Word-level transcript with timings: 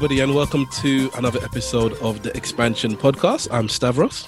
Hello, 0.00 0.06
everybody, 0.06 0.20
and 0.22 0.34
welcome 0.34 0.66
to 0.80 1.10
another 1.18 1.44
episode 1.44 1.92
of 2.00 2.22
the 2.22 2.34
Expansion 2.34 2.96
Podcast. 2.96 3.48
I'm 3.52 3.68
Stavros. 3.68 4.26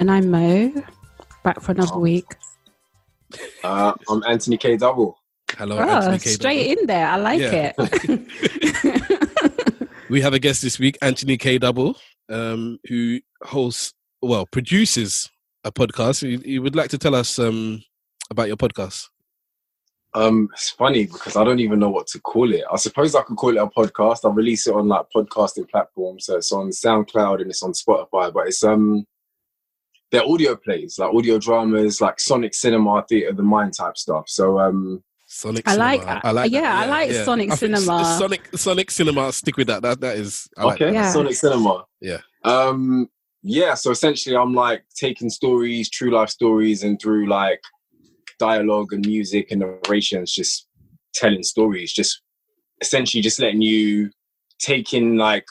And 0.00 0.10
I'm 0.10 0.28
Mo, 0.28 0.72
back 1.44 1.60
for 1.60 1.70
another 1.70 1.98
week. 2.00 2.24
Uh, 3.62 3.92
I'm 4.08 4.24
Anthony 4.24 4.56
K. 4.56 4.76
Double. 4.76 5.16
Hello, 5.56 5.78
Oh, 5.78 5.82
Anthony 5.82 6.18
K. 6.18 6.30
straight 6.30 6.76
in 6.78 6.86
there. 6.86 7.06
I 7.06 7.16
like 7.18 7.38
Yeah. 7.40 7.72
it. 7.78 8.90
We 10.10 10.20
have 10.20 10.34
a 10.34 10.40
guest 10.40 10.62
this 10.62 10.80
week, 10.80 10.98
Anthony 11.00 11.36
K. 11.36 11.58
Double, 11.58 11.96
um, 12.28 12.78
who 12.88 13.20
hosts, 13.44 13.94
well, 14.20 14.46
produces 14.46 15.30
a 15.62 15.70
podcast. 15.70 16.28
You, 16.28 16.40
you 16.44 16.60
would 16.60 16.74
like 16.74 16.90
to 16.90 16.98
tell 16.98 17.14
us 17.14 17.38
um, 17.38 17.82
about 18.30 18.48
your 18.48 18.56
podcast? 18.56 19.08
Um, 20.14 20.48
it's 20.52 20.70
funny 20.70 21.06
because 21.06 21.34
I 21.36 21.42
don't 21.42 21.58
even 21.58 21.80
know 21.80 21.90
what 21.90 22.06
to 22.08 22.20
call 22.20 22.52
it. 22.52 22.62
I 22.72 22.76
suppose 22.76 23.14
I 23.14 23.22
could 23.22 23.36
call 23.36 23.50
it 23.50 23.60
a 23.60 23.66
podcast. 23.66 24.24
I 24.24 24.32
release 24.32 24.66
it 24.66 24.74
on 24.74 24.86
like 24.86 25.06
podcasting 25.14 25.68
platforms, 25.68 26.26
so 26.26 26.36
it's 26.36 26.52
on 26.52 26.70
SoundCloud 26.70 27.40
and 27.40 27.50
it's 27.50 27.62
on 27.64 27.72
Spotify. 27.72 28.32
But 28.32 28.46
it's 28.46 28.62
um, 28.62 29.06
they're 30.12 30.24
audio 30.24 30.54
plays, 30.54 30.98
like 30.98 31.12
audio 31.12 31.38
dramas, 31.38 32.00
like 32.00 32.20
Sonic 32.20 32.54
Cinema, 32.54 33.04
Theatre 33.08 33.30
of 33.30 33.36
the 33.36 33.42
Mind 33.42 33.74
type 33.74 33.98
stuff. 33.98 34.28
So 34.28 34.60
um, 34.60 35.02
Sonic 35.26 35.66
I 35.66 35.72
Cinema. 35.72 35.90
like- 35.96 36.24
I 36.24 36.30
like 36.30 36.52
that. 36.52 36.60
yeah, 36.62 36.78
I 36.78 36.86
like 36.86 37.10
Sonic 37.10 37.50
I 37.50 37.56
think 37.56 37.76
Cinema. 37.76 38.16
Sonic 38.16 38.48
Sonic 38.56 38.90
Cinema. 38.92 39.32
Stick 39.32 39.56
with 39.56 39.66
that. 39.66 39.82
That 39.82 40.00
that 40.00 40.16
is. 40.16 40.48
I 40.56 40.64
like 40.64 40.74
okay, 40.76 40.84
that. 40.86 40.94
Yeah. 40.94 41.10
Sonic 41.12 41.34
Cinema. 41.34 41.86
Yeah. 42.00 42.18
Um, 42.44 43.08
yeah. 43.42 43.74
So 43.74 43.90
essentially, 43.90 44.36
I'm 44.36 44.54
like 44.54 44.84
taking 44.94 45.28
stories, 45.28 45.90
true 45.90 46.12
life 46.12 46.28
stories, 46.30 46.84
and 46.84 47.00
through 47.00 47.26
like 47.26 47.60
dialogue 48.38 48.92
and 48.92 49.06
music 49.06 49.50
and 49.50 49.60
narrations, 49.60 50.32
just 50.32 50.66
telling 51.14 51.42
stories. 51.42 51.92
Just 51.92 52.22
essentially, 52.80 53.22
just 53.22 53.40
letting 53.40 53.62
you 53.62 54.10
take 54.58 54.94
in 54.94 55.16
like 55.16 55.46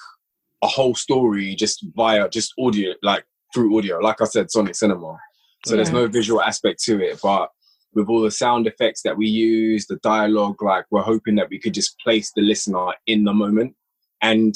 a 0.63 0.67
whole 0.67 0.95
story 0.95 1.55
just 1.55 1.85
via 1.95 2.29
just 2.29 2.53
audio, 2.59 2.93
like 3.03 3.25
through 3.53 3.77
audio. 3.77 3.99
Like 3.99 4.21
I 4.21 4.25
said, 4.25 4.51
Sonic 4.51 4.75
Cinema. 4.75 5.17
So 5.65 5.75
there's 5.75 5.91
no 5.91 6.07
visual 6.07 6.41
aspect 6.41 6.83
to 6.83 7.01
it, 7.01 7.19
but 7.23 7.49
with 7.93 8.09
all 8.09 8.21
the 8.21 8.31
sound 8.31 8.67
effects 8.67 9.01
that 9.03 9.15
we 9.15 9.27
use, 9.27 9.85
the 9.85 9.97
dialogue, 9.97 10.61
like 10.61 10.85
we're 10.91 11.01
hoping 11.01 11.35
that 11.35 11.49
we 11.49 11.59
could 11.59 11.73
just 11.73 11.97
place 11.99 12.31
the 12.35 12.41
listener 12.41 12.87
in 13.07 13.23
the 13.23 13.33
moment 13.33 13.75
and 14.21 14.55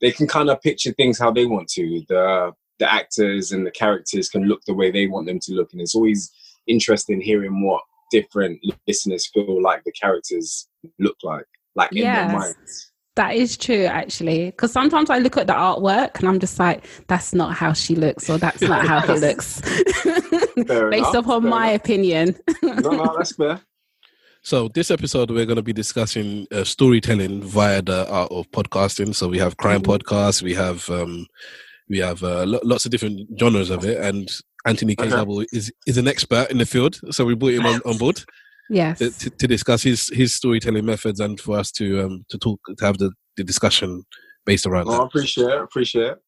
they 0.00 0.12
can 0.12 0.26
kind 0.28 0.50
of 0.50 0.60
picture 0.60 0.92
things 0.92 1.18
how 1.18 1.32
they 1.32 1.46
want 1.46 1.68
to. 1.68 2.02
The 2.08 2.52
the 2.78 2.92
actors 2.92 3.52
and 3.52 3.66
the 3.66 3.70
characters 3.70 4.28
can 4.28 4.44
look 4.44 4.60
the 4.66 4.74
way 4.74 4.90
they 4.90 5.06
want 5.06 5.26
them 5.26 5.38
to 5.40 5.52
look. 5.52 5.72
And 5.72 5.80
it's 5.80 5.94
always 5.94 6.32
interesting 6.66 7.20
hearing 7.20 7.64
what 7.66 7.82
different 8.10 8.60
listeners 8.86 9.28
feel 9.32 9.60
like 9.62 9.82
the 9.84 9.92
characters 9.92 10.68
look 10.98 11.16
like, 11.22 11.46
like 11.74 11.90
in 11.92 12.02
their 12.04 12.28
minds. 12.28 12.92
that 13.16 13.34
is 13.34 13.56
true, 13.56 13.84
actually. 13.84 14.46
Because 14.46 14.72
sometimes 14.72 15.10
I 15.10 15.18
look 15.18 15.36
at 15.36 15.46
the 15.46 15.52
artwork 15.52 16.18
and 16.18 16.28
I'm 16.28 16.38
just 16.40 16.58
like, 16.58 16.84
that's 17.08 17.34
not 17.34 17.54
how 17.54 17.72
she 17.72 17.94
looks, 17.96 18.28
or 18.30 18.38
that's 18.38 18.60
not 18.62 18.86
how 18.86 19.00
he 19.00 19.18
looks. 19.26 19.60
Based 20.54 20.70
enough, 20.70 21.14
upon 21.14 21.48
my 21.48 21.70
enough. 21.70 21.80
opinion. 21.82 22.36
No, 22.62 22.90
no, 22.90 23.14
that's 23.16 23.34
fair. 23.36 23.60
So 24.42 24.68
this 24.68 24.90
episode 24.90 25.30
we're 25.30 25.46
going 25.46 25.56
to 25.56 25.62
be 25.62 25.72
discussing 25.72 26.46
uh, 26.52 26.64
storytelling 26.64 27.42
via 27.42 27.80
the 27.82 28.06
art 28.10 28.30
of 28.30 28.50
podcasting. 28.50 29.14
So 29.14 29.26
we 29.28 29.38
have 29.38 29.56
crime 29.56 29.80
Mhm. 29.82 29.98
podcasts, 29.98 30.42
we 30.42 30.54
have 30.54 30.88
um, 30.90 31.26
we 31.88 31.98
have 31.98 32.22
uh, 32.22 32.44
lo- 32.44 32.60
lots 32.62 32.84
of 32.84 32.90
different 32.90 33.28
genres 33.40 33.70
of 33.70 33.84
it, 33.86 33.98
and 33.98 34.28
Anthony 34.66 34.96
K. 34.96 35.04
Okay. 35.04 35.10
Double 35.16 35.44
is 35.52 35.72
is 35.86 35.98
an 35.98 36.08
expert 36.08 36.50
in 36.50 36.58
the 36.58 36.66
field. 36.66 37.00
So 37.10 37.24
we 37.24 37.34
brought 37.34 37.52
him 37.54 37.66
on, 37.66 37.80
on 37.84 37.98
board 37.98 38.22
yes. 38.70 38.98
to, 38.98 39.10
to, 39.10 39.30
to 39.30 39.46
discuss 39.46 39.82
his 39.82 40.08
his 40.08 40.32
storytelling 40.34 40.84
methods 40.86 41.20
and 41.20 41.38
for 41.40 41.58
us 41.58 41.70
to 41.72 42.04
um 42.04 42.24
to 42.30 42.38
talk 42.38 42.60
to 42.78 42.84
have 42.84 42.98
the, 42.98 43.10
the 43.36 43.44
discussion 43.44 44.04
based 44.46 44.66
around 44.66 44.86
Oh, 44.88 45.02
I 45.02 45.06
appreciate 45.06 45.48
it. 45.48 45.60
Appreciate 45.62 46.06
it. 46.12 46.18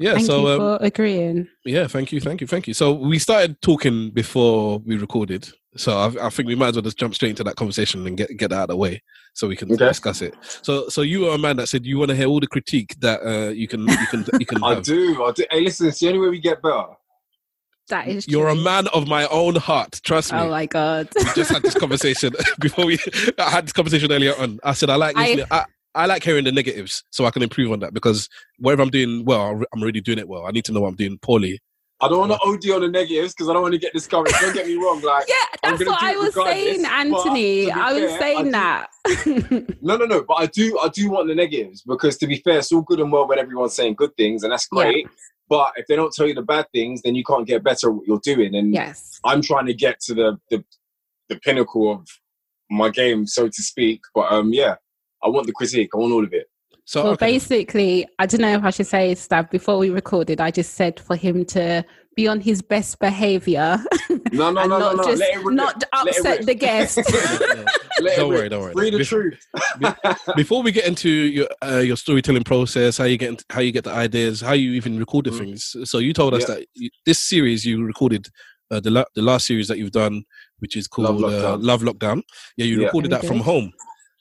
Yeah. 0.00 0.14
Thank 0.14 0.26
so 0.26 0.40
you 0.42 0.48
um, 0.48 0.58
for 0.60 0.78
agreeing. 0.84 1.48
yeah, 1.64 1.88
thank 1.88 2.12
you, 2.12 2.20
thank 2.20 2.40
you, 2.40 2.46
thank 2.46 2.68
you. 2.68 2.74
So 2.74 2.92
we 2.92 3.18
started 3.18 3.60
talking 3.62 4.10
before 4.10 4.78
we 4.86 4.96
recorded, 4.96 5.48
so 5.76 5.96
I, 5.98 6.26
I 6.26 6.30
think 6.30 6.46
we 6.46 6.54
might 6.54 6.68
as 6.68 6.74
well 6.76 6.82
just 6.82 6.98
jump 6.98 7.16
straight 7.16 7.30
into 7.30 7.42
that 7.42 7.56
conversation 7.56 8.06
and 8.06 8.16
get 8.16 8.30
get 8.36 8.50
that 8.50 8.56
out 8.56 8.62
of 8.62 8.68
the 8.68 8.76
way, 8.76 9.02
so 9.34 9.48
we 9.48 9.56
can 9.56 9.72
Okay. 9.72 9.88
discuss 9.88 10.22
it. 10.22 10.34
So, 10.62 10.88
so 10.88 11.02
you 11.02 11.26
are 11.28 11.34
a 11.34 11.38
man 11.38 11.56
that 11.56 11.66
said 11.68 11.84
you 11.84 11.98
want 11.98 12.10
to 12.10 12.16
hear 12.16 12.28
all 12.28 12.38
the 12.38 12.46
critique 12.46 12.94
that 13.00 13.20
uh, 13.26 13.50
you 13.50 13.66
can 13.66 13.88
you 13.88 14.06
can 14.08 14.24
you 14.38 14.46
can 14.46 14.62
I 14.62 14.74
have. 14.74 14.84
do. 14.84 15.24
I 15.24 15.32
do. 15.32 15.44
Hey, 15.50 15.62
listen, 15.62 15.88
it's 15.88 15.98
the 15.98 16.06
only 16.06 16.20
way 16.20 16.28
we 16.28 16.38
get 16.38 16.62
better. 16.62 16.84
That 17.88 18.08
is 18.08 18.26
You're 18.28 18.48
a 18.48 18.54
man 18.54 18.86
of 18.88 19.08
my 19.08 19.26
own 19.28 19.56
heart. 19.56 20.00
Trust 20.04 20.32
me. 20.32 20.38
Oh 20.38 20.48
my 20.50 20.66
God. 20.66 21.08
we 21.16 21.24
just 21.34 21.50
had 21.50 21.62
this 21.62 21.74
conversation 21.78 22.32
before 22.60 22.86
we. 22.86 22.98
I 23.38 23.50
had 23.50 23.66
this 23.66 23.72
conversation 23.72 24.10
earlier 24.12 24.34
on. 24.38 24.58
I 24.62 24.72
said 24.74 24.90
I 24.90 24.96
like 24.96 25.16
I- 25.16 25.26
listening. 25.26 25.46
I, 25.50 25.64
I 25.94 26.06
like 26.06 26.22
hearing 26.22 26.44
the 26.44 26.52
negatives 26.52 27.02
so 27.10 27.24
I 27.24 27.30
can 27.30 27.42
improve 27.42 27.72
on 27.72 27.80
that 27.80 27.92
because 27.94 28.28
wherever 28.58 28.82
I'm 28.82 28.90
doing 28.90 29.24
well, 29.24 29.62
I'm 29.72 29.82
already 29.82 30.00
doing 30.00 30.18
it 30.18 30.28
well. 30.28 30.46
I 30.46 30.50
need 30.50 30.64
to 30.66 30.72
know 30.72 30.80
what 30.82 30.88
I'm 30.88 30.94
doing 30.96 31.18
poorly. 31.18 31.60
I 32.00 32.06
don't 32.08 32.28
want 32.28 32.30
to 32.32 32.38
OD 32.70 32.76
on 32.76 32.82
the 32.82 32.88
negatives 32.88 33.34
because 33.34 33.48
I 33.48 33.52
don't 33.54 33.62
want 33.62 33.72
to 33.72 33.78
get 33.78 33.92
discouraged. 33.92 34.36
Don't 34.40 34.54
get 34.54 34.66
me 34.68 34.74
wrong. 34.76 35.00
Like, 35.00 35.24
Yeah, 35.26 35.34
I'm 35.64 35.76
that's 35.76 35.88
what 35.90 36.00
I 36.00 36.14
was 36.16 36.32
saying, 36.34 36.84
Anthony. 36.84 37.24
to 37.24 37.32
be 37.34 37.70
I 37.72 37.92
was 37.92 38.02
fair, 38.04 38.14
I 38.14 38.18
saying 38.20 38.44
do- 38.44 38.50
that. 38.52 39.76
no, 39.82 39.96
no, 39.96 40.04
no. 40.04 40.22
But 40.22 40.34
I 40.34 40.46
do, 40.46 40.78
I 40.80 40.88
do 40.90 41.10
want 41.10 41.26
the 41.26 41.34
negatives 41.34 41.82
because 41.82 42.16
to 42.18 42.28
be 42.28 42.36
fair, 42.36 42.58
it's 42.58 42.70
all 42.70 42.82
good 42.82 43.00
and 43.00 43.10
well 43.10 43.26
when 43.26 43.40
everyone's 43.40 43.74
saying 43.74 43.94
good 43.94 44.14
things, 44.16 44.44
and 44.44 44.52
that's 44.52 44.68
Yeah. 44.72 44.84
Great. 45.48 45.58
But 45.58 45.72
if 45.76 45.86
they 45.86 45.96
don't 45.96 46.12
tell 46.12 46.26
you 46.26 46.34
the 46.34 46.42
bad 46.42 46.66
things, 46.72 47.02
then 47.02 47.14
you 47.14 47.24
can't 47.24 47.46
get 47.46 47.64
better 47.64 47.88
at 47.88 47.94
what 47.94 48.06
you're 48.06 48.20
doing. 48.22 48.54
And 48.54 48.72
yes. 48.72 49.20
I'm 49.24 49.42
trying 49.42 49.66
to 49.66 49.74
get 49.74 50.00
to 50.00 50.14
the, 50.14 50.40
the 50.50 50.64
the 51.28 51.38
pinnacle 51.40 51.92
of 51.92 52.06
my 52.70 52.88
game, 52.90 53.26
so 53.26 53.48
to 53.48 53.62
speak. 53.62 54.00
But 54.14 54.32
um, 54.32 54.52
yeah, 54.52 54.76
I 55.22 55.28
want 55.28 55.46
the 55.46 55.52
critique. 55.52 55.90
I 55.94 55.98
want 55.98 56.12
all 56.12 56.24
of 56.24 56.32
it. 56.32 56.46
So 56.84 57.04
Well, 57.04 57.12
okay. 57.12 57.32
basically, 57.32 58.06
I 58.18 58.26
don't 58.26 58.40
know 58.40 58.54
if 58.54 58.64
I 58.64 58.70
should 58.70 58.86
say 58.86 59.14
stuff. 59.14 59.50
Before 59.50 59.76
we 59.76 59.90
recorded, 59.90 60.40
I 60.40 60.50
just 60.50 60.74
said 60.74 60.98
for 60.98 61.16
him 61.16 61.44
to 61.46 61.84
be 62.18 62.26
on 62.26 62.40
his 62.40 62.60
best 62.62 62.98
behavior 62.98 63.78
No, 64.32 64.50
no, 64.50 64.60
and 64.62 64.70
no, 64.70 64.78
no, 64.78 64.78
not 64.78 64.96
no. 64.96 65.04
just 65.04 65.20
Let 65.20 65.34
it 65.36 65.44
rip. 65.44 65.54
not 65.54 65.74
Let 65.74 66.06
it 66.06 66.18
upset 66.18 66.36
rip. 66.38 66.46
the 66.46 66.54
guest. 66.54 66.98
Yeah. 66.98 67.64
Let 68.00 68.16
Don't 68.16 68.30
rip. 68.30 68.38
worry, 68.40 68.48
don't 68.48 68.62
worry. 68.62 68.72
Free 68.72 68.90
the 68.90 68.98
Bef- 68.98 69.08
truth. 69.08 69.38
before 70.36 70.62
we 70.64 70.72
get 70.72 70.86
into 70.86 71.08
your 71.10 71.46
uh, 71.64 71.78
your 71.78 71.96
storytelling 71.96 72.42
process, 72.44 72.98
how 72.98 73.04
you 73.04 73.16
get 73.18 73.44
how 73.50 73.60
you 73.60 73.70
get 73.72 73.84
the 73.84 73.92
ideas, 73.92 74.40
how 74.40 74.52
you 74.54 74.72
even 74.72 74.98
record 74.98 75.26
the 75.26 75.30
Mhm. 75.30 75.38
things. 75.38 75.76
So 75.84 75.98
you 75.98 76.12
told 76.12 76.34
us 76.34 76.42
Yeah. 76.48 76.56
that 76.56 76.66
you, 76.74 76.90
this 77.06 77.20
series 77.22 77.64
you 77.64 77.84
recorded 77.84 78.26
uh, 78.72 78.80
the 78.80 78.90
la- 78.90 79.10
the 79.14 79.22
last 79.22 79.46
series 79.46 79.68
that 79.68 79.78
you've 79.78 79.92
done, 79.92 80.24
which 80.58 80.76
is 80.76 80.88
called 80.88 81.20
Love 81.20 81.32
uh, 81.32 81.36
Lockdown. 81.36 81.64
Love 81.70 81.82
Lockdown. 81.82 82.22
Yeah, 82.56 82.66
you 82.66 82.80
Yeah. 82.80 82.86
recorded 82.86 83.10
Very 83.10 83.22
that 83.22 83.28
from 83.28 83.40
home, 83.40 83.72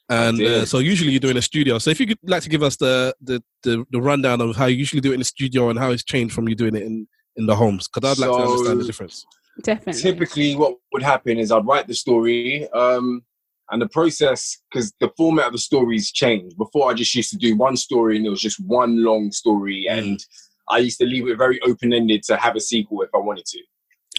and 0.10 0.40
uh, 0.42 0.66
so 0.66 0.78
usually 0.80 1.12
you 1.14 1.20
do 1.20 1.28
it 1.30 1.32
in 1.32 1.38
a 1.38 1.42
studio. 1.42 1.80
So 1.80 1.90
if 1.90 2.00
you 2.00 2.06
could 2.08 2.20
like 2.24 2.44
to 2.44 2.50
give 2.50 2.62
us 2.64 2.76
the, 2.78 3.16
the 3.22 3.42
the 3.64 3.84
the 3.92 4.02
rundown 4.02 4.40
of 4.42 4.56
how 4.56 4.68
you 4.68 4.78
usually 4.78 5.02
do 5.02 5.12
it 5.12 5.16
in 5.16 5.20
the 5.22 5.26
studio 5.36 5.70
and 5.70 5.80
how 5.80 5.90
it's 5.92 6.04
changed 6.04 6.34
from 6.36 6.48
you 6.48 6.56
doing 6.56 6.76
it 6.76 6.84
in 6.84 7.08
in 7.38 7.46
the 7.46 7.56
homes, 7.56 7.88
because 7.88 8.20
I'd 8.20 8.28
like 8.28 8.38
to 8.38 8.44
understand 8.44 8.82
the 8.82 8.86
difference. 8.86 9.26
Definitely. 9.64 10.02
typically 10.02 10.56
what 10.56 10.76
would 10.94 11.02
happen 11.02 11.40
is 11.40 11.52
I'd 11.52 11.66
write 11.66 11.88
the 11.88 11.96
story 11.96 12.70
um, 12.74 13.24
and 13.72 13.82
the 13.82 13.90
process 13.90 14.58
because 14.72 14.94
the 15.00 15.10
format 15.18 15.48
of 15.48 15.54
the 15.54 15.58
stories 15.58 16.12
changed. 16.12 16.58
Before 16.58 16.90
I 16.90 16.94
just 16.94 17.16
used 17.16 17.32
to 17.32 17.38
do 17.38 17.56
one 17.56 17.76
story 17.76 18.18
and 18.18 18.26
it 18.26 18.30
was 18.30 18.42
just 18.42 18.60
one 18.66 19.04
long 19.04 19.32
story 19.32 19.88
Mm. 19.90 19.98
and 19.98 20.26
I 20.70 20.80
used 20.80 21.00
to 21.00 21.06
leave 21.06 21.28
it 21.28 21.38
very 21.38 21.60
open 21.62 21.94
ended 21.94 22.24
to 22.24 22.38
have 22.38 22.56
a 22.56 22.60
sequel 22.60 23.02
if 23.02 23.10
I 23.16 23.18
wanted 23.18 23.46
to. 23.46 23.60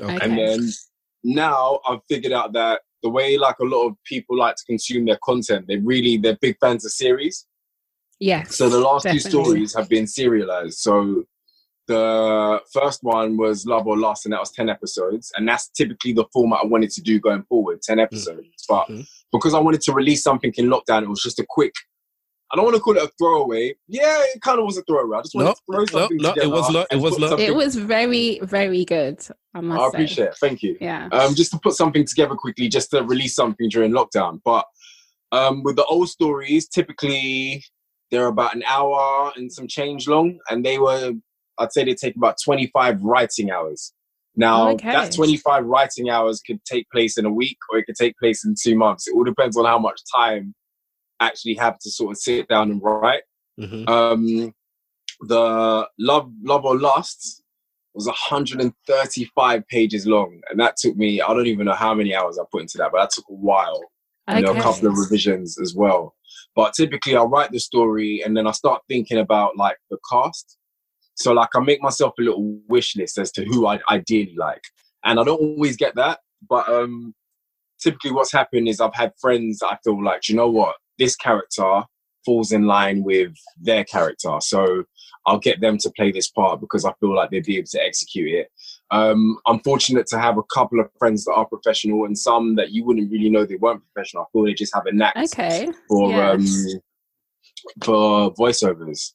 Okay. 0.01 0.17
Okay. 0.17 0.25
And 0.25 0.39
then 0.39 0.71
now 1.23 1.81
I've 1.87 2.01
figured 2.09 2.33
out 2.33 2.53
that 2.55 2.81
the 3.03 3.11
way 3.11 3.37
like 3.39 3.59
a 3.61 3.65
lot 3.65 3.87
of 3.87 3.95
people 4.05 4.37
like 4.37 4.57
to 4.57 4.65
consume 4.65 5.05
their 5.05 5.19
content, 5.23 5.67
they 5.69 5.77
really 5.77 6.17
they're 6.17 6.39
big 6.41 6.57
fans 6.61 6.85
of 6.85 6.93
series. 6.93 7.47
Yeah. 8.19 8.43
So 8.45 8.69
the 8.69 8.81
last 8.81 9.05
definitely. 9.05 9.23
two 9.23 9.31
stories 9.31 9.75
have 9.77 9.89
been 9.89 10.07
serialized. 10.07 10.79
So 10.79 11.25
the 11.89 12.61
first 12.73 13.01
one 13.03 13.37
was 13.37 13.67
Love 13.67 13.87
or 13.89 13.99
Lust, 13.99 14.25
and 14.27 14.33
that 14.33 14.41
was 14.41 14.53
10 14.53 14.69
episodes. 14.69 15.33
And 15.37 15.49
that's 15.49 15.69
typically 15.71 16.13
the 16.13 16.27
format 16.33 16.61
I 16.63 16.67
wanted 16.67 16.91
to 16.93 17.03
do 17.03 17.19
going 17.19 17.43
forward 17.49 17.83
10 17.83 17.99
episodes. 17.99 18.65
But 18.69 18.87
Mhm. 18.89 19.09
because 19.33 19.55
I 19.55 19.59
wanted 19.59 19.81
to 19.83 19.93
release 19.93 20.23
something 20.23 20.53
in 20.57 20.67
lockdown, 20.67 21.03
it 21.03 21.09
was 21.09 21.23
just 21.23 21.41
a 21.41 21.47
quick. 21.49 21.75
I 22.51 22.57
don't 22.57 22.65
want 22.65 22.77
to 22.77 22.81
call 22.81 22.97
it 22.97 23.03
a 23.03 23.11
throwaway. 23.19 23.75
Yeah, 23.89 24.23
it 24.35 24.41
kind 24.41 24.59
of 24.59 24.65
was 24.65 24.79
a 24.79 24.83
throwaway. 24.83 25.19
I 25.19 25.23
just 25.23 25.35
wanted 25.35 25.49
No, 25.49 25.53
to 25.55 25.61
throw 25.71 26.01
something 26.01 26.17
no, 26.19 26.31
it 26.31 26.35
together. 26.37 26.51
was 26.51 26.71
not- 26.71 26.87
it 26.91 26.97
was 26.97 27.13
put 27.13 27.21
not. 27.21 27.29
something- 27.31 27.47
it 27.47 27.55
was 27.55 27.75
very, 27.77 28.39
very 28.43 28.85
good. 28.87 29.19
I 29.55 29.61
must 29.61 29.81
I 29.81 29.85
say. 29.85 29.89
appreciate 29.89 30.29
it. 30.29 30.37
Thank 30.41 30.63
you. 30.63 30.79
Yeah. 30.81 31.09
um, 31.13 31.35
just 31.35 31.51
to 31.53 31.59
put 31.59 31.75
something 31.75 32.07
together 32.07 32.35
quickly, 32.35 32.69
just 32.69 32.91
to 32.93 33.03
release 33.03 33.35
something 33.35 33.69
during 33.69 33.93
lockdown. 33.93 34.41
But 34.45 34.65
um, 35.31 35.63
with 35.63 35.77
the 35.77 35.85
old 35.85 36.09
stories, 36.09 36.69
typically 36.69 37.63
they're 38.11 38.29
about 38.29 38.55
an 38.55 38.63
hour 38.67 39.31
and 39.37 39.53
some 39.53 39.69
change 39.69 40.09
long, 40.09 40.39
and 40.49 40.65
they 40.65 40.79
were, 40.79 41.13
I'd 41.59 41.73
say, 41.73 41.85
they 41.85 41.95
take 41.95 42.17
about 42.17 42.37
twenty-five 42.43 43.01
writing 43.03 43.51
hours. 43.51 43.93
Now, 44.37 44.71
Okay. 44.71 44.93
that 44.93 45.13
twenty-five 45.13 45.65
writing 45.65 46.09
hours 46.11 46.41
could 46.47 46.65
take 46.65 46.89
place 46.91 47.19
in 47.19 47.25
a 47.27 47.33
week, 47.33 47.59
or 47.71 47.79
it 47.79 47.85
could 47.87 47.97
take 47.97 48.17
place 48.19 48.45
in 48.45 48.55
two 48.61 48.77
months. 48.77 49.09
It 49.09 49.15
all 49.15 49.25
depends 49.25 49.57
on 49.57 49.65
how 49.65 49.79
much 49.79 50.01
time 50.15 50.55
I 51.21 51.27
actually 51.27 51.55
have 51.55 51.79
to 51.81 51.91
sort 51.91 52.13
of 52.13 52.19
sit 52.19 52.49
down 52.49 52.71
and 52.71 52.81
write. 52.83 53.23
Mhm. 53.61 53.89
Um, 53.89 54.55
the 55.21 55.89
love, 55.99 56.31
love 56.43 56.65
or 56.65 56.79
lust 56.79 57.43
was 57.95 58.07
135 58.07 59.67
pages 59.69 60.07
long, 60.07 60.41
and 60.51 60.61
that 60.61 60.77
took 60.77 60.97
me. 60.97 61.21
I 61.21 61.27
don't 61.29 61.47
even 61.49 61.67
know 61.67 61.75
how 61.75 61.95
many 61.95 62.15
hours 62.15 62.39
I 62.39 62.45
put 62.53 62.63
into 62.63 62.79
that, 62.79 62.93
but 62.93 63.01
that 63.01 63.11
took 63.11 63.25
a 63.29 63.35
while. 63.35 63.81
You 64.29 64.43
know, 64.43 64.51
a 64.51 64.63
couple 64.63 64.89
of 64.89 64.99
revisions 64.99 65.59
as 65.61 65.75
well. 65.75 66.15
But 66.55 66.75
typically, 66.75 67.17
I 67.17 67.23
write 67.23 67.51
the 67.51 67.59
story 67.61 68.23
and 68.25 68.37
then 68.37 68.47
I 68.47 68.51
start 68.53 68.83
thinking 68.89 69.19
about 69.19 69.57
like 69.57 69.79
the 69.91 69.99
cast. 70.13 70.57
So 71.19 71.33
like 71.33 71.49
I 71.55 71.61
make 71.61 71.83
myself 71.83 72.15
a 72.19 72.23
little 72.23 72.59
wish 72.69 72.97
list 72.97 73.19
as 73.19 73.33
to 73.33 73.45
who 73.45 73.67
I'd 73.67 73.83
ideally 73.91 74.37
like, 74.37 74.63
and 75.05 75.19
I 75.19 75.25
don't 75.25 75.41
always 75.41 75.77
get 75.77 75.95
that. 75.97 76.21
But 76.49 76.69
um, 76.69 77.15
typically, 77.81 78.13
what's 78.13 78.33
happened 78.33 78.69
is 78.69 78.81
I've 78.81 78.95
had 78.95 79.13
friends 79.21 79.59
that 79.59 79.67
I 79.67 79.79
feel 79.83 80.03
like, 80.03 80.29
you 80.29 80.37
know 80.37 80.49
what, 80.49 80.77
this 80.99 81.17
character 81.17 81.83
falls 82.25 82.53
in 82.53 82.67
line 82.67 83.03
with 83.03 83.33
their 83.61 83.85
character, 83.85 84.37
so 84.41 84.85
I'll 85.27 85.41
get 85.41 85.61
them 85.61 85.77
to 85.79 85.91
play 85.97 86.13
this 86.13 86.29
part 86.31 86.61
because 86.61 86.85
I 86.85 86.93
feel 87.01 87.15
like 87.15 87.31
they'd 87.31 87.45
be 87.45 87.59
able 87.59 87.67
to 87.73 87.83
execute 87.83 88.31
it. 88.33 88.49
Um, 88.91 89.39
I'm 89.47 89.61
fortunate 89.61 90.07
to 90.09 90.19
have 90.19 90.39
a 90.39 90.43
couple 90.55 90.81
of 90.81 90.89
friends 90.99 91.25
that 91.25 91.33
are 91.33 91.45
professional 91.47 92.05
and 92.05 92.17
some 92.17 92.55
that 92.57 92.71
you 92.71 92.85
wouldn't 92.85 93.11
really 93.11 93.29
know 93.29 93.45
they 93.45 93.57
weren't 93.57 93.83
professional. 93.93 94.23
I 94.23 94.27
feel 94.33 94.45
they 94.45 94.55
just 94.55 94.75
have 94.75 94.87
a 94.87 94.93
knack 94.93 95.17
Okay. 95.17 95.69
for 95.89 96.11
Yeah. 96.13 96.31
um, 96.31 96.47
for 97.85 98.33
voiceovers. 98.35 99.13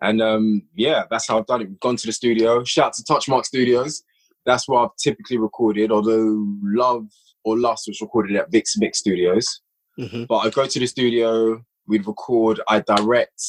And 0.00 0.22
um, 0.22 0.62
yeah, 0.74 1.04
that's 1.10 1.26
how 1.28 1.38
I've 1.38 1.46
done 1.46 1.62
it. 1.62 1.68
We've 1.68 1.80
gone 1.80 1.96
to 1.96 2.06
the 2.06 2.12
studio. 2.12 2.62
Shout 2.64 2.92
to 2.94 3.02
Touchmark 3.02 3.44
Studios. 3.44 4.02
That's 4.46 4.68
where 4.68 4.80
I've 4.80 4.94
typically 5.02 5.38
recorded, 5.38 5.90
although 5.90 6.46
Love 6.62 7.08
or 7.44 7.58
Lust 7.58 7.84
was 7.88 8.00
recorded 8.00 8.36
at 8.36 8.50
Vix 8.50 8.76
Mix 8.78 8.98
Studios. 9.00 9.60
hmm 9.96 10.24
But 10.28 10.38
I 10.38 10.50
go 10.50 10.66
to 10.66 10.78
the 10.78 10.86
studio, 10.86 11.62
we'd 11.86 12.06
record, 12.06 12.60
I 12.68 12.80
direct. 12.80 13.42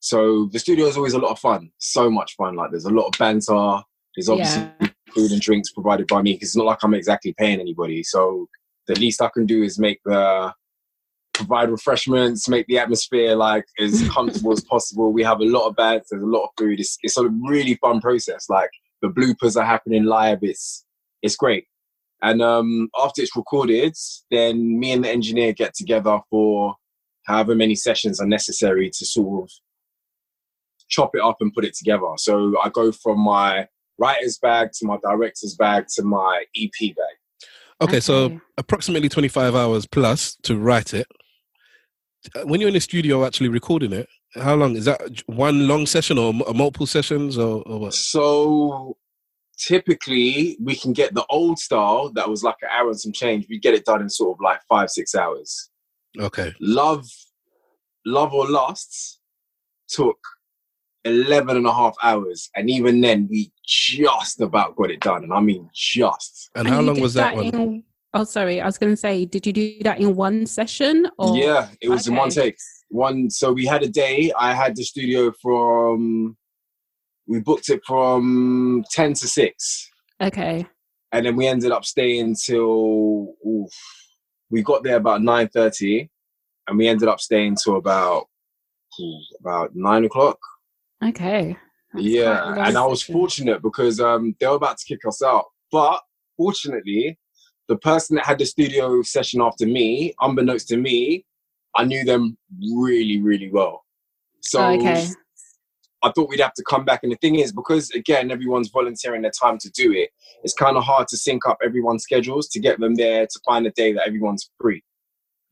So 0.00 0.48
the 0.52 0.58
studio 0.58 0.86
is 0.86 0.96
always 0.96 1.14
a 1.14 1.18
lot 1.18 1.30
of 1.30 1.38
fun. 1.38 1.70
So 1.78 2.10
much 2.10 2.34
fun. 2.36 2.56
Like 2.56 2.70
there's 2.70 2.84
a 2.84 2.90
lot 2.90 3.06
of 3.06 3.18
banter. 3.18 3.82
There's 4.14 4.28
obviously 4.28 4.70
Yeah. 4.80 4.88
food 5.14 5.30
and 5.32 5.40
drinks 5.40 5.70
provided 5.72 6.06
by 6.08 6.20
me 6.20 6.34
because 6.34 6.50
it's 6.50 6.56
not 6.56 6.66
like 6.66 6.82
I'm 6.82 6.92
exactly 6.94 7.32
paying 7.38 7.60
anybody. 7.60 8.02
So 8.02 8.46
the 8.86 8.94
least 8.96 9.22
I 9.22 9.30
can 9.32 9.46
do 9.46 9.62
is 9.62 9.78
make 9.78 10.00
the 10.04 10.52
provide 11.34 11.70
refreshments, 11.70 12.48
make 12.48 12.66
the 12.66 12.78
atmosphere 12.78 13.36
like 13.36 13.64
as 13.78 14.08
comfortable 14.12 14.52
as 14.52 14.64
possible. 14.64 15.12
We 15.12 15.22
have 15.24 15.40
a 15.40 15.44
lot 15.44 15.66
of 15.66 15.76
bands, 15.76 16.06
there's 16.10 16.22
a 16.22 16.26
lot 16.26 16.44
of 16.44 16.50
food. 16.58 16.80
It's 16.80 16.96
it's 17.02 17.18
a 17.18 17.28
really 17.28 17.74
fun 17.76 18.00
process. 18.00 18.48
Like 18.48 18.70
the 19.02 19.08
bloopers 19.08 19.60
are 19.60 19.66
happening 19.66 20.04
live. 20.04 20.38
It's 20.42 20.84
it's 21.22 21.36
great. 21.36 21.66
And 22.22 22.40
um, 22.40 22.88
after 22.98 23.20
it's 23.20 23.36
recorded, 23.36 23.94
then 24.30 24.78
me 24.78 24.92
and 24.92 25.04
the 25.04 25.10
engineer 25.10 25.52
get 25.52 25.74
together 25.74 26.20
for 26.30 26.76
however 27.24 27.54
many 27.54 27.74
sessions 27.74 28.20
are 28.20 28.26
necessary 28.26 28.90
to 28.90 29.04
sort 29.04 29.44
of 29.44 29.50
chop 30.88 31.10
it 31.14 31.22
up 31.22 31.36
and 31.40 31.52
put 31.52 31.64
it 31.64 31.74
together. 31.74 32.06
So 32.16 32.54
I 32.62 32.70
go 32.70 32.92
from 32.92 33.20
my 33.20 33.68
writer's 33.98 34.38
bag 34.38 34.70
to 34.74 34.86
my 34.86 34.96
director's 35.02 35.54
bag 35.54 35.86
to 35.96 36.02
my 36.02 36.44
EP 36.56 36.94
bag. 36.94 37.16
Okay, 37.80 38.00
so 38.00 38.40
approximately 38.56 39.08
25 39.08 39.54
hours 39.54 39.86
plus 39.86 40.36
to 40.44 40.56
write 40.56 40.94
it. 40.94 41.06
Uh, 42.34 42.42
When 42.46 42.60
you're 42.60 42.68
in 42.68 42.74
the 42.74 42.80
studio 42.80 43.24
actually 43.24 43.48
recording 43.48 43.92
it, 43.92 44.08
how 44.34 44.54
long 44.54 44.76
is 44.76 44.84
that? 44.86 45.00
One 45.26 45.68
long 45.68 45.86
session 45.86 46.18
or 46.18 46.32
multiple 46.32 46.86
sessions 46.86 47.38
or, 47.38 47.62
or 47.66 47.78
what? 47.80 47.94
So 47.94 48.96
typically 49.58 50.56
we 50.60 50.74
can 50.74 50.92
get 50.92 51.14
the 51.14 51.24
old 51.30 51.58
style 51.58 52.10
that 52.14 52.28
was 52.28 52.42
like 52.42 52.56
an 52.62 52.68
hour 52.72 52.88
and 52.88 53.00
some 53.00 53.12
change. 53.12 53.46
We 53.48 53.58
get 53.58 53.74
it 53.74 53.84
done 53.84 54.02
in 54.02 54.08
sort 54.10 54.36
of 54.36 54.40
like 54.42 54.60
five, 54.68 54.90
six 54.90 55.14
hours. 55.14 55.70
Okay, 56.18 56.52
Love, 56.60 57.06
Love 58.06 58.32
or 58.32 58.48
Lusts 58.48 59.18
took 59.88 60.18
11 61.04 61.56
and 61.56 61.66
a 61.66 61.72
half 61.72 61.94
hours. 62.02 62.48
And 62.56 62.70
even 62.70 63.00
then 63.00 63.28
we 63.30 63.52
just 63.66 64.40
about 64.40 64.76
got 64.76 64.90
it 64.90 65.00
done. 65.00 65.24
And 65.24 65.32
I 65.32 65.40
mean 65.40 65.68
just. 65.74 66.50
and, 66.54 66.66
And 66.66 66.74
how 66.74 66.80
you 66.80 66.86
long 66.86 66.94
did 66.96 67.02
was 67.02 67.14
that, 67.14 67.34
one? 67.34 67.44
in- 67.46 67.82
oh, 68.14 68.24
sorry. 68.24 68.60
I 68.60 68.66
was 68.66 68.78
going 68.78 68.92
to 68.92 68.96
say, 68.96 69.24
did 69.24 69.46
you 69.46 69.52
do 69.52 69.76
that 69.82 70.00
in 70.00 70.16
one 70.16 70.46
session? 70.46 71.08
Or 71.18 71.36
yeah, 71.36 71.68
it 71.80 71.88
was 71.88 72.06
in 72.06 72.14
one 72.14 72.30
take. 72.30 72.56
One 72.88 73.28
so 73.28 73.52
we 73.52 73.66
had 73.66 73.82
a 73.82 73.88
day. 73.88 74.32
I 74.38 74.54
had 74.54 74.76
the 74.76 74.84
studio 74.84 75.32
from 75.42 76.36
we 77.26 77.40
booked 77.40 77.68
it 77.68 77.80
from 77.86 78.84
10 78.92 79.14
to 79.14 79.26
6. 79.26 79.90
Okay. 80.22 80.66
and 81.12 81.26
then 81.26 81.36
we 81.36 81.46
ended 81.46 81.72
up 81.72 81.84
staying 81.84 82.36
till 82.36 83.34
oof, 83.46 83.70
we 84.50 84.62
got 84.62 84.84
there 84.84 84.96
about 84.96 85.22
nine 85.22 85.48
thirty, 85.48 86.08
and 86.68 86.78
we 86.78 86.86
ended 86.88 87.08
up 87.08 87.20
staying 87.20 87.56
till 87.56 87.76
about 87.76 88.26
about 89.40 89.70
nine 89.74 90.04
o'clock. 90.04 90.38
Okay. 91.04 91.56
That's 91.92 92.06
yeah, 92.06 92.24
quite 92.24 92.42
a 92.42 92.46
long 92.46 92.66
and 92.66 92.78
I 92.78 92.86
was 92.86 93.02
fortunate 93.02 93.62
because 93.62 94.00
um, 94.00 94.34
they 94.38 94.46
were 94.46 94.54
about 94.54 94.78
to 94.78 94.84
kick 94.86 95.00
us 95.06 95.22
out, 95.22 95.46
but 95.70 96.00
fortunately, 96.36 97.18
the 97.68 97.76
person 97.76 98.16
that 98.16 98.26
had 98.26 98.38
the 98.38 98.46
studio 98.46 99.02
session 99.02 99.40
after 99.40 99.66
me, 99.66 100.14
unbeknownst 100.20 100.68
to 100.68 100.76
me, 100.76 101.24
I 101.76 101.84
knew 101.84 102.04
them 102.04 102.36
really, 102.72 103.20
really 103.20 103.50
well. 103.50 103.84
So 104.40 104.60
Oh, 104.60 104.74
okay. 104.74 105.06
I 106.02 106.12
thought 106.12 106.28
we'd 106.28 106.40
have 106.40 106.52
to 106.54 106.64
come 106.68 106.84
back. 106.84 107.00
And 107.02 107.10
the 107.10 107.16
thing 107.16 107.36
is, 107.36 107.50
because 107.50 107.90
again, 107.92 108.30
everyone's 108.30 108.68
volunteering 108.68 109.22
their 109.22 109.30
time 109.30 109.56
to 109.58 109.70
do 109.70 109.90
it, 109.92 110.10
it's 110.42 110.52
kind 110.52 110.76
of 110.76 110.84
hard 110.84 111.08
to 111.08 111.16
sync 111.16 111.46
up 111.48 111.56
everyone's 111.64 112.02
schedules 112.02 112.46
to 112.48 112.60
get 112.60 112.78
them 112.78 112.94
there 112.94 113.26
to 113.26 113.40
find 113.46 113.66
a 113.66 113.70
day 113.70 113.94
that 113.94 114.06
everyone's 114.06 114.50
free. 114.60 114.82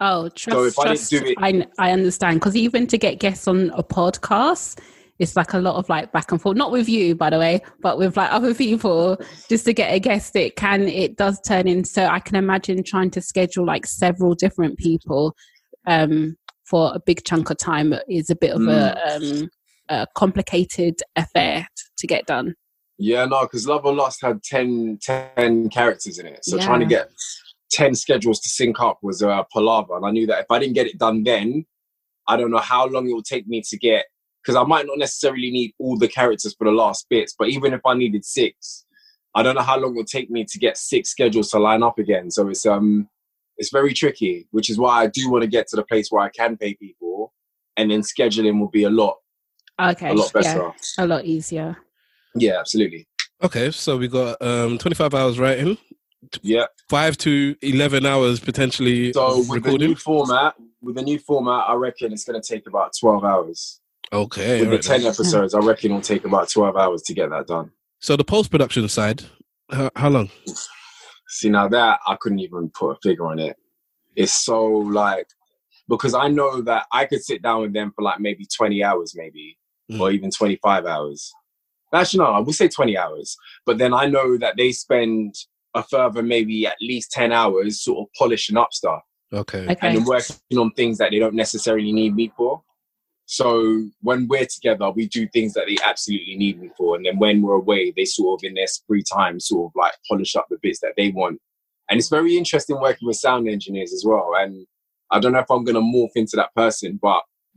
Oh, 0.00 0.29
trust. 0.29 0.55
So 0.59 0.64
if 0.64 0.79
I 0.79 0.94
didn't 0.94 1.09
do 1.09 1.31
it- 1.31 1.38
I 1.41 1.67
I 1.79 1.93
understand 1.93 2.41
because 2.41 2.56
even 2.56 2.87
to 2.88 2.99
get 2.99 3.19
guests 3.19 3.49
on 3.49 3.70
a 3.70 3.82
podcast, 3.82 4.79
it's 5.19 5.37
like 5.37 5.53
a 5.53 5.59
lot 5.59 5.76
of 5.76 5.88
like 5.88 6.12
back 6.12 6.32
and 6.32 6.41
forth. 6.41 6.56
Not 6.56 6.73
with 6.73 6.88
you, 6.88 7.14
by 7.14 7.31
the 7.31 7.38
way, 7.38 7.61
but 7.81 7.99
with 7.99 8.17
like 8.17 8.32
other 8.32 8.55
people. 8.55 9.19
Just 9.49 9.64
to 9.67 9.73
get 9.73 9.93
a 9.93 9.99
guest, 9.99 10.35
it 10.37 10.56
can 10.56 10.88
it 10.88 11.17
does 11.17 11.41
turn 11.41 11.69
in. 11.69 11.85
So 11.85 12.06
I 12.06 12.20
can 12.20 12.37
imagine 12.37 12.82
trying 12.82 13.11
to 13.12 13.20
schedule 13.20 13.64
like 13.64 13.87
several 13.87 14.35
different 14.35 14.79
people 14.79 15.35
um, 15.87 16.37
for 16.64 16.93
a 16.94 17.00
big 17.00 17.25
chunk 17.25 17.50
of 17.50 17.59
time 17.59 17.94
is 18.09 18.31
a 18.31 18.37
bit 18.37 18.53
of 18.53 18.67
a, 18.67 19.14
um, 19.14 19.49
a 19.88 20.06
complicated 20.14 21.00
affair 21.17 21.69
to 21.99 22.06
get 22.06 22.26
done. 22.26 22.55
Yeah, 22.99 23.25
no, 23.25 23.43
because 23.43 23.67
Love 23.67 23.85
or 23.85 23.93
Lust 23.93 24.20
had 24.23 24.43
10, 24.43 24.99
10 25.03 25.70
characters 25.70 26.19
in 26.19 26.26
it. 26.26 26.44
So 26.44 26.59
trying 26.59 26.81
to 26.81 26.87
get 26.87 27.09
10 27.73 27.94
schedules 27.94 28.38
to 28.41 28.49
sync 28.49 28.81
up 28.81 28.99
was 29.03 29.23
a 29.23 29.44
palaver. 29.53 29.97
And 29.97 30.06
I 30.06 30.11
knew 30.11 30.26
that 30.29 30.41
if 30.41 30.47
I 30.50 30.59
didn't 30.59 30.75
get 30.75 30.87
it 30.87 30.99
done 30.99 31.25
then, 31.25 31.64
I 32.28 32.37
don't 32.37 32.50
know 32.50 32.59
how 32.59 32.87
long 32.87 33.09
it 33.09 33.12
will 33.12 33.23
take 33.23 33.49
me 33.49 33.62
to 33.69 33.76
get, 33.76 34.07
because 34.42 34.56
I 34.56 34.64
might 34.64 34.87
not 34.87 34.99
necessarily 34.99 35.50
need 35.50 35.72
all 35.78 35.96
the 35.96 36.08
characters 36.08 36.54
for 36.54 36.64
the 36.64 36.72
last 36.72 37.06
bits, 37.08 37.34
but 37.38 37.49
even 37.49 37.72
if 37.72 37.80
I 37.87 37.94
needed 37.94 38.25
six, 38.25 38.84
I 39.34 39.42
don't 39.42 39.54
know 39.54 39.62
how 39.62 39.78
long 39.78 39.92
it 39.94 39.96
will 39.99 40.04
take 40.04 40.30
me 40.30 40.44
to 40.44 40.58
get 40.58 40.76
six 40.76 41.11
schedules 41.11 41.50
to 41.50 41.58
line 41.58 41.82
up 41.82 41.99
again. 41.99 42.30
So 42.30 42.49
it's 42.49 42.66
um 42.66 43.08
it's 43.56 43.70
very 43.70 43.92
tricky, 43.94 44.49
which 44.50 44.70
is 44.70 44.78
why 44.78 45.02
I 45.02 45.06
do 45.06 45.30
want 45.30 45.42
to 45.42 45.49
get 45.49 45.68
to 45.68 45.76
the 45.76 45.84
place 45.84 46.11
where 46.11 46.22
I 46.22 46.30
can 46.30 46.56
pay 46.56 46.75
people 46.75 47.32
and 47.76 47.90
then 47.90 48.00
scheduling 48.02 48.58
will 48.58 48.68
be 48.68 48.84
a 48.84 48.90
lot, 48.90 49.16
Okay, 49.80 50.11
a 50.11 50.14
lot 50.14 50.32
yeah, 50.34 50.40
better. 50.42 50.70
a 50.99 51.06
lot 51.06 51.25
easier. 51.25 51.76
Yeah, 52.34 52.58
absolutely. 52.58 53.06
Okay, 53.42 53.70
so 53.70 53.96
we 53.96 54.08
got 54.08 54.40
um 54.42 54.78
25 54.78 55.14
hours 55.14 55.38
writing, 55.38 55.78
Yeah. 56.42 56.66
five 56.90 57.16
to 57.18 57.54
11 57.62 58.04
hours 58.06 58.40
potentially 58.40 59.12
So 59.12 59.40
of 59.40 59.49
with 59.49 59.64
the 59.64 59.78
new 59.78 59.94
format, 59.94 60.54
with 60.80 60.96
the 60.96 61.02
new 61.02 61.18
format, 61.18 61.68
I 61.68 61.75
reckon 61.75 62.12
it's 62.12 62.25
going 62.25 62.40
to 62.40 62.46
take 62.46 62.66
about 62.66 62.92
twelve 62.99 63.25
hours. 63.25 63.80
Okay, 64.12 64.61
with 64.61 64.61
the 64.61 64.64
alright 64.66 64.83
then. 64.83 65.00
ten 65.00 65.11
episodes, 65.11 65.54
I 65.54 65.59
reckon 65.61 65.90
it'll 65.92 66.02
take 66.02 66.25
about 66.25 66.50
twelve 66.50 66.76
hours 66.76 67.02
to 67.02 67.14
get 67.14 67.31
that 67.31 67.47
done. 67.47 67.71
so 68.00 68.16
the 68.16 68.25
post 68.25 68.50
production 68.50 68.87
side, 68.88 69.23
how, 69.71 69.90
how 69.97 70.09
long? 70.11 70.31
See, 71.28 71.49
now 71.49 71.66
that 71.69 71.99
I 72.07 72.16
couldn't 72.21 72.40
even 72.40 72.71
put 72.71 72.90
a 72.90 72.97
figure 73.02 73.26
on 73.26 73.38
it. 73.38 73.57
It's 74.14 74.45
so 74.45 74.62
like 74.66 75.26
because 75.88 76.14
I 76.14 76.28
know 76.28 76.61
that 76.62 76.85
I 76.92 77.07
could 77.07 77.23
sit 77.25 77.40
down 77.42 77.62
with 77.62 77.73
them 77.73 77.92
for 77.97 78.02
like 78.02 78.21
maybe 78.21 78.47
twenty 78.57 78.83
hours, 78.85 79.14
maybe 79.16 79.59
Mm. 79.90 79.99
or 80.00 80.11
even 80.12 80.31
twenty 80.31 80.57
five 80.62 80.87
hours. 80.87 81.33
Actually, 81.92 82.21
no, 82.21 82.26
I 82.26 82.38
will 82.38 82.52
say 82.52 82.69
twenty 82.69 82.97
hours. 82.97 83.37
But 83.66 83.78
then 83.78 83.92
I 83.92 84.07
know 84.07 84.38
that 84.38 84.54
they 84.57 84.71
spend 84.73 85.35
a 85.75 85.83
further 85.83 86.23
maybe 86.23 86.66
at 86.66 86.76
least 86.81 87.11
ten 87.11 87.33
hours 87.33 87.83
sort 87.83 87.99
of 88.07 88.12
polishing 88.16 88.57
up 88.57 88.73
stuff. 88.73 89.00
Okay, 89.33 89.66
Okay. 89.69 89.97
and 89.97 90.07
working 90.07 90.37
on 90.57 90.71
things 90.73 90.99
that 90.99 91.11
they 91.11 91.19
don't 91.19 91.35
necessarily 91.35 91.90
need 91.92 92.14
me 92.14 92.31
for. 92.37 92.62
So 93.33 93.89
when 94.03 94.29
we're 94.29 94.45
together, 94.45 94.91
we 94.91 95.09
do 95.09 95.27
things 95.29 95.55
that 95.55 95.65
they 95.67 95.79
absolutely 95.87 96.37
need 96.37 96.61
me 96.61 96.69
for, 96.77 96.97
and 96.97 97.07
then 97.07 97.19
when 97.19 97.41
we're 97.41 97.55
away, 97.55 97.91
they 97.97 98.05
sort 98.05 98.39
of 98.39 98.47
in 98.47 98.53
their 98.53 98.67
free 98.87 99.03
time 99.11 99.41
sort 99.41 99.71
of 99.71 99.73
like 99.75 99.95
polish 100.07 100.37
up 100.37 100.49
the 100.51 100.59
bits 100.61 100.81
that 100.81 100.93
they 100.99 101.12
want. 101.12 101.41
And 101.89 101.99
it's 101.99 102.11
very 102.11 102.37
interesting 102.37 102.79
working 102.79 103.09
with 103.09 103.17
sound 103.17 103.49
engineers 103.49 103.95
as 103.95 104.05
well. 104.07 104.33
And 104.37 104.67
I 105.11 105.19
don't 105.19 105.33
know 105.33 105.39
if 105.39 105.51
I'm 105.51 105.65
going 105.65 105.77
to 105.77 105.81
morph 105.81 106.11
into 106.15 106.37
that 106.37 106.55
person, 106.55 106.99
but 107.01 107.23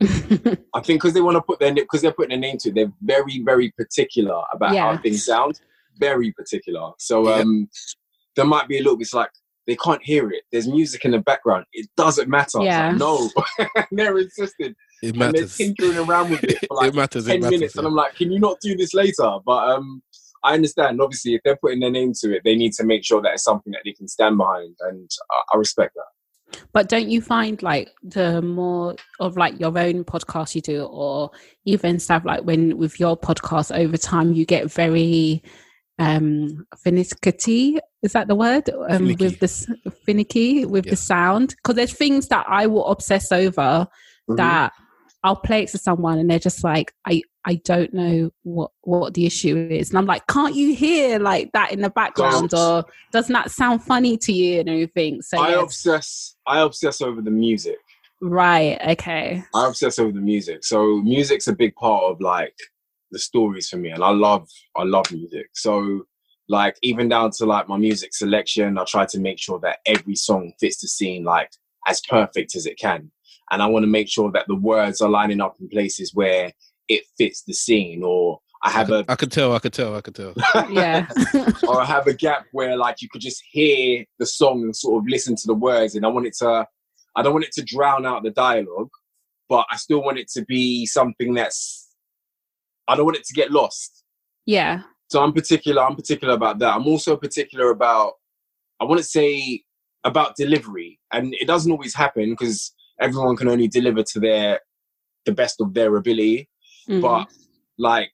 I 0.74 0.80
think 0.80 1.02
because 1.02 1.12
they 1.12 1.20
want 1.20 1.36
to 1.36 1.42
put 1.42 1.60
their 1.60 1.74
because 1.74 2.00
they're 2.00 2.10
putting 2.10 2.32
a 2.32 2.40
name 2.40 2.56
to 2.60 2.70
it, 2.70 2.74
they're 2.74 2.92
very 3.02 3.42
very 3.44 3.70
particular 3.72 4.44
about 4.54 4.72
Yeah. 4.72 4.92
how 4.92 4.96
things 5.02 5.26
sound. 5.26 5.60
Very 5.98 6.32
particular. 6.32 6.92
So 6.98 7.28
Yeah. 7.28 7.42
um, 7.42 7.68
there 8.34 8.46
might 8.46 8.66
be 8.66 8.78
a 8.78 8.80
little 8.82 8.96
bit 8.96 9.12
like 9.12 9.30
they 9.66 9.76
can't 9.76 10.02
hear 10.02 10.30
it. 10.30 10.44
There's 10.52 10.68
music 10.68 11.04
in 11.04 11.10
the 11.10 11.18
background. 11.18 11.66
It 11.74 11.86
doesn't 11.98 12.30
matter. 12.30 12.60
It's 12.62 12.76
like, 12.78 12.96
no, 12.96 13.30
they're 13.90 14.16
insisting 14.16 14.74
it 15.02 15.12
and 15.12 15.20
they're 15.22 15.32
matters. 15.32 15.56
tinkering 15.58 15.96
around 15.98 16.30
with 16.30 16.44
it 16.44 16.58
for 16.66 16.74
like 16.76 16.88
it 16.88 16.94
matters. 16.94 17.26
ten 17.26 17.36
It 17.36 17.40
matters. 17.42 17.58
minutes, 17.60 17.76
and 17.76 17.86
I'm 17.86 17.94
like, 17.94 18.14
can 18.14 18.30
you 18.32 18.38
not 18.40 18.58
do 18.60 18.76
this 18.76 18.94
later? 18.94 19.38
But 19.44 19.68
um, 19.70 20.02
I 20.44 20.54
understand. 20.54 21.00
Obviously, 21.00 21.34
if 21.34 21.40
they're 21.44 21.56
putting 21.56 21.80
their 21.80 21.90
name 21.90 22.12
to 22.20 22.34
it, 22.36 22.42
they 22.44 22.56
need 22.56 22.72
to 22.74 22.84
make 22.84 23.04
sure 23.04 23.20
that 23.22 23.32
it's 23.34 23.44
something 23.44 23.72
that 23.72 23.82
they 23.84 23.92
can 23.92 24.08
stand 24.08 24.36
behind, 24.38 24.76
and 24.80 25.10
I, 25.30 25.54
I 25.54 25.58
respect 25.58 25.94
that. 25.96 26.58
But 26.72 26.88
don't 26.88 27.08
you 27.08 27.20
find 27.20 27.60
like 27.62 27.90
the 28.04 28.40
more 28.40 28.94
of 29.20 29.36
like 29.36 29.58
your 29.58 29.76
own 29.76 30.04
podcast 30.04 30.54
you 30.54 30.60
do, 30.60 30.84
or 30.84 31.30
even 31.64 31.98
stuff 31.98 32.24
like 32.24 32.42
when 32.44 32.78
with 32.78 33.00
your 33.00 33.16
podcast 33.18 33.76
over 33.76 33.96
time, 33.96 34.32
you 34.32 34.44
get 34.46 34.70
very 34.70 35.42
um 35.98 36.66
finicky 36.84 37.78
is 38.02 38.12
that 38.12 38.28
the 38.28 38.34
word 38.34 38.68
um 38.88 38.98
Finicky. 39.06 39.24
with 39.24 39.38
this 39.40 39.66
finicky 40.04 40.66
with 40.66 40.84
Yeah. 40.84 40.90
the 40.90 40.96
sound 40.96 41.54
because 41.56 41.74
there's 41.74 41.94
things 41.94 42.28
that 42.28 42.44
i 42.50 42.66
will 42.66 42.84
obsess 42.86 43.32
over 43.32 43.88
Mhm. 44.28 44.36
that 44.36 44.74
i'll 45.26 45.36
play 45.36 45.62
it 45.62 45.68
to 45.68 45.78
someone 45.78 46.18
and 46.18 46.30
they're 46.30 46.38
just 46.38 46.64
like 46.64 46.92
i 47.06 47.20
i 47.44 47.54
don't 47.64 47.92
know 47.92 48.30
what 48.42 48.70
what 48.82 49.12
the 49.14 49.26
issue 49.26 49.68
is 49.70 49.90
and 49.90 49.98
i'm 49.98 50.06
like 50.06 50.26
can't 50.26 50.54
you 50.54 50.74
hear 50.74 51.18
like 51.18 51.50
that 51.52 51.72
in 51.72 51.80
the 51.80 51.90
background 51.90 52.50
Don't. 52.50 52.60
or 52.60 52.84
doesn't 53.12 53.32
that 53.32 53.50
sound 53.50 53.82
funny 53.82 54.16
to 54.18 54.32
you 54.32 54.60
and 54.60 54.68
everything 54.68 55.20
so 55.22 55.38
I 55.38 55.50
yeah, 55.50 55.60
obsess. 55.62 56.36
I 56.46 56.60
obsess 56.60 57.00
over 57.00 57.20
the 57.20 57.30
music. 57.30 57.78
right 58.20 58.78
okay 58.92 59.42
I 59.54 59.66
obsess 59.66 59.98
over 59.98 60.12
the 60.12 60.20
music. 60.20 60.64
So 60.64 60.96
music's 61.02 61.48
a 61.48 61.54
big 61.54 61.74
part 61.74 62.04
of 62.04 62.20
like 62.20 62.56
the 63.10 63.18
stories 63.18 63.68
for 63.68 63.76
me, 63.76 63.90
and 63.90 64.02
I 64.02 64.10
love 64.10 64.48
I 64.76 64.84
love 64.84 65.10
music. 65.12 65.50
So 65.54 66.06
like 66.48 66.76
even 66.82 67.08
down 67.08 67.30
to 67.32 67.46
like 67.46 67.68
my 67.68 67.76
music 67.76 68.14
selection, 68.14 68.78
I 68.78 68.84
try 68.84 69.06
to 69.06 69.20
make 69.20 69.38
sure 69.38 69.58
that 69.60 69.78
every 69.86 70.14
song 70.14 70.52
fits 70.60 70.80
the 70.80 70.88
scene 70.88 71.24
like 71.24 71.50
as 71.86 72.00
perfect 72.08 72.56
as 72.56 72.66
it 72.66 72.78
can, 72.78 73.10
and 73.50 73.62
I 73.62 73.66
want 73.66 73.84
to 73.84 73.88
make 73.88 74.08
sure 74.08 74.30
that 74.32 74.46
the 74.48 74.56
words 74.56 75.00
are 75.00 75.08
lining 75.08 75.40
up 75.40 75.56
in 75.60 75.68
places 75.68 76.14
where 76.14 76.52
it 76.88 77.04
fits 77.18 77.42
the 77.42 77.52
scene, 77.52 78.02
or 78.04 78.40
I 78.62 78.70
have 78.70 78.90
a 78.90 79.04
I 79.08 79.14
could 79.14 79.32
tell. 79.32 79.54
I 79.54 79.58
could 79.58 79.72
tell. 79.72 79.94
I 79.94 80.00
could 80.00 80.14
tell. 80.14 80.34
yeah 80.70 81.06
or 81.68 81.80
I 81.80 81.84
have 81.84 82.06
a 82.06 82.14
gap 82.14 82.46
where 82.52 82.76
like 82.76 83.02
you 83.02 83.08
could 83.08 83.20
just 83.20 83.42
hear 83.50 84.04
the 84.18 84.26
song 84.26 84.62
and 84.62 84.74
sort 84.74 85.02
of 85.02 85.08
listen 85.08 85.36
to 85.36 85.46
the 85.46 85.54
words 85.54 85.94
and 85.94 86.04
I 86.04 86.08
want 86.08 86.26
it 86.26 86.34
to 86.38 86.66
I 87.14 87.22
don't 87.22 87.32
want 87.32 87.44
it 87.44 87.52
to 87.52 87.64
drown 87.64 88.04
out 88.04 88.22
the 88.22 88.30
dialogue, 88.30 88.90
but 89.48 89.66
I 89.70 89.76
still 89.76 90.02
want 90.02 90.18
it 90.18 90.28
to 90.32 90.44
be 90.44 90.86
something 90.86 91.34
that's 91.34 91.88
I 92.88 92.96
don't 92.96 93.04
want 93.04 93.16
it 93.18 93.24
to 93.24 93.34
get 93.34 93.50
lost. 93.50 94.04
yeah 94.46 94.82
So 95.08 95.22
I'm 95.22 95.32
particular, 95.32 95.82
I'm 95.82 95.96
particular 95.96 96.34
about 96.34 96.58
that. 96.60 96.74
I'm 96.74 96.86
also 96.86 97.16
particular 97.16 97.70
about 97.70 98.14
I 98.80 98.84
want 98.84 98.98
to 98.98 99.04
say 99.04 99.62
about 100.06 100.36
delivery. 100.36 100.98
And 101.12 101.34
it 101.34 101.46
doesn't 101.46 101.70
always 101.70 101.94
happen 101.94 102.30
because 102.30 102.72
everyone 103.00 103.36
can 103.36 103.48
only 103.48 103.68
deliver 103.68 104.02
to 104.02 104.20
their 104.20 104.60
the 105.24 105.32
best 105.32 105.60
of 105.60 105.74
their 105.74 105.94
ability. 105.96 106.48
Mm. 106.88 107.02
but 107.02 107.26
like 107.78 108.12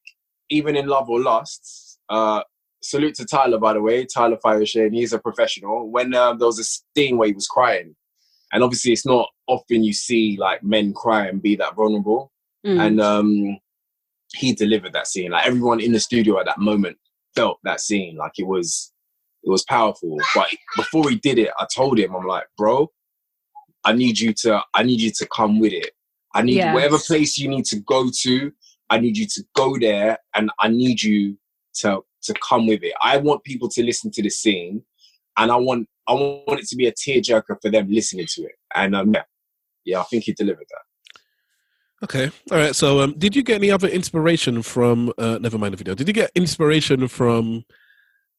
even 0.49 0.77
in 0.77 0.87
love 0.87 1.11
or 1.11 1.21
lust 1.21 1.99
uh 2.09 2.43
salute 2.83 3.15
to 3.15 3.25
tyler 3.27 3.59
by 3.59 3.75
the 3.75 3.83
way. 3.83 4.07
Tyler 4.07 4.39
fireshane 4.45 4.95
he's 4.95 5.13
a 5.13 5.19
professional. 5.19 5.91
When 5.91 6.15
um, 6.15 6.39
there 6.39 6.47
was 6.47 6.59
a 6.59 6.65
scene 6.65 7.19
where 7.19 7.29
he 7.29 7.35
was 7.35 7.47
crying 7.47 7.95
and 8.53 8.63
obviously 8.63 8.93
it's 8.93 9.07
not 9.07 9.29
often 9.47 9.85
you 9.85 9.93
see 9.93 10.37
like 10.39 10.63
men 10.65 10.93
cry 10.95 11.27
and 11.27 11.43
be 11.43 11.55
that 11.57 11.75
vulnerable. 11.77 12.33
Mm. 12.67 12.81
and 12.87 13.01
um 13.01 13.59
he 14.35 14.55
delivered 14.55 14.95
that 14.95 15.07
scene. 15.07 15.33
Like 15.33 15.47
everyone 15.47 15.81
in 15.81 15.93
the 15.93 16.01
studio 16.01 16.41
at 16.41 16.47
that 16.47 16.59
moment 16.59 16.97
felt 17.37 17.59
that 17.65 17.81
scene. 17.81 18.17
Like 18.17 18.39
it 18.39 18.47
was 18.47 18.91
it 19.45 19.51
was 19.51 19.65
powerful. 19.65 20.17
But 20.35 20.49
before 20.77 21.11
he 21.11 21.17
did 21.17 21.39
it 21.39 21.51
i 21.59 21.67
told 21.75 21.99
him 21.99 22.15
i'm 22.15 22.27
like 22.27 22.47
bro 22.57 22.91
i 23.85 23.93
need 23.93 24.19
you 24.19 24.33
to 24.33 24.61
i 24.75 24.83
need 24.83 25.01
you 25.01 25.11
to 25.11 25.27
come 25.27 25.59
with 25.61 25.73
it 25.73 25.91
i 26.35 26.43
need 26.43 26.57
Yeah. 26.57 26.75
whatever 26.75 26.99
place 26.99 27.39
you 27.39 27.49
need 27.49 27.65
to 27.67 27.81
go 27.81 28.11
to 28.23 28.53
i 28.91 28.99
need 28.99 29.17
you 29.17 29.27
to 29.27 29.45
go 29.55 29.79
there 29.79 30.19
and 30.35 30.51
i 30.61 30.69
need 30.69 31.03
you 31.03 31.37
to 31.75 32.05
to 32.23 32.35
come 32.35 32.67
with 32.67 32.83
it 32.83 32.95
i 33.03 33.17
want 33.17 33.43
people 33.45 33.69
to 33.69 33.83
listen 33.83 34.11
to 34.13 34.23
the 34.23 34.31
scene 34.31 34.83
and 35.39 35.51
i 35.51 35.57
want 35.57 35.89
i 36.09 36.13
want 36.13 36.61
it 36.61 36.67
to 36.69 36.77
be 36.77 36.87
a 36.87 36.93
tearjerker 36.93 37.57
for 37.61 37.71
them 37.71 37.91
listening 37.91 38.27
to 38.29 38.43
it 38.43 38.57
and 38.75 38.95
um 38.95 39.13
yeah 39.15 39.23
yeah 39.85 40.01
i 40.01 40.05
think 40.05 40.25
he 40.25 40.33
delivered 40.33 40.67
that 40.71 40.83
Okay. 42.05 42.31
All 42.51 42.59
right. 42.59 42.75
So, 42.75 43.01
um, 43.01 43.15
did 43.17 43.37
you 43.37 43.45
get 43.45 43.55
any 43.57 43.71
other 43.71 43.87
inspiration 43.87 44.61
from? 44.63 45.13
Uh, 45.17 45.39
never 45.41 45.57
mind 45.57 45.73
the 45.73 45.77
video. 45.77 45.95
Did 45.95 46.09
you 46.09 46.13
get 46.13 46.33
inspiration 46.35 47.07
from, 47.07 47.65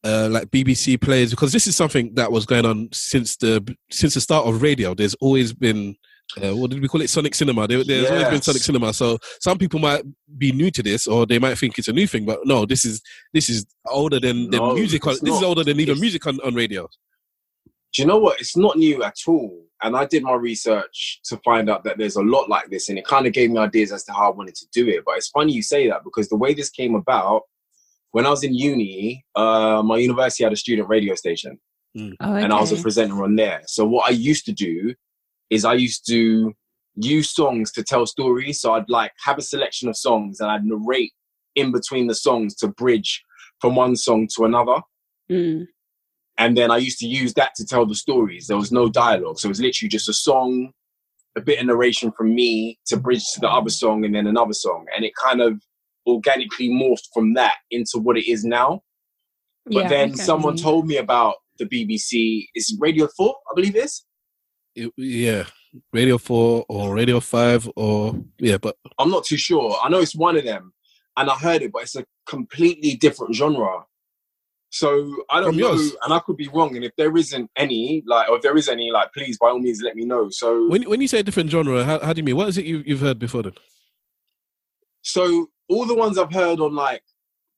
uh, 0.03 0.27
like 0.29 0.49
BBC 0.51 0.99
players? 0.99 1.31
Because 1.31 1.51
this 1.51 1.67
is 1.67 1.75
something 1.75 2.13
that 2.15 2.31
was 2.31 2.45
going 2.45 2.65
on 2.65 2.89
since 2.91 3.35
the 3.37 3.75
since 3.91 4.13
the 4.13 4.21
start 4.21 4.47
of 4.47 4.61
radio. 4.61 4.93
There's 4.93 5.15
always 5.15 5.53
been. 5.53 5.95
Uh, 6.41 6.55
what 6.55 6.71
did 6.71 6.81
we 6.81 6.87
call 6.87 7.01
it? 7.01 7.09
Sonic 7.09 7.35
cinema. 7.35 7.67
There, 7.67 7.83
there's 7.83 8.09
always 8.09 8.27
been 8.29 8.41
Sonic 8.41 8.61
cinema. 8.61 8.93
So 8.93 9.19
some 9.41 9.57
people 9.57 9.79
might 9.79 10.03
be 10.37 10.51
new 10.51 10.71
to 10.71 10.81
this, 10.81 11.05
or 11.05 11.25
they 11.25 11.37
might 11.37 11.57
think 11.57 11.77
it's 11.77 11.89
a 11.89 11.93
new 11.93 12.07
thing. 12.07 12.25
But 12.25 12.39
no, 12.45 12.65
this 12.65 12.85
is 12.85 13.01
this 13.33 13.49
is 13.49 13.65
older 13.87 14.19
than, 14.19 14.49
than 14.49 14.59
No, 14.59 14.73
music. 14.73 15.05
On, 15.05 15.15
this 15.21 15.35
is 15.35 15.43
older 15.43 15.63
than 15.63 15.79
even 15.79 15.99
music 15.99 16.25
on, 16.25 16.39
on 16.41 16.55
radio. 16.55 16.87
do 17.93 18.01
you 18.01 18.07
know 18.07 18.17
what? 18.17 18.39
It's 18.39 18.55
not 18.57 18.77
new 18.77 19.03
at 19.03 19.17
all. 19.27 19.59
And 19.83 19.97
I 19.97 20.05
did 20.05 20.23
my 20.23 20.33
research 20.35 21.19
to 21.25 21.35
find 21.43 21.69
out 21.69 21.83
that 21.83 21.97
there's 21.97 22.15
a 22.15 22.21
lot 22.21 22.49
like 22.49 22.69
this, 22.69 22.87
and 22.87 22.97
it 22.97 23.05
kind 23.05 23.27
of 23.27 23.33
gave 23.33 23.51
me 23.51 23.57
ideas 23.59 23.91
as 23.91 24.05
to 24.05 24.13
how 24.13 24.31
I 24.31 24.35
wanted 24.35 24.55
to 24.55 24.65
do 24.71 24.87
it. 24.87 25.03
But 25.05 25.17
it's 25.17 25.27
funny 25.27 25.51
you 25.51 25.61
say 25.61 25.89
that 25.89 26.05
because 26.05 26.29
the 26.29 26.37
way 26.37 26.53
this 26.53 26.69
came 26.69 26.95
about, 26.95 27.41
when 28.13 28.25
I 28.25 28.29
was 28.29 28.43
in 28.43 28.53
uni, 28.53 29.23
uh, 29.35 29.81
my 29.83 29.97
university 29.97 30.43
had 30.45 30.53
a 30.53 30.55
student 30.65 30.87
radio 30.87 31.13
station, 31.15 31.59
Oh, 32.21 32.33
and 32.43 32.51
I 32.51 32.59
was 32.59 32.71
a 32.71 32.81
presenter 32.81 33.23
on 33.23 33.35
there. 33.35 33.61
So 33.67 33.85
what 33.85 34.07
I 34.09 34.13
used 34.13 34.45
to 34.45 34.51
do 34.51 34.95
is 35.51 35.63
I 35.65 35.73
used 35.75 36.07
to 36.07 36.53
use 36.95 37.29
songs 37.31 37.71
to 37.73 37.83
tell 37.83 38.05
stories. 38.07 38.61
So 38.61 38.73
I'd 38.73 38.89
like 38.89 39.11
have 39.25 39.37
a 39.37 39.43
selection 39.43 39.89
of 39.89 39.95
songs, 39.97 40.39
and 40.39 40.49
I'd 40.49 40.65
narrate 40.65 41.13
in 41.55 41.71
between 41.71 42.07
the 42.07 42.15
songs 42.15 42.55
to 42.55 42.67
bridge 42.67 43.23
from 43.61 43.75
one 43.75 43.95
song 43.95 44.27
to 44.35 44.45
another 44.45 44.81
Mm. 45.29 45.67
and 46.37 46.57
then 46.57 46.69
I 46.71 46.77
used 46.77 46.99
to 46.99 47.07
use 47.07 47.33
that 47.35 47.51
to 47.57 47.65
tell 47.65 47.85
the 47.85 47.95
stories. 47.95 48.47
There 48.47 48.57
was 48.57 48.71
no 48.71 48.89
dialogue, 48.89 49.37
so 49.39 49.47
it 49.47 49.55
was 49.55 49.61
literally 49.61 49.89
just 49.89 50.09
a 50.09 50.13
song, 50.13 50.71
a 51.37 51.41
bit 51.41 51.59
of 51.59 51.65
narration 51.67 52.11
from 52.11 52.33
me 52.35 52.77
to 52.87 52.97
bridge 52.97 53.23
to 53.33 53.39
the 53.39 53.49
other 53.49 53.69
song, 53.69 54.03
and 54.05 54.13
then 54.15 54.27
another 54.27 54.53
song, 54.53 54.85
and 54.95 55.05
it 55.05 55.13
kind 55.15 55.41
of 55.41 55.61
organically 56.07 56.69
morphed 56.69 57.07
from 57.13 57.33
that 57.35 57.55
into 57.71 57.97
what 57.99 58.17
it 58.17 58.29
is 58.29 58.43
now. 58.43 58.81
But 59.65 59.83
Yeah, 59.83 59.89
then 59.89 60.11
okay. 60.11 60.21
someone 60.21 60.55
mm-hmm. 60.55 60.63
told 60.63 60.87
me 60.87 60.97
about 60.97 61.35
the 61.59 61.65
BBC. 61.65 62.45
Is 62.55 62.75
Radio 62.79 63.07
Four, 63.15 63.35
I 63.49 63.53
believe 63.55 63.75
it 63.75 63.85
is. 63.85 64.05
It- 64.75 64.91
yeah, 64.97 65.45
Radio 65.93 66.17
Four 66.17 66.65
or 66.67 66.93
Radio 66.95 67.19
Five 67.19 67.69
or 67.75 68.15
yeah, 68.39 68.57
but 68.57 68.75
I'm 68.99 69.09
not 69.09 69.25
too 69.25 69.37
sure. 69.37 69.77
I 69.83 69.89
know 69.89 69.99
it's 69.99 70.15
one 70.15 70.35
of 70.37 70.43
them, 70.43 70.73
and 71.15 71.29
I 71.29 71.35
heard 71.35 71.61
it, 71.61 71.71
but 71.71 71.83
it's 71.83 71.95
a 71.95 72.05
completely 72.27 72.95
different 72.95 73.35
genre. 73.35 73.85
So 74.71 75.15
I 75.29 75.39
don't 75.39 75.49
From 75.49 75.57
know, 75.57 75.73
yours? 75.73 75.95
and 76.03 76.11
I 76.15 76.19
could 76.19 76.35
be 76.35 76.47
wrong. 76.47 76.75
And 76.75 76.83
if 76.83 76.93
there 76.97 77.15
isn't 77.15 77.47
any, 77.55 78.01
like, 78.07 78.27
or 78.27 78.37
if 78.37 78.41
there 78.41 78.57
is 78.57 78.67
any, 78.67 78.89
like, 78.91 79.13
please 79.13 79.37
by 79.37 79.49
all 79.49 79.59
means 79.59 79.83
let 79.83 79.95
me 79.95 80.03
know. 80.03 80.29
So 80.31 80.67
when 80.67 80.89
when 80.89 80.99
you 80.99 81.07
say 81.07 81.19
a 81.19 81.23
different 81.23 81.51
genre, 81.51 81.83
how, 81.83 81.99
how 81.99 82.11
do 82.11 82.19
you 82.19 82.23
mean? 82.23 82.35
What 82.35 82.49
is 82.49 82.57
it 82.57 82.65
you, 82.65 82.81
you've 82.83 82.99
heard 83.01 83.19
before 83.19 83.43
then? 83.43 83.53
So 85.03 85.49
all 85.69 85.85
the 85.85 85.95
ones 85.95 86.17
I've 86.17 86.33
heard 86.33 86.59
on 86.59 86.75
like 86.75 87.03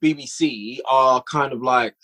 BBC 0.03 0.79
are 0.89 1.23
kind 1.23 1.53
of 1.53 1.61
like 1.61 1.95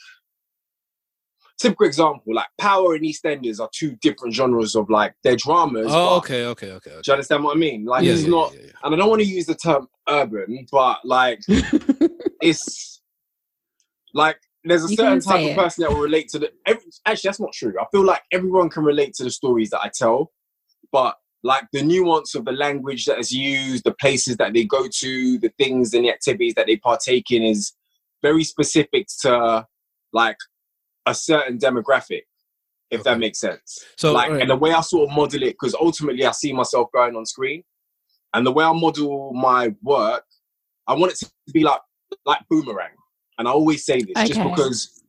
typical 1.59 1.85
example, 1.85 2.33
like 2.33 2.47
Power 2.59 2.95
and 2.95 3.03
EastEnders 3.05 3.59
are 3.59 3.69
two 3.73 3.95
different 4.01 4.33
genres 4.33 4.75
of 4.75 4.89
like 4.89 5.13
they're 5.23 5.35
dramas. 5.35 5.87
Oh, 5.89 5.91
but- 5.91 6.17
okay, 6.17 6.45
okay, 6.45 6.71
okay. 6.71 6.91
okay. 6.91 7.01
Do 7.03 7.11
you 7.11 7.13
understand 7.13 7.43
what 7.43 7.55
I 7.55 7.59
mean? 7.59 7.85
Like 7.85 8.03
Yeah, 8.03 8.13
it's 8.13 8.23
yeah, 8.23 8.29
not, 8.29 8.53
yeah, 8.53 8.61
yeah. 8.65 8.71
and 8.83 8.95
I 8.95 8.97
don't 8.97 9.09
want 9.09 9.21
to 9.21 9.27
use 9.27 9.45
the 9.45 9.55
term 9.55 9.87
urban, 10.09 10.65
but 10.71 10.99
like 11.05 11.39
it's 12.41 13.01
like 14.13 14.37
there's 14.63 14.85
a 14.85 14.89
You 14.89 14.95
certain 14.95 15.19
type 15.21 15.49
of 15.49 15.55
person 15.55 15.83
that 15.83 15.91
will 15.91 16.01
relate 16.01 16.29
to 16.29 16.39
the. 16.39 16.51
Every, 16.67 16.83
actually, 17.05 17.29
that's 17.29 17.39
not 17.39 17.53
true. 17.53 17.73
I 17.79 17.85
feel 17.91 18.05
like 18.05 18.21
everyone 18.31 18.69
can 18.69 18.83
relate 18.83 19.13
to 19.15 19.23
the 19.23 19.31
stories 19.31 19.69
that 19.71 19.81
I 19.81 19.89
tell, 19.95 20.31
but 20.91 21.15
like 21.43 21.65
the 21.73 21.81
nuance 21.81 22.35
of 22.35 22.45
the 22.45 22.51
language 22.51 23.05
that 23.05 23.19
is 23.19 23.31
used, 23.31 23.83
the 23.83 23.93
places 23.93 24.37
that 24.37 24.53
they 24.53 24.63
go 24.63 24.87
to, 24.87 25.39
the 25.39 25.51
things 25.57 25.93
and 25.93 26.05
the 26.05 26.11
activities 26.11 26.53
that 26.55 26.67
they 26.67 26.77
partake 26.77 27.31
in 27.31 27.41
is 27.43 27.73
very 28.21 28.43
specific 28.43 29.07
to 29.21 29.65
like 30.13 30.37
a 31.05 31.15
certain 31.15 31.57
demographic. 31.57 32.21
If 32.91 33.03
that 33.05 33.19
makes 33.19 33.39
sense. 33.39 33.85
So, 33.95 34.11
like, 34.11 34.27
alright. 34.27 34.41
and 34.41 34.49
the 34.49 34.55
way 34.57 34.73
I 34.73 34.81
sort 34.81 35.09
of 35.09 35.15
model 35.15 35.43
it, 35.43 35.55
because 35.57 35.73
ultimately 35.75 36.25
I 36.25 36.31
see 36.31 36.51
myself 36.51 36.89
going 36.93 37.15
on 37.15 37.25
screen, 37.25 37.63
and 38.33 38.45
the 38.45 38.51
way 38.51 38.65
I 38.65 38.73
model 38.73 39.31
my 39.33 39.73
work, 39.81 40.25
I 40.87 40.93
want 40.95 41.13
it 41.13 41.19
to 41.19 41.31
be 41.53 41.63
like 41.63 41.79
like 42.25 42.39
Boomerang. 42.49 42.91
And 43.37 43.47
I 43.47 43.51
always 43.51 43.85
say 43.85 44.01
this 44.01 44.27
just 44.27 44.43
because 44.43 45.03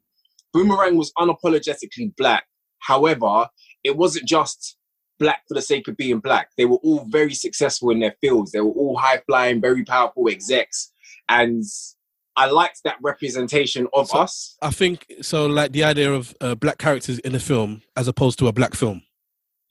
Boomerang 0.53 0.97
was 0.97 1.13
unapologetically 1.19 2.15
black. 2.17 2.45
However, 2.79 3.49
it 3.83 3.97
wasn't 3.97 4.29
just 4.29 4.77
black 5.23 5.41
for 5.49 5.55
the 5.55 5.63
sake 5.63 5.87
of 5.89 5.97
being 5.97 6.19
black. 6.21 6.49
They 6.59 6.65
were 6.67 6.81
all 6.87 7.05
very 7.09 7.35
successful 7.35 7.91
in 7.91 8.01
their 8.01 8.15
fields. 8.21 8.51
They 8.53 8.61
were 8.61 8.77
all 8.83 8.97
high 8.99 9.21
flying, 9.29 9.61
very 9.61 9.85
powerful 9.85 10.29
execs, 10.29 10.91
and 11.29 11.63
I 12.37 12.47
liked 12.51 12.81
that 12.85 12.97
representation 13.03 13.87
of 13.93 14.09
So- 14.09 14.19
us. 14.19 14.57
I 14.63 14.71
think 14.71 15.07
so. 15.23 15.47
Like 15.47 15.73
the 15.73 15.85
idea 15.85 16.13
of 16.13 16.35
uh, 16.41 16.55
black 16.55 16.79
characters 16.79 17.19
in 17.21 17.35
a 17.35 17.41
film 17.41 17.83
as 17.97 18.09
opposed 18.09 18.39
to 18.41 18.49
a 18.49 18.53
black 18.53 18.75
film. 18.75 19.03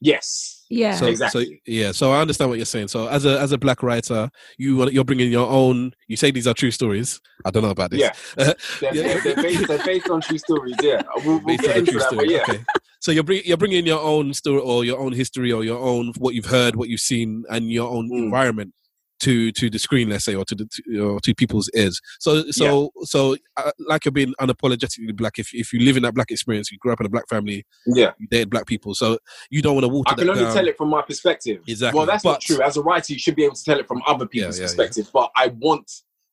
Yes, 0.03 0.65
Yeah. 0.69 0.95
So, 0.95 1.05
Exactly. 1.05 1.45
so 1.45 1.51
yeah, 1.67 1.91
so 1.91 2.11
I 2.11 2.21
understand 2.21 2.49
what 2.49 2.57
you're 2.57 2.65
saying. 2.75 2.87
So 2.87 3.07
as 3.07 3.23
a 3.25 3.39
as 3.39 3.51
a 3.51 3.57
black 3.59 3.83
writer, 3.83 4.31
you 4.57 4.89
you're 4.89 5.03
bringing 5.03 5.31
your 5.31 5.47
own. 5.47 5.93
You 6.07 6.17
say 6.17 6.31
these 6.31 6.47
are 6.47 6.55
true 6.55 6.71
stories. 6.71 7.21
I 7.45 7.51
don't 7.51 7.61
know 7.61 7.69
about 7.69 7.91
this. 7.91 7.99
Yeah. 7.99 8.13
They're, 8.81 8.95
Yeah. 8.95 9.03
they're, 9.03 9.21
they're, 9.21 9.43
based, 9.43 9.67
they're 9.67 9.85
based 9.85 10.09
on 10.09 10.21
true 10.21 10.39
stories. 10.39 10.75
Yeah, 10.81 11.03
we'll, 11.17 11.37
we'll 11.45 11.57
based 11.57 11.61
get 11.63 11.71
on 11.73 11.77
into 11.81 11.91
true 11.91 11.99
that. 11.99 12.09
story. 12.09 12.31
Yeah, 12.31 12.41
Okay. 12.49 12.63
So 13.01 13.11
you're 13.11 13.23
bring, 13.23 13.41
you're 13.43 13.57
bringing 13.57 13.85
your 13.85 13.99
own 13.99 14.33
story 14.33 14.61
or 14.61 14.85
your 14.85 14.99
own 14.99 15.11
history 15.11 15.51
or 15.51 15.63
your 15.63 15.79
own 15.79 16.13
what 16.19 16.35
you've 16.35 16.45
heard, 16.45 16.75
what 16.75 16.87
you've 16.87 17.01
seen, 17.01 17.43
and 17.49 17.71
your 17.71 17.89
own 17.89 18.09
Mm. 18.09 18.23
environment 18.25 18.73
to 19.21 19.51
to 19.53 19.69
the 19.69 19.79
screen, 19.79 20.09
let's 20.09 20.25
say, 20.25 20.35
or 20.35 20.45
to 20.45 20.55
the 20.55 20.65
to, 20.65 20.99
or 20.99 21.19
to 21.19 21.33
people's 21.33 21.69
ears. 21.75 21.99
So 22.19 22.49
so 22.51 22.91
so 23.03 23.35
uh, 23.57 23.71
like 23.79 24.05
you're 24.05 24.11
being 24.11 24.33
unapologetically 24.39 25.15
black. 25.15 25.39
If 25.39 25.53
if 25.53 25.73
you 25.73 25.79
live 25.79 25.97
in 25.97 26.03
that 26.03 26.13
black 26.13 26.31
experience, 26.31 26.71
you 26.71 26.77
grew 26.79 26.91
up 26.91 26.99
in 26.99 27.05
a 27.05 27.09
black 27.09 27.27
family, 27.29 27.65
yeah. 27.87 28.11
you 28.19 28.27
dated 28.27 28.49
black 28.49 28.65
people, 28.65 28.93
so 28.93 29.17
you 29.49 29.61
don't 29.61 29.75
want 29.75 29.85
to 29.85 29.89
water 29.89 30.11
I 30.11 30.15
can 30.15 30.29
only 30.29 30.43
down. 30.43 30.53
tell 30.53 30.67
it 30.67 30.77
from 30.77 30.89
my 30.89 31.01
perspective. 31.01 31.61
Exactly. 31.67 31.97
Well, 31.97 32.05
that's 32.07 32.23
not 32.23 32.41
true. 32.41 32.61
As 32.61 32.77
a 32.77 32.81
writer, 32.81 33.13
you 33.13 33.19
should 33.19 33.35
be 33.35 33.45
able 33.45 33.55
to 33.55 33.63
tell 33.63 33.79
it 33.79 33.87
from 33.87 34.01
other 34.07 34.25
people's 34.27 34.57
yeah, 34.57 34.63
yeah. 34.63 34.67
perspective. 34.67 35.09
But 35.13 35.31
I 35.35 35.47
want, 35.59 35.89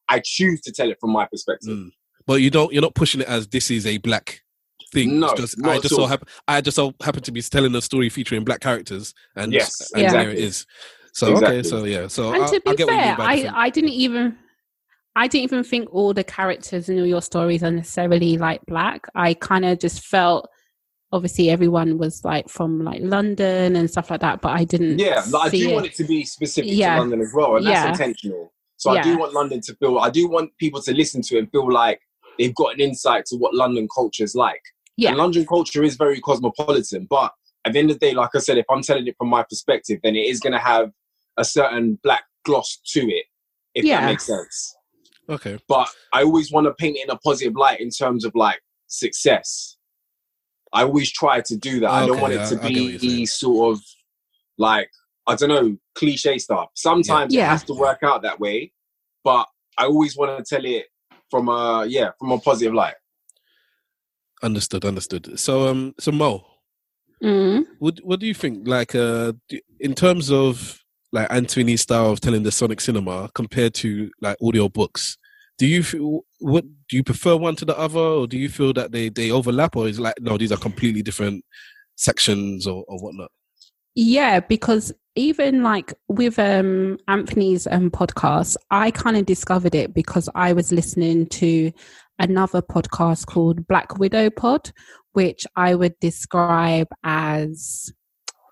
I 0.08 0.20
choose 0.24 0.60
to 0.62 0.72
tell 0.72 0.90
it 0.90 0.98
from 1.00 1.10
my 1.10 1.26
perspective. 1.26 1.76
Mm. 1.76 1.90
But 2.26 2.42
you 2.42 2.50
don't. 2.50 2.72
You're 2.72 2.82
not 2.82 2.94
pushing 2.94 3.20
it 3.20 3.28
as 3.28 3.48
this 3.48 3.70
is 3.70 3.86
a 3.86 3.98
black 3.98 4.42
thing. 4.92 5.20
No, 5.20 5.34
just, 5.34 5.58
not 5.58 5.70
I 5.76 5.78
just 5.80 5.94
so 5.94 6.02
all. 6.02 6.06
happen. 6.08 6.28
I 6.46 6.60
just 6.60 6.76
so 6.76 6.94
happen 7.02 7.22
to 7.22 7.32
be 7.32 7.42
telling 7.42 7.74
a 7.74 7.82
story 7.82 8.08
featuring 8.08 8.44
black 8.44 8.60
characters, 8.60 9.14
and 9.36 9.52
Yes, 9.52 9.90
and 9.92 10.02
Yeah. 10.02 10.12
there 10.12 10.30
it 10.30 10.38
exactly. 10.38 10.74
So 11.12 11.36
okay, 11.36 11.62
so 11.62 11.84
yeah, 11.84 12.06
so 12.06 12.32
and 12.32 12.44
I, 12.44 12.46
to 12.48 12.56
I 12.66 12.70
be 12.72 12.76
get 12.76 12.86
what 12.86 12.94
you 12.94 13.00
fair, 13.00 13.06
mean 13.08 13.16
by 13.16 13.24
I, 13.24 13.62
I 13.66 13.70
didn't 13.70 13.90
even 13.90 14.36
I 15.16 15.26
didn't 15.26 15.44
even 15.44 15.64
think 15.64 15.88
all 15.92 16.14
the 16.14 16.22
characters 16.22 16.88
in 16.88 16.98
all 17.00 17.06
your 17.06 17.22
stories 17.22 17.64
are 17.64 17.72
necessarily 17.72 18.38
like 18.38 18.60
black. 18.66 19.06
I 19.16 19.34
kind 19.34 19.64
of 19.64 19.80
just 19.80 20.04
felt 20.04 20.48
obviously 21.10 21.50
everyone 21.50 21.98
was 21.98 22.24
like 22.24 22.48
from 22.48 22.84
like 22.84 23.00
London 23.02 23.74
and 23.74 23.90
stuff 23.90 24.10
like 24.10 24.20
that, 24.20 24.40
but 24.42 24.50
I 24.50 24.62
didn't. 24.64 24.98
Yeah, 25.00 25.24
like, 25.30 25.52
I 25.52 25.56
do 25.56 25.70
it. 25.70 25.74
want 25.74 25.86
it 25.86 25.94
to 25.94 26.04
be 26.04 26.24
specific 26.24 26.70
Yeah. 26.72 26.94
to 26.94 27.00
London 27.00 27.20
as 27.20 27.32
well, 27.34 27.56
and 27.56 27.64
Yeah. 27.64 27.86
that's 27.86 27.98
intentional. 27.98 28.52
So 28.76 28.90
I 28.90 29.02
do 29.02 29.18
want 29.18 29.32
London 29.32 29.60
to 29.62 29.74
feel. 29.76 29.98
I 29.98 30.10
do 30.10 30.28
want 30.28 30.50
people 30.58 30.80
to 30.82 30.92
listen 30.94 31.20
to 31.22 31.36
it 31.36 31.38
and 31.40 31.50
feel 31.50 31.68
like 31.72 32.00
they've 32.38 32.54
got 32.54 32.74
an 32.74 32.80
insight 32.80 33.24
to 33.26 33.36
what 33.36 33.54
London 33.54 33.88
culture 33.92 34.22
is 34.22 34.36
like. 34.36 34.62
Yeah. 34.98 35.10
And 35.10 35.18
London 35.18 35.46
culture 35.46 35.84
is 35.84 35.94
very 35.96 36.20
cosmopolitan, 36.20 37.06
but 37.08 37.32
at 37.64 37.72
the 37.72 37.78
end 37.78 37.90
of 37.90 38.00
the 38.00 38.06
day, 38.08 38.14
like 38.14 38.30
I 38.34 38.40
said, 38.40 38.58
if 38.58 38.66
I'm 38.68 38.82
telling 38.82 39.06
it 39.06 39.14
from 39.16 39.28
my 39.28 39.44
perspective, 39.44 40.00
then 40.02 40.16
it 40.16 40.26
is 40.26 40.40
going 40.40 40.52
to 40.54 40.58
have 40.58 40.90
a 41.36 41.44
certain 41.44 41.98
black 42.02 42.24
gloss 42.44 42.78
to 42.94 43.00
it, 43.08 43.26
if 43.76 43.84
Yeah. 43.84 44.00
that 44.00 44.06
makes 44.06 44.26
sense. 44.26 44.74
okay. 45.30 45.56
But 45.68 45.88
I 46.12 46.22
always 46.24 46.50
want 46.50 46.66
to 46.66 46.74
paint 46.74 46.96
it 46.96 47.04
in 47.04 47.10
a 47.10 47.18
positive 47.18 47.54
light 47.54 47.80
in 47.80 47.90
terms 47.90 48.24
of 48.24 48.34
like 48.34 48.60
success. 48.88 49.76
I 50.72 50.82
always 50.82 51.12
try 51.12 51.42
to 51.42 51.56
do 51.56 51.80
that. 51.80 51.90
I 51.90 52.00
don't 52.00 52.12
Okay, 52.12 52.20
want 52.22 52.32
I- 52.34 52.42
it 52.44 52.48
to 52.48 52.54
I 52.64 52.68
get 52.70 52.92
what 52.92 53.00
be 53.00 53.26
sort 53.26 53.76
of 53.76 53.84
like 54.58 54.90
I 55.28 55.34
don't 55.36 55.50
know 55.50 55.76
cliche 55.94 56.38
stuff. 56.38 56.70
Sometimes 56.74 57.32
Yeah. 57.34 57.44
it 57.44 57.48
has 57.50 57.64
to 57.64 57.74
work 57.74 58.02
out 58.02 58.22
that 58.22 58.40
way, 58.40 58.72
but 59.22 59.46
I 59.76 59.84
always 59.84 60.16
want 60.16 60.30
to 60.38 60.42
tell 60.56 60.64
it 60.64 60.86
from 61.30 61.48
a 61.50 61.84
yeah 61.86 62.10
from 62.18 62.32
a 62.32 62.38
positive 62.40 62.72
light. 62.74 62.94
Understood, 64.42 64.84
understood. 64.84 65.38
So 65.38 65.68
um, 65.68 65.94
so 65.98 66.12
Mo, 66.12 66.44
Mm. 67.22 67.64
what 67.80 67.98
what 68.04 68.20
do 68.20 68.26
you 68.26 68.34
think? 68.34 68.68
Like 68.68 68.94
uh, 68.94 69.32
do- 69.48 69.60
in 69.80 69.94
terms 69.94 70.30
of 70.30 70.78
like 71.10 71.26
Anthony's 71.32 71.80
style 71.82 72.10
of 72.12 72.20
telling 72.20 72.44
the 72.44 72.52
sonic 72.52 72.80
cinema 72.80 73.28
compared 73.34 73.74
to 73.74 74.10
like 74.20 74.36
audio 74.40 74.68
books, 74.68 75.16
do 75.58 75.66
you 75.66 75.82
feel 75.82 76.20
what 76.38 76.64
do 76.88 76.96
you 76.96 77.02
prefer 77.02 77.36
one 77.36 77.56
to 77.56 77.64
the 77.64 77.76
other, 77.76 77.98
or 77.98 78.26
do 78.28 78.38
you 78.38 78.48
feel 78.48 78.72
that 78.74 78.92
they 78.92 79.08
they 79.08 79.32
overlap, 79.32 79.74
or 79.74 79.88
is 79.88 79.98
it 79.98 80.02
like 80.02 80.14
no, 80.20 80.38
these 80.38 80.52
are 80.52 80.58
completely 80.58 81.02
different 81.02 81.44
sections 81.96 82.66
or 82.66 82.84
or 82.86 82.98
whatnot? 83.00 83.32
Yeah, 83.96 84.38
because 84.38 84.92
even 85.16 85.64
like 85.64 85.92
with 86.06 86.38
um 86.38 86.98
Anthony's 87.08 87.66
um 87.66 87.90
podcast, 87.90 88.56
I 88.70 88.92
kind 88.92 89.16
of 89.16 89.26
discovered 89.26 89.74
it 89.74 89.92
because 89.92 90.28
I 90.36 90.52
was 90.52 90.70
listening 90.70 91.26
to 91.26 91.72
another 92.18 92.62
podcast 92.62 93.26
called 93.26 93.66
Black 93.66 93.98
Widow 93.98 94.30
Pod, 94.30 94.72
which 95.12 95.46
I 95.56 95.74
would 95.74 95.98
describe 96.00 96.88
as 97.04 97.92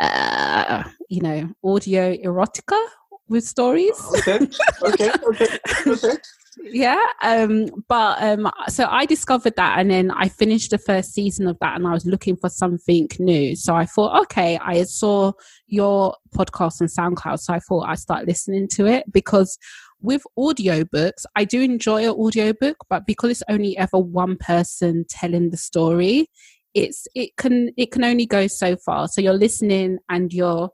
uh 0.01 0.85
you 1.09 1.23
know, 1.23 1.51
audio 1.65 2.15
erotica 2.17 2.87
with 3.29 3.45
stories. 3.45 4.01
Okay, 4.19 4.47
okay, 4.83 5.11
okay, 5.29 5.59
okay. 5.87 6.17
yeah 6.65 7.05
um 7.23 7.69
but 7.89 8.23
um 8.23 8.51
so 8.69 8.87
i 8.91 9.05
discovered 9.05 9.55
that 9.57 9.79
and 9.79 9.91
then 9.91 10.11
i 10.13 10.29
finished 10.29 10.71
the 10.71 10.79
first 10.79 11.13
season 11.13 11.47
of 11.47 11.59
that 11.61 11.77
and 11.77 11.87
i 11.87 11.93
was 11.93 12.07
looking 12.07 12.37
for 12.37 12.49
something 12.49 13.09
new 13.19 13.55
so 13.55 13.75
i 13.75 13.85
thought 13.85 14.23
okay 14.23 14.59
i 14.63 14.83
saw 14.85 15.33
your 15.67 16.15
podcast 16.35 16.81
on 16.81 16.89
soundcloud 16.89 17.39
so 17.39 17.53
i 17.53 17.61
thought 17.61 17.87
i'd 17.89 17.99
start 17.99 18.27
listening 18.27 18.67
to 18.67 18.87
it 18.87 19.05
because 19.13 19.59
with 20.01 20.23
audiobooks 20.39 21.25
i 21.35 21.45
do 21.45 21.61
enjoy 21.61 22.05
an 22.05 22.11
audiobook 22.11 22.77
but 22.89 23.07
because 23.07 23.31
it's 23.31 23.43
only 23.49 23.77
ever 23.77 23.99
one 23.99 24.37
person 24.37 25.05
telling 25.09 25.51
the 25.51 25.57
story 25.57 26.29
it's 26.77 27.09
it 27.15 27.35
can 27.39 27.71
it 27.79 27.91
can 27.91 28.05
only 28.05 28.27
go 28.27 28.47
so 28.47 28.77
far. 28.77 29.09
So 29.09 29.23
you're 29.23 29.33
listening 29.33 29.99
and 30.11 30.31
you're 30.33 30.69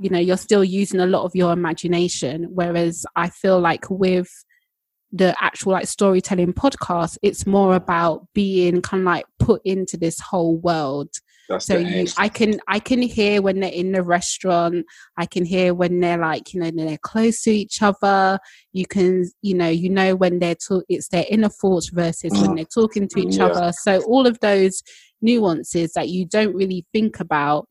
you 0.00 0.08
know 0.08 0.18
you're 0.18 0.38
still 0.38 0.64
using 0.64 0.98
a 0.98 1.06
lot 1.06 1.24
of 1.24 1.36
your 1.36 1.52
imagination. 1.52 2.48
Whereas 2.54 3.04
i 3.14 3.28
feel 3.28 3.60
like 3.60 3.84
with 3.90 4.30
the 5.12 5.34
actual 5.42 5.72
like 5.72 5.86
storytelling 5.86 6.52
podcast 6.52 7.16
it's 7.22 7.46
more 7.46 7.76
about 7.76 8.26
being 8.34 8.82
kind 8.82 9.02
of 9.02 9.06
like 9.06 9.24
put 9.38 9.62
into 9.64 9.96
this 9.96 10.18
whole 10.20 10.56
world. 10.56 11.10
That's 11.48 11.66
so 11.66 11.78
you 11.78 12.08
i 12.18 12.28
can 12.28 12.58
i 12.66 12.80
can 12.80 13.00
hear 13.00 13.40
when 13.40 13.60
they're 13.60 13.70
in 13.70 13.92
the 13.92 14.02
restaurant. 14.02 14.84
I 15.16 15.26
can 15.26 15.44
hear 15.44 15.74
when 15.74 16.00
they're 16.00 16.18
like 16.18 16.52
you 16.52 16.60
know 16.60 16.72
they're 16.74 16.98
close 16.98 17.42
to 17.42 17.50
each 17.52 17.82
other. 17.82 18.40
You 18.72 18.84
can 18.86 19.30
you 19.42 19.54
know 19.54 19.68
you 19.68 19.88
know 19.88 20.16
when 20.16 20.40
they're 20.40 20.56
talk 20.56 20.84
it's 20.88 21.06
their 21.08 21.24
inner 21.30 21.48
thoughts 21.48 21.90
versus 21.90 22.32
when 22.32 22.56
they're 22.56 22.64
talking 22.64 23.06
to 23.08 23.20
each 23.20 23.36
Yeah. 23.36 23.46
other. 23.46 23.72
So 23.72 24.02
all 24.06 24.26
of 24.26 24.40
those 24.40 24.82
nuances 25.22 25.92
that 25.92 26.08
you 26.08 26.26
don't 26.26 26.54
really 26.54 26.84
think 26.92 27.20
about 27.20 27.68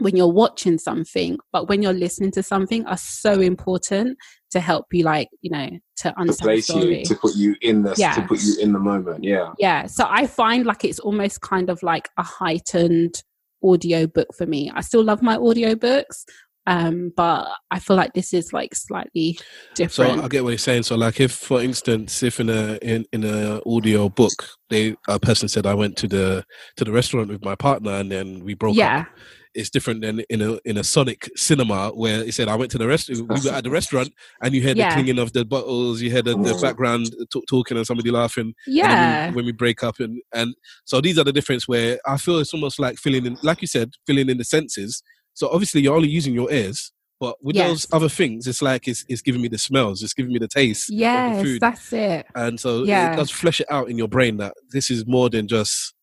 when 0.00 0.16
you're 0.16 0.32
watching 0.32 0.78
something 0.78 1.38
but 1.52 1.68
when 1.68 1.82
you're 1.82 1.92
listening 1.92 2.30
to 2.30 2.42
something 2.42 2.86
are 2.86 2.96
so 2.96 3.40
important 3.40 4.16
to 4.50 4.60
help 4.60 4.86
you 4.92 5.02
like 5.04 5.28
you 5.40 5.50
know 5.50 5.68
to 5.68 5.78
to 6.10 6.18
understand 6.20 6.64
story 6.64 6.98
you 7.00 7.04
to 7.04 7.14
put 7.16 7.34
you 7.34 7.54
in 7.60 7.82
the 7.82 7.94
Yeah. 7.96 8.12
to 8.14 8.22
put 8.22 8.40
you 8.42 8.54
in 8.60 8.72
the 8.72 8.78
moment. 8.78 9.24
Yeah. 9.24 9.52
yeah 9.58 9.86
so 9.86 10.06
i 10.08 10.26
find 10.26 10.64
like 10.66 10.84
it's 10.84 11.00
almost 11.00 11.40
kind 11.40 11.70
of 11.70 11.82
like 11.82 12.08
a 12.18 12.22
heightened 12.22 13.22
audio 13.62 14.06
book 14.06 14.28
for 14.36 14.46
me 14.46 14.70
i 14.74 14.80
still 14.80 15.02
love 15.02 15.22
my 15.22 15.36
audiobooks 15.36 16.24
um 16.68 17.12
but 17.16 17.48
i 17.70 17.78
feel 17.78 17.96
like 17.96 18.12
this 18.12 18.32
is 18.34 18.52
like 18.52 18.74
slightly 18.74 19.38
different. 19.74 20.18
So 20.18 20.24
I 20.24 20.28
get 20.28 20.44
what 20.44 20.50
you're 20.50 20.58
saying. 20.58 20.82
So 20.84 20.94
like 20.96 21.18
if 21.20 21.32
for 21.32 21.60
instance, 21.62 22.22
if 22.22 22.40
in 22.40 22.48
a 22.50 22.78
in, 22.82 23.04
in 23.12 23.24
a 23.24 23.60
audio 23.66 24.08
book, 24.08 24.36
they 24.70 24.96
a 25.08 25.18
person 25.18 25.48
said 25.48 25.64
I 25.66 25.74
went 25.74 25.96
to 25.98 26.08
the 26.08 26.44
to 26.76 26.84
the 26.84 26.92
restaurant 26.92 27.28
with 27.30 27.44
my 27.44 27.54
partner 27.54 27.92
and 27.92 28.10
then 28.12 28.44
we 28.44 28.54
broke 28.54 28.76
yeah 28.76 29.00
up. 29.00 29.06
It's 29.54 29.70
different 29.70 30.02
than 30.02 30.20
in 30.28 30.40
a 30.42 30.58
in 30.64 30.76
a 30.76 30.84
sonic 30.84 31.28
cinema 31.36 31.90
where 31.90 32.22
he 32.24 32.30
said 32.30 32.48
I 32.48 32.56
went 32.56 32.70
to 32.72 32.78
the 32.78 32.86
rest 32.86 33.08
we 33.08 33.22
were 33.22 33.50
at 33.58 33.64
the 33.64 33.70
restaurant 33.70 34.10
and 34.42 34.54
you 34.54 34.62
heard 34.62 34.76
Yeah. 34.76 34.88
the 34.90 34.94
clinging 34.94 35.18
of 35.18 35.32
the 35.32 35.44
bottles, 35.44 36.00
you 36.02 36.10
heard 36.10 36.26
the, 36.26 36.32
the 36.48 36.54
Mm. 36.54 36.62
background 36.62 37.06
t- 37.32 37.42
talking 37.48 37.76
and 37.76 37.86
somebody 37.86 38.10
laughing. 38.10 38.52
yeah 38.66 39.26
when, 39.26 39.34
when 39.36 39.44
we 39.46 39.52
break 39.52 39.82
up 39.82 39.96
and 40.00 40.20
and 40.34 40.54
so 40.84 41.00
these 41.00 41.18
are 41.18 41.24
the 41.24 41.32
difference 41.38 41.66
where 41.66 41.98
I 42.06 42.16
feel 42.18 42.38
it's 42.38 42.54
almost 42.54 42.78
like 42.78 42.96
filling 42.98 43.24
in 43.26 43.36
like 43.42 43.60
you 43.62 43.68
said, 43.68 43.88
filling 44.06 44.28
in 44.28 44.38
the 44.38 44.44
senses. 44.44 45.02
So 45.38 45.48
obviously 45.50 45.80
you're 45.82 45.94
only 45.94 46.08
using 46.08 46.34
your 46.34 46.50
ears. 46.52 46.92
But 47.20 47.36
with 47.42 47.54
Yes. 47.56 47.68
those 47.68 47.86
other 47.92 48.08
things, 48.08 48.46
it's 48.46 48.60
like 48.62 48.86
it's, 48.88 49.04
it's 49.08 49.22
giving 49.22 49.40
me 49.42 49.48
the 49.48 49.58
smells, 49.58 50.02
it's 50.02 50.14
giving 50.14 50.32
me 50.32 50.38
the 50.38 50.48
taste 50.48 50.88
of 50.88 50.94
the 50.96 51.00
yes 51.00 51.42
food, 51.42 51.60
that's 51.60 51.92
it 51.92 52.26
and 52.36 52.58
so 52.60 52.84
Yeah. 52.84 53.12
it 53.12 53.16
does 53.16 53.30
flesh 53.30 53.60
it 53.60 53.66
out 53.70 53.88
in 53.90 53.96
your 53.98 54.06
brain 54.08 54.36
that 54.38 54.54
this 54.72 54.90
is 54.90 55.04
more 55.06 55.28
than 55.30 55.46
just. 55.48 55.94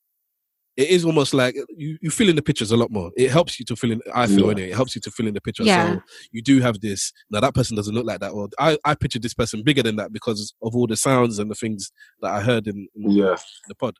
It 0.78 0.90
is 0.90 1.06
almost 1.06 1.34
like 1.34 1.56
you, 1.78 1.98
you 2.02 2.10
fill 2.10 2.28
in 2.28 2.36
the 2.36 2.42
pictures 2.42 2.72
a 2.72 2.76
lot 2.76 2.92
more. 2.92 3.10
It 3.16 3.32
helps 3.32 3.58
you 3.60 3.66
to 3.68 3.78
fill 3.78 3.92
in. 3.94 4.02
I 4.14 4.28
feel 4.28 4.46
Yeah. 4.48 4.52
anyway. 4.52 4.70
It 4.72 4.76
helps 4.76 4.94
you 4.94 5.00
to 5.04 5.12
fill 5.12 5.26
in 5.28 5.34
the 5.34 5.40
picture. 5.40 5.64
Yeah. 5.64 5.94
So 5.96 6.02
you 6.34 6.42
do 6.42 6.60
have 6.60 6.82
this. 6.82 7.14
Now 7.32 7.40
that 7.40 7.56
person 7.56 7.78
doesn't 7.78 7.96
look 7.96 8.06
like 8.06 8.20
that. 8.20 8.32
Or 8.34 8.50
I 8.60 8.78
I 8.84 8.94
pictured 8.96 9.22
this 9.22 9.34
person 9.34 9.64
bigger 9.64 9.84
than 9.84 9.96
that 9.96 10.12
because 10.12 10.54
of 10.62 10.76
all 10.76 10.86
the 10.88 10.98
sounds 10.98 11.40
and 11.40 11.50
the 11.50 11.56
things 11.56 11.92
that 12.22 12.32
I 12.34 12.42
heard 12.42 12.68
in, 12.68 12.88
in 12.94 13.12
Yeah. 13.12 13.38
the 13.70 13.76
pod. 13.76 13.96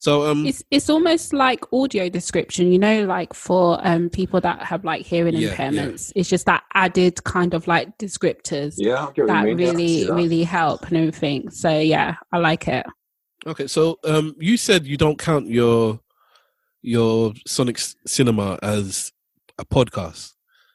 So 0.00 0.30
um 0.30 0.46
it's 0.46 0.62
it's 0.70 0.88
almost 0.88 1.32
like 1.32 1.64
audio 1.72 2.08
description 2.08 2.70
you 2.70 2.78
know 2.78 3.04
like 3.04 3.34
for 3.34 3.78
um 3.86 4.08
people 4.10 4.40
that 4.40 4.62
have 4.62 4.84
like 4.84 5.04
hearing 5.04 5.34
Yeah, 5.34 5.48
yeah. 5.48 5.56
impairments 5.56 6.12
it's 6.14 6.28
just 6.28 6.46
that 6.46 6.62
added 6.74 7.22
kind 7.24 7.52
of 7.52 7.66
like 7.66 7.98
descriptors 7.98 8.74
Yeah. 8.76 9.06
I 9.08 9.12
get 9.12 9.26
what 9.26 9.26
that 9.28 9.48
you 9.48 9.56
mean. 9.56 9.58
Yeah, 9.58 9.68
I 9.68 9.72
can 9.72 9.78
see 9.78 9.84
really 9.96 10.04
that. 10.04 10.14
really 10.14 10.42
help 10.44 10.86
and 10.86 10.96
everything 10.98 11.50
so 11.50 11.78
yeah 11.78 12.14
i 12.32 12.38
like 12.38 12.68
it 12.68 12.86
Okay, 13.46 13.66
so 13.68 13.98
um, 14.04 14.34
you 14.38 14.56
said 14.56 14.84
you 14.86 14.96
don't 14.96 15.16
count 15.18 15.48
your 15.48 16.00
your 16.82 17.32
Sonic 17.46 17.78
Cinema 18.06 18.58
as 18.62 19.12
a 19.58 19.64
podcast. 19.64 20.32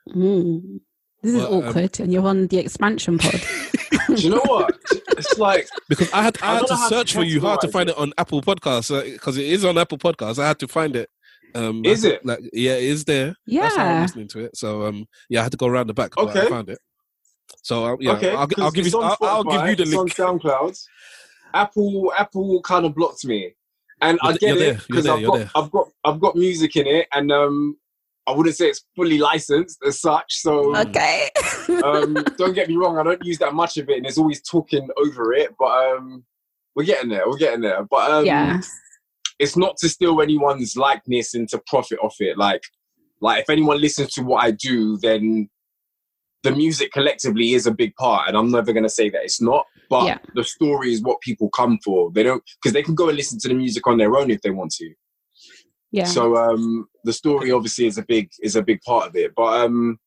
Mm. 0.10 0.80
This 1.22 1.34
is 1.34 1.42
Well, 1.42 1.54
um, 1.62 1.68
awkward, 1.70 2.00
and 2.00 2.12
you're 2.12 2.26
on 2.26 2.48
the 2.48 2.58
expansion 2.58 3.18
pod. 3.18 3.42
Do 4.08 4.14
you 4.16 4.30
know 4.30 4.42
what? 4.46 4.78
It's 5.18 5.38
like 5.38 5.68
Because 5.90 6.12
I 6.14 6.22
had 6.24 6.38
I 6.42 6.52
I 6.52 6.54
had 6.56 6.68
to 6.68 6.74
know 6.74 6.78
how 6.80 6.90
to 6.90 6.96
search 6.96 7.14
for 7.14 7.24
you 7.24 7.40
hard 7.42 7.62
to 7.62 7.68
find 7.68 7.90
it. 7.90 7.94
it 7.94 7.98
on 7.98 8.14
Apple 8.18 8.42
Podcasts 8.42 9.14
because 9.14 9.38
it 9.38 9.46
is 9.46 9.64
on 9.66 9.78
Apple 9.78 9.98
Podcasts. 9.98 10.40
I 10.40 10.48
had 10.48 10.60
to 10.60 10.68
find 10.68 10.96
it 10.96 11.10
Um, 11.56 11.86
Is 11.86 12.04
I- 12.06 12.10
it? 12.10 12.26
Like, 12.26 12.40
yeah, 12.54 12.74
it 12.74 12.84
is 12.86 13.06
there. 13.06 13.36
That's 13.46 13.76
how 13.76 13.84
I'm 13.86 13.96
Yeah. 13.96 14.02
listening 14.02 14.28
to 14.30 14.40
it. 14.46 14.58
So 14.58 14.86
um, 14.86 15.06
yeah, 15.30 15.42
I 15.42 15.44
had 15.44 15.52
to 15.52 15.58
go 15.58 15.68
around 15.68 15.88
the 15.88 15.94
back. 15.94 16.12
but 16.16 16.28
I 16.28 16.32
Okay. 16.32 16.50
found 16.50 16.70
it. 16.70 16.80
So 17.62 17.86
uh, 17.86 17.98
yeah, 18.00 18.12
okay, 18.14 18.32
I'll, 18.32 18.40
I'll 18.40 18.48
'cause 18.48 18.74
give 18.74 18.88
you. 18.88 19.00
on 19.00 19.16
I'll, 19.22 19.28
I'll 19.30 19.44
give 19.44 19.70
you 19.70 19.76
the 19.76 19.84
it's 19.84 19.92
link. 19.94 20.20
on 20.20 20.40
SoundCloud. 20.40 20.80
Apple 21.54 22.12
Apple 22.18 22.62
kind 22.64 22.86
of 22.86 22.96
blocked 22.96 23.26
me, 23.26 23.54
and 24.02 24.18
I 24.24 24.30
You're- 24.30 24.40
get 24.40 24.58
it 24.58 24.88
because 24.88 25.06
I've 25.08 25.24
got 25.24 25.38
there. 25.38 25.52
I've 25.56 25.70
got 25.72 25.88
I've 26.04 26.20
got 26.20 26.36
music 26.36 26.76
in 26.76 26.88
it, 26.88 27.08
and 27.14 27.32
um, 27.32 27.78
I 28.26 28.32
wouldn't 28.32 28.56
say 28.56 28.70
it's 28.70 28.86
fully 28.96 29.18
licensed 29.18 29.80
as 29.86 30.00
such. 30.00 30.26
So 30.36 30.76
Okay. 30.78 31.30
um, 31.84 32.14
don't 32.38 32.54
get 32.54 32.70
me 32.70 32.76
wrong, 32.76 32.98
I 32.98 33.04
don't 33.04 33.24
use 33.26 33.38
that 33.40 33.54
much 33.54 33.78
of 33.78 33.90
it, 33.90 33.98
and 33.98 34.06
there's 34.06 34.18
always 34.18 34.42
talking 34.42 34.88
over 34.98 35.34
it. 35.34 35.54
But 35.60 35.96
um, 35.96 36.24
we're 36.76 36.86
getting 36.86 37.10
there. 37.10 37.28
We're 37.28 37.38
getting 37.38 37.62
there. 37.62 37.84
But 37.84 38.12
um, 38.12 38.26
yeah. 38.26 38.62
it's 39.40 39.58
not 39.58 39.78
to 39.78 39.90
steal 39.90 40.22
anyone's 40.22 40.76
likeness 40.78 41.34
and 41.34 41.48
to 41.50 41.62
profit 41.68 42.00
off 42.02 42.16
it. 42.20 42.38
Like, 42.38 42.62
like 43.22 43.42
if 43.44 43.50
anyone 43.50 43.80
listens 43.82 44.12
to 44.14 44.24
what 44.24 44.44
I 44.44 44.52
do, 44.52 44.98
then 44.98 45.50
the 46.44 46.52
music 46.52 46.92
collectively 46.92 47.54
is 47.54 47.66
a 47.68 47.72
big 47.72 47.96
part, 47.96 48.28
and 48.28 48.38
I'm 48.38 48.52
never 48.52 48.74
going 48.74 48.84
to 48.84 48.90
say 48.90 49.10
that 49.10 49.24
it's 49.24 49.42
not. 49.42 49.66
But 49.90 50.06
Yeah. 50.06 50.18
the 50.36 50.44
story 50.44 50.94
is 50.94 51.02
what 51.02 51.22
people 51.22 51.50
come 51.50 51.80
for. 51.84 52.12
They 52.12 52.24
don't 52.24 52.44
because 52.62 52.74
they 52.74 52.84
can 52.84 52.96
go 52.96 53.08
and 53.10 53.18
listen 53.18 53.40
to 53.40 53.48
the 53.48 53.54
music 53.54 53.86
on 53.88 53.98
their 53.98 54.16
own 54.18 54.30
if 54.32 54.42
they 54.42 54.50
want 54.50 54.72
to. 54.76 54.94
Yeah. 55.94 56.06
So 56.06 56.36
um, 56.36 56.88
the 57.04 57.14
story 57.14 57.52
obviously 57.52 57.86
is 57.86 58.00
a 58.00 58.04
big 58.04 58.32
is 58.42 58.56
a 58.56 58.64
big 58.64 58.82
part 58.82 59.08
of 59.08 59.16
it. 59.16 59.34
But 59.36 59.64
um, 59.64 60.00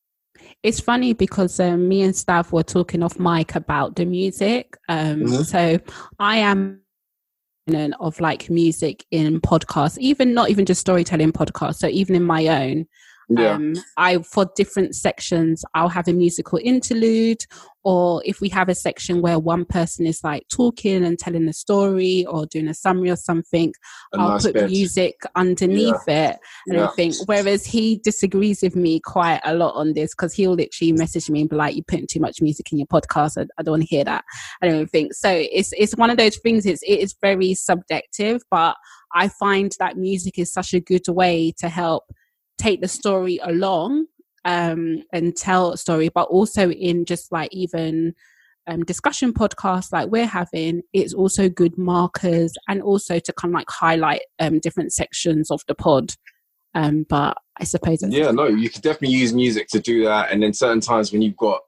It's 0.61 0.81
funny 0.81 1.13
because 1.13 1.59
um, 1.61 1.87
me 1.87 2.01
and 2.01 2.13
Stav 2.13 2.51
were 2.51 2.61
talking 2.61 3.01
off 3.01 3.17
mic 3.17 3.55
about 3.55 3.95
the 3.95 4.05
music. 4.05 4.75
Um, 4.89 5.21
Mhm. 5.21 5.45
So 5.45 5.79
I 6.19 6.37
am 6.37 6.81
of 7.99 8.19
like 8.19 8.49
music 8.49 9.05
in 9.11 9.41
podcasts, 9.41 9.97
even 9.97 10.33
not 10.33 10.49
even 10.49 10.65
just 10.65 10.81
storytelling 10.81 11.31
podcasts. 11.31 11.77
So 11.77 11.87
even 11.87 12.15
in 12.15 12.23
my 12.23 12.47
own, 12.47 12.85
yeah, 13.29 13.55
um, 13.55 13.73
I 13.97 14.19
for 14.19 14.49
different 14.55 14.95
sections, 14.95 15.63
I'll 15.73 15.89
have 15.89 16.07
a 16.07 16.13
musical 16.13 16.59
interlude, 16.63 17.41
or 17.83 18.21
if 18.25 18.41
we 18.41 18.49
have 18.49 18.69
a 18.69 18.75
section 18.75 19.21
where 19.21 19.39
one 19.39 19.65
person 19.65 20.05
is 20.05 20.23
like 20.23 20.47
talking 20.49 21.03
and 21.05 21.17
telling 21.19 21.47
a 21.47 21.53
story 21.53 22.25
or 22.25 22.45
doing 22.45 22.67
a 22.67 22.73
summary 22.73 23.09
or 23.09 23.15
something, 23.15 23.73
a 24.13 24.17
I'll 24.19 24.29
nice 24.29 24.43
put 24.45 24.53
bed. 24.55 24.69
music 24.69 25.15
underneath 25.35 26.07
it 26.07 26.37
and 26.67 26.75
Yeah. 26.77 26.83
everything. 26.85 27.13
Whereas 27.25 27.65
he 27.65 27.97
disagrees 28.03 28.61
with 28.61 28.75
me 28.75 28.99
quite 28.99 29.41
a 29.45 29.53
lot 29.55 29.75
on 29.75 29.93
this 29.93 30.13
because 30.13 30.33
he'll 30.33 30.53
literally 30.55 30.93
message 30.93 31.29
me 31.29 31.41
and 31.41 31.49
be 31.49 31.55
like, 31.55 31.75
"You're 31.75 31.83
putting 31.87 32.07
too 32.07 32.19
much 32.19 32.41
music 32.41 32.71
in 32.71 32.77
your 32.79 32.87
podcast. 32.87 33.37
I, 33.37 33.45
I 33.57 33.63
don't 33.63 33.73
want 33.73 33.83
to 33.83 33.87
hear 33.87 34.03
that." 34.05 34.23
I 34.61 34.67
don't 34.69 34.87
think 34.89 35.13
so. 35.13 35.29
It's 35.31 35.73
it's 35.77 35.95
one 35.95 36.09
of 36.09 36.17
those 36.17 36.37
things. 36.37 36.65
It's 36.65 36.81
it 36.83 36.99
is 36.99 37.15
very 37.21 37.53
subjective, 37.55 38.41
but 38.49 38.75
I 39.13 39.27
find 39.29 39.73
that 39.79 39.97
music 39.97 40.37
is 40.39 40.51
such 40.51 40.73
a 40.73 40.79
good 40.79 41.07
way 41.07 41.53
to 41.59 41.69
help 41.69 42.03
take 42.57 42.81
the 42.81 42.87
story 42.87 43.39
along 43.43 44.05
um, 44.45 45.03
and 45.11 45.35
tell 45.35 45.73
a 45.73 45.77
story, 45.77 46.09
but 46.09 46.27
also 46.29 46.71
in 46.71 47.05
just 47.05 47.31
like 47.31 47.53
even 47.53 48.13
um, 48.67 48.83
discussion 48.83 49.33
podcasts 49.33 49.91
like 49.91 50.09
we're 50.09 50.25
having, 50.25 50.81
it's 50.93 51.13
also 51.13 51.49
good 51.49 51.77
markers 51.77 52.53
and 52.67 52.81
also 52.81 53.19
to 53.19 53.33
kind 53.33 53.53
of 53.53 53.55
like 53.57 53.69
highlight 53.69 54.21
um, 54.39 54.59
different 54.59 54.93
sections 54.93 55.49
of 55.49 55.61
the 55.67 55.75
pod. 55.75 56.13
Um, 56.75 57.05
but 57.09 57.37
I 57.59 57.63
suppose 57.63 58.03
Yeah, 58.03 58.31
no, 58.31 58.47
you 58.47 58.69
could 58.69 58.83
definitely 58.83 59.17
use 59.17 59.33
music 59.33 59.67
to 59.69 59.79
do 59.79 60.03
that. 60.05 60.31
And 60.31 60.43
then 60.43 60.53
certain 60.53 60.81
times 60.81 61.11
when 61.11 61.21
you've 61.21 61.37
got 61.37 61.61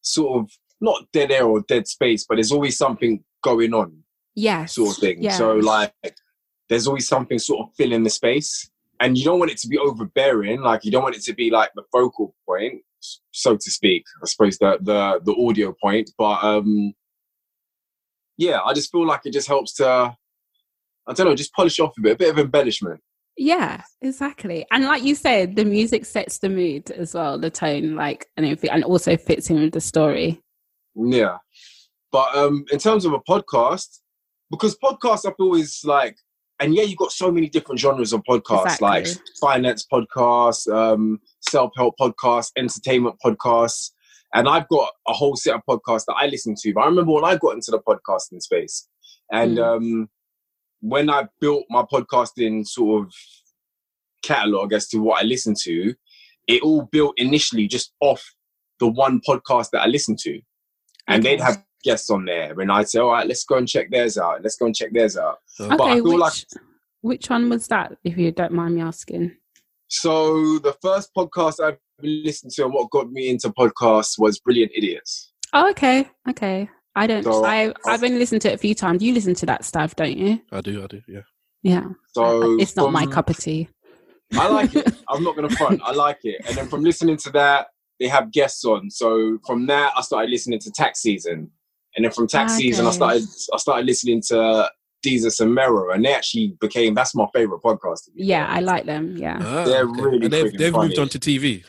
sort 0.00 0.40
of 0.40 0.50
not 0.80 1.04
dead 1.12 1.30
air 1.30 1.44
or 1.44 1.60
dead 1.62 1.86
space, 1.88 2.24
but 2.26 2.36
there's 2.36 2.52
always 2.52 2.76
something 2.76 3.22
going 3.42 3.74
on, 3.74 4.02
yes, 4.34 4.74
sort 4.74 4.90
of 4.90 4.96
thing. 4.96 5.22
Yeah. 5.22 5.32
So 5.32 5.54
like, 5.54 5.92
there's 6.68 6.86
always 6.86 7.06
something 7.06 7.38
sort 7.38 7.66
of 7.66 7.74
filling 7.76 8.02
the 8.02 8.10
space, 8.10 8.70
and 9.00 9.16
you 9.16 9.24
don't 9.24 9.38
want 9.38 9.50
it 9.50 9.58
to 9.58 9.68
be 9.68 9.78
overbearing. 9.78 10.60
Like 10.60 10.84
you 10.84 10.90
don't 10.90 11.02
want 11.02 11.16
it 11.16 11.22
to 11.22 11.34
be 11.34 11.50
like 11.50 11.70
the 11.74 11.84
focal 11.92 12.34
point, 12.48 12.82
so 13.32 13.56
to 13.56 13.70
speak. 13.70 14.04
I 14.22 14.26
suppose 14.26 14.58
the 14.58 14.78
the 14.80 15.20
the 15.24 15.34
audio 15.46 15.74
point, 15.80 16.10
but 16.18 16.42
um, 16.42 16.94
yeah, 18.36 18.60
I 18.64 18.72
just 18.72 18.90
feel 18.90 19.06
like 19.06 19.22
it 19.24 19.32
just 19.32 19.48
helps 19.48 19.74
to. 19.74 20.16
I 21.08 21.12
don't 21.12 21.28
know, 21.28 21.36
just 21.36 21.52
polish 21.52 21.78
off 21.78 21.96
a 21.98 22.00
bit, 22.00 22.12
a 22.12 22.16
bit 22.16 22.30
of 22.30 22.38
embellishment. 22.38 23.00
Yeah, 23.36 23.82
exactly. 24.00 24.66
And 24.72 24.84
like 24.86 25.02
you 25.02 25.14
said, 25.14 25.56
the 25.56 25.64
music 25.64 26.04
sets 26.04 26.38
the 26.38 26.48
mood 26.48 26.90
as 26.90 27.14
well, 27.14 27.38
the 27.38 27.50
tone, 27.50 27.94
like 27.94 28.26
and 28.36 28.46
everything, 28.46 28.70
and 28.70 28.82
also 28.82 29.16
fits 29.16 29.50
in 29.50 29.60
with 29.60 29.72
the 29.72 29.80
story. 29.80 30.40
Yeah. 30.96 31.36
But 32.10 32.34
um 32.34 32.64
in 32.72 32.78
terms 32.78 33.04
of 33.04 33.12
a 33.12 33.20
podcast, 33.20 34.00
because 34.50 34.76
podcasts 34.78 35.30
I 35.30 35.34
feel 35.34 35.54
is 35.54 35.82
like 35.84 36.16
and 36.60 36.74
yeah, 36.74 36.82
you've 36.82 36.98
got 36.98 37.12
so 37.12 37.30
many 37.30 37.48
different 37.48 37.78
genres 37.80 38.12
of 38.12 38.22
podcasts, 38.28 38.80
like 38.80 39.06
finance 39.40 39.86
podcasts, 39.92 40.66
um, 40.72 41.20
self-help 41.40 41.94
podcasts, 42.00 42.50
entertainment 42.56 43.16
podcasts. 43.24 43.90
And 44.34 44.48
I've 44.48 44.68
got 44.68 44.90
a 45.08 45.12
whole 45.12 45.36
set 45.36 45.54
of 45.54 45.62
podcasts 45.68 46.04
that 46.06 46.16
I 46.18 46.26
listen 46.26 46.54
to. 46.62 46.72
But 46.74 46.82
I 46.82 46.86
remember 46.86 47.12
when 47.12 47.24
I 47.24 47.36
got 47.36 47.54
into 47.54 47.70
the 47.70 47.80
podcasting 47.80 48.42
space. 48.42 48.88
And 49.30 49.58
Mm. 49.58 49.76
um 49.76 50.10
when 50.80 51.08
I 51.10 51.26
built 51.40 51.64
my 51.70 51.82
podcasting 51.82 52.66
sort 52.66 53.06
of 53.06 53.12
catalog 54.22 54.72
as 54.72 54.88
to 54.88 54.98
what 54.98 55.22
I 55.22 55.26
listen 55.26 55.54
to, 55.62 55.94
it 56.46 56.62
all 56.62 56.82
built 56.92 57.14
initially 57.16 57.66
just 57.66 57.92
off 58.00 58.22
the 58.78 58.86
one 58.86 59.20
podcast 59.26 59.70
that 59.70 59.80
I 59.82 59.86
listened 59.86 60.18
to. 60.20 60.40
And 61.08 61.24
Okay. 61.24 61.36
they'd 61.36 61.42
have 61.42 61.64
guests 61.86 62.10
on 62.10 62.24
there, 62.26 62.58
and 62.60 62.70
I'd 62.70 62.88
say, 62.88 62.98
"All 63.00 63.12
right, 63.12 63.26
let's 63.26 63.44
go 63.44 63.56
and 63.56 63.66
check 63.68 63.90
theirs 63.90 64.18
out. 64.18 64.42
Let's 64.42 64.56
go 64.56 64.66
and 64.66 64.74
check 64.74 64.92
theirs 64.92 65.16
out." 65.16 65.38
So- 65.46 65.68
But 65.68 65.80
I 65.80 65.84
Okay, 65.84 65.94
feel 65.94 66.04
which 66.04 66.18
like- 66.26 66.62
which 67.02 67.30
one 67.30 67.48
was 67.48 67.66
that? 67.68 67.96
If 68.04 68.18
you 68.18 68.32
don't 68.32 68.52
mind 68.52 68.74
me 68.74 68.82
asking. 68.82 69.36
So 69.88 70.58
the 70.58 70.74
first 70.82 71.10
podcast 71.16 71.60
I've 71.64 71.78
listened 72.02 72.52
to 72.52 72.64
and 72.64 72.74
what 72.74 72.90
got 72.90 73.10
me 73.10 73.28
into 73.28 73.48
podcasts 73.50 74.18
was 74.18 74.38
Brilliant 74.40 74.72
Idiots. 74.74 75.32
Oh, 75.52 75.70
okay, 75.70 76.10
okay. 76.28 76.68
I 76.96 77.06
don't. 77.06 77.22
So, 77.22 77.44
I 77.44 77.72
I've 77.86 78.02
only 78.02 78.18
listened 78.18 78.42
to 78.42 78.50
it 78.50 78.54
a 78.54 78.58
few 78.58 78.74
times. 78.74 79.02
You 79.02 79.12
listen 79.14 79.34
to 79.34 79.46
that 79.46 79.64
stuff, 79.64 79.94
don't 79.94 80.16
you? 80.16 80.40
I 80.50 80.60
do, 80.60 80.82
I 80.82 80.86
do, 80.88 81.00
yeah. 81.06 81.20
Yeah. 81.62 81.84
So 82.14 82.58
it's 82.58 82.74
not 82.76 82.90
my 82.92 83.06
cup 83.06 83.30
of 83.30 83.36
tea. 83.38 83.68
I 84.34 84.48
like 84.48 84.74
it. 84.74 84.86
I'm 85.08 85.22
not 85.22 85.36
gonna 85.36 85.50
front. 85.50 85.80
I 85.84 85.92
like 85.92 86.18
it. 86.24 86.42
And 86.46 86.56
then 86.56 86.68
from 86.68 86.82
listening 86.82 87.16
to 87.18 87.30
that, 87.32 87.68
they 88.00 88.08
have 88.08 88.32
guests 88.32 88.64
on. 88.64 88.90
So 88.90 89.38
from 89.46 89.66
that, 89.66 89.92
I 89.96 90.00
started 90.02 90.30
listening 90.30 90.58
to 90.60 90.70
Tax 90.70 91.00
Season, 91.00 91.50
and 91.96 92.04
then 92.04 92.12
from 92.12 92.26
Tax 92.28 92.54
Season, 92.54 92.86
I 92.86 92.90
started 92.90 93.22
I 93.52 93.56
started 93.58 93.86
listening 93.86 94.22
to 94.28 94.70
Desus 95.04 95.40
and 95.40 95.54
Mero, 95.54 95.90
and 95.92 96.04
they 96.04 96.14
actually 96.14 96.56
became 96.60 96.94
that's 96.94 97.14
my 97.14 97.26
favorite 97.34 97.62
podcast. 97.62 98.04
to 98.04 98.10
be 98.12 98.24
Yeah, 98.24 98.46
fair. 98.46 98.56
I 98.56 98.60
like 98.60 98.86
them. 98.86 99.16
Yeah. 99.16 99.38
Ah, 99.40 99.64
They're 99.64 99.86
really 99.86 100.24
and 100.24 100.32
they've, 100.32 100.52
they've 100.56 100.72
moved 100.72 100.94
funny. 100.94 100.98
on 100.98 101.08
to 101.10 101.18
TV. 101.18 101.64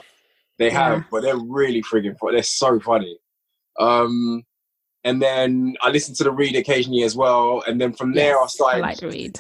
They 0.60 0.68
Yeah. 0.68 0.72
have, 0.96 1.04
but 1.12 1.22
they're 1.22 1.38
really 1.38 1.82
friggin' 1.84 2.18
funny. 2.20 2.34
They're 2.36 2.44
so 2.44 2.80
funny. 2.80 3.18
Um, 3.80 4.44
and 5.04 5.22
then 5.22 5.76
I 5.82 5.90
listen 5.92 6.16
to 6.16 6.24
the 6.24 6.32
read 6.32 6.56
occasionally 6.56 7.04
as 7.04 7.16
well, 7.16 7.64
and 7.68 7.80
then 7.80 7.94
from 7.94 8.14
there 8.14 8.38
I 8.38 8.44
Yes, 8.44 8.54
started 8.54 8.78
I 8.80 8.82
like 8.82 8.98
to 8.98 9.08
read. 9.08 9.40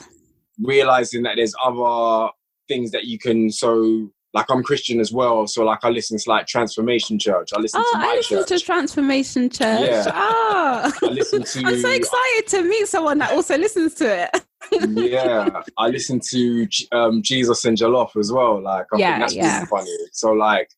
realizing 0.61 1.23
that 1.23 1.35
there's 1.37 1.55
other 1.63 2.29
things 2.67 2.91
that 2.91 3.05
you 3.05 3.17
can 3.19 3.49
so 3.51 4.09
like 4.37 4.51
I'm 4.51 4.61
Christian 4.61 4.99
as 4.99 5.11
well, 5.11 5.47
so 5.47 5.63
like 5.63 5.79
I 5.83 5.89
listen 5.89 6.17
to 6.19 6.29
like 6.29 6.45
Transformation 6.45 7.17
Church. 7.17 7.49
I 7.55 7.59
listen 7.59 7.81
Oh, 7.83 7.89
to 7.93 7.97
my 7.97 8.05
I 8.05 8.15
listen 8.17 8.37
church. 8.37 8.47
to 8.49 8.59
Transformation 8.59 9.49
Church. 9.49 9.89
Yeah. 9.89 10.05
Ah. 10.13 10.93
I 11.01 11.05
listen 11.07 11.43
to 11.43 11.59
I'm 11.65 11.79
so 11.81 11.89
excited 11.91 12.47
to 12.49 12.61
meet 12.63 12.87
someone 12.87 13.17
that 13.17 13.31
also 13.31 13.57
listens 13.57 13.95
to 13.95 14.05
it. 14.23 14.43
yeah, 15.11 15.63
I 15.77 15.87
listen 15.87 16.19
to 16.29 16.67
um, 16.91 17.21
Jesus 17.23 17.65
and 17.65 17.75
Jollof 17.77 18.15
as 18.15 18.31
well. 18.31 18.61
Like 18.61 18.85
I 18.93 18.97
Yeah, 18.99 19.09
think 19.13 19.19
that's 19.21 19.35
yeah. 19.35 19.55
really 19.55 19.65
funny. 19.67 19.97
So 20.13 20.31
like, 20.33 20.69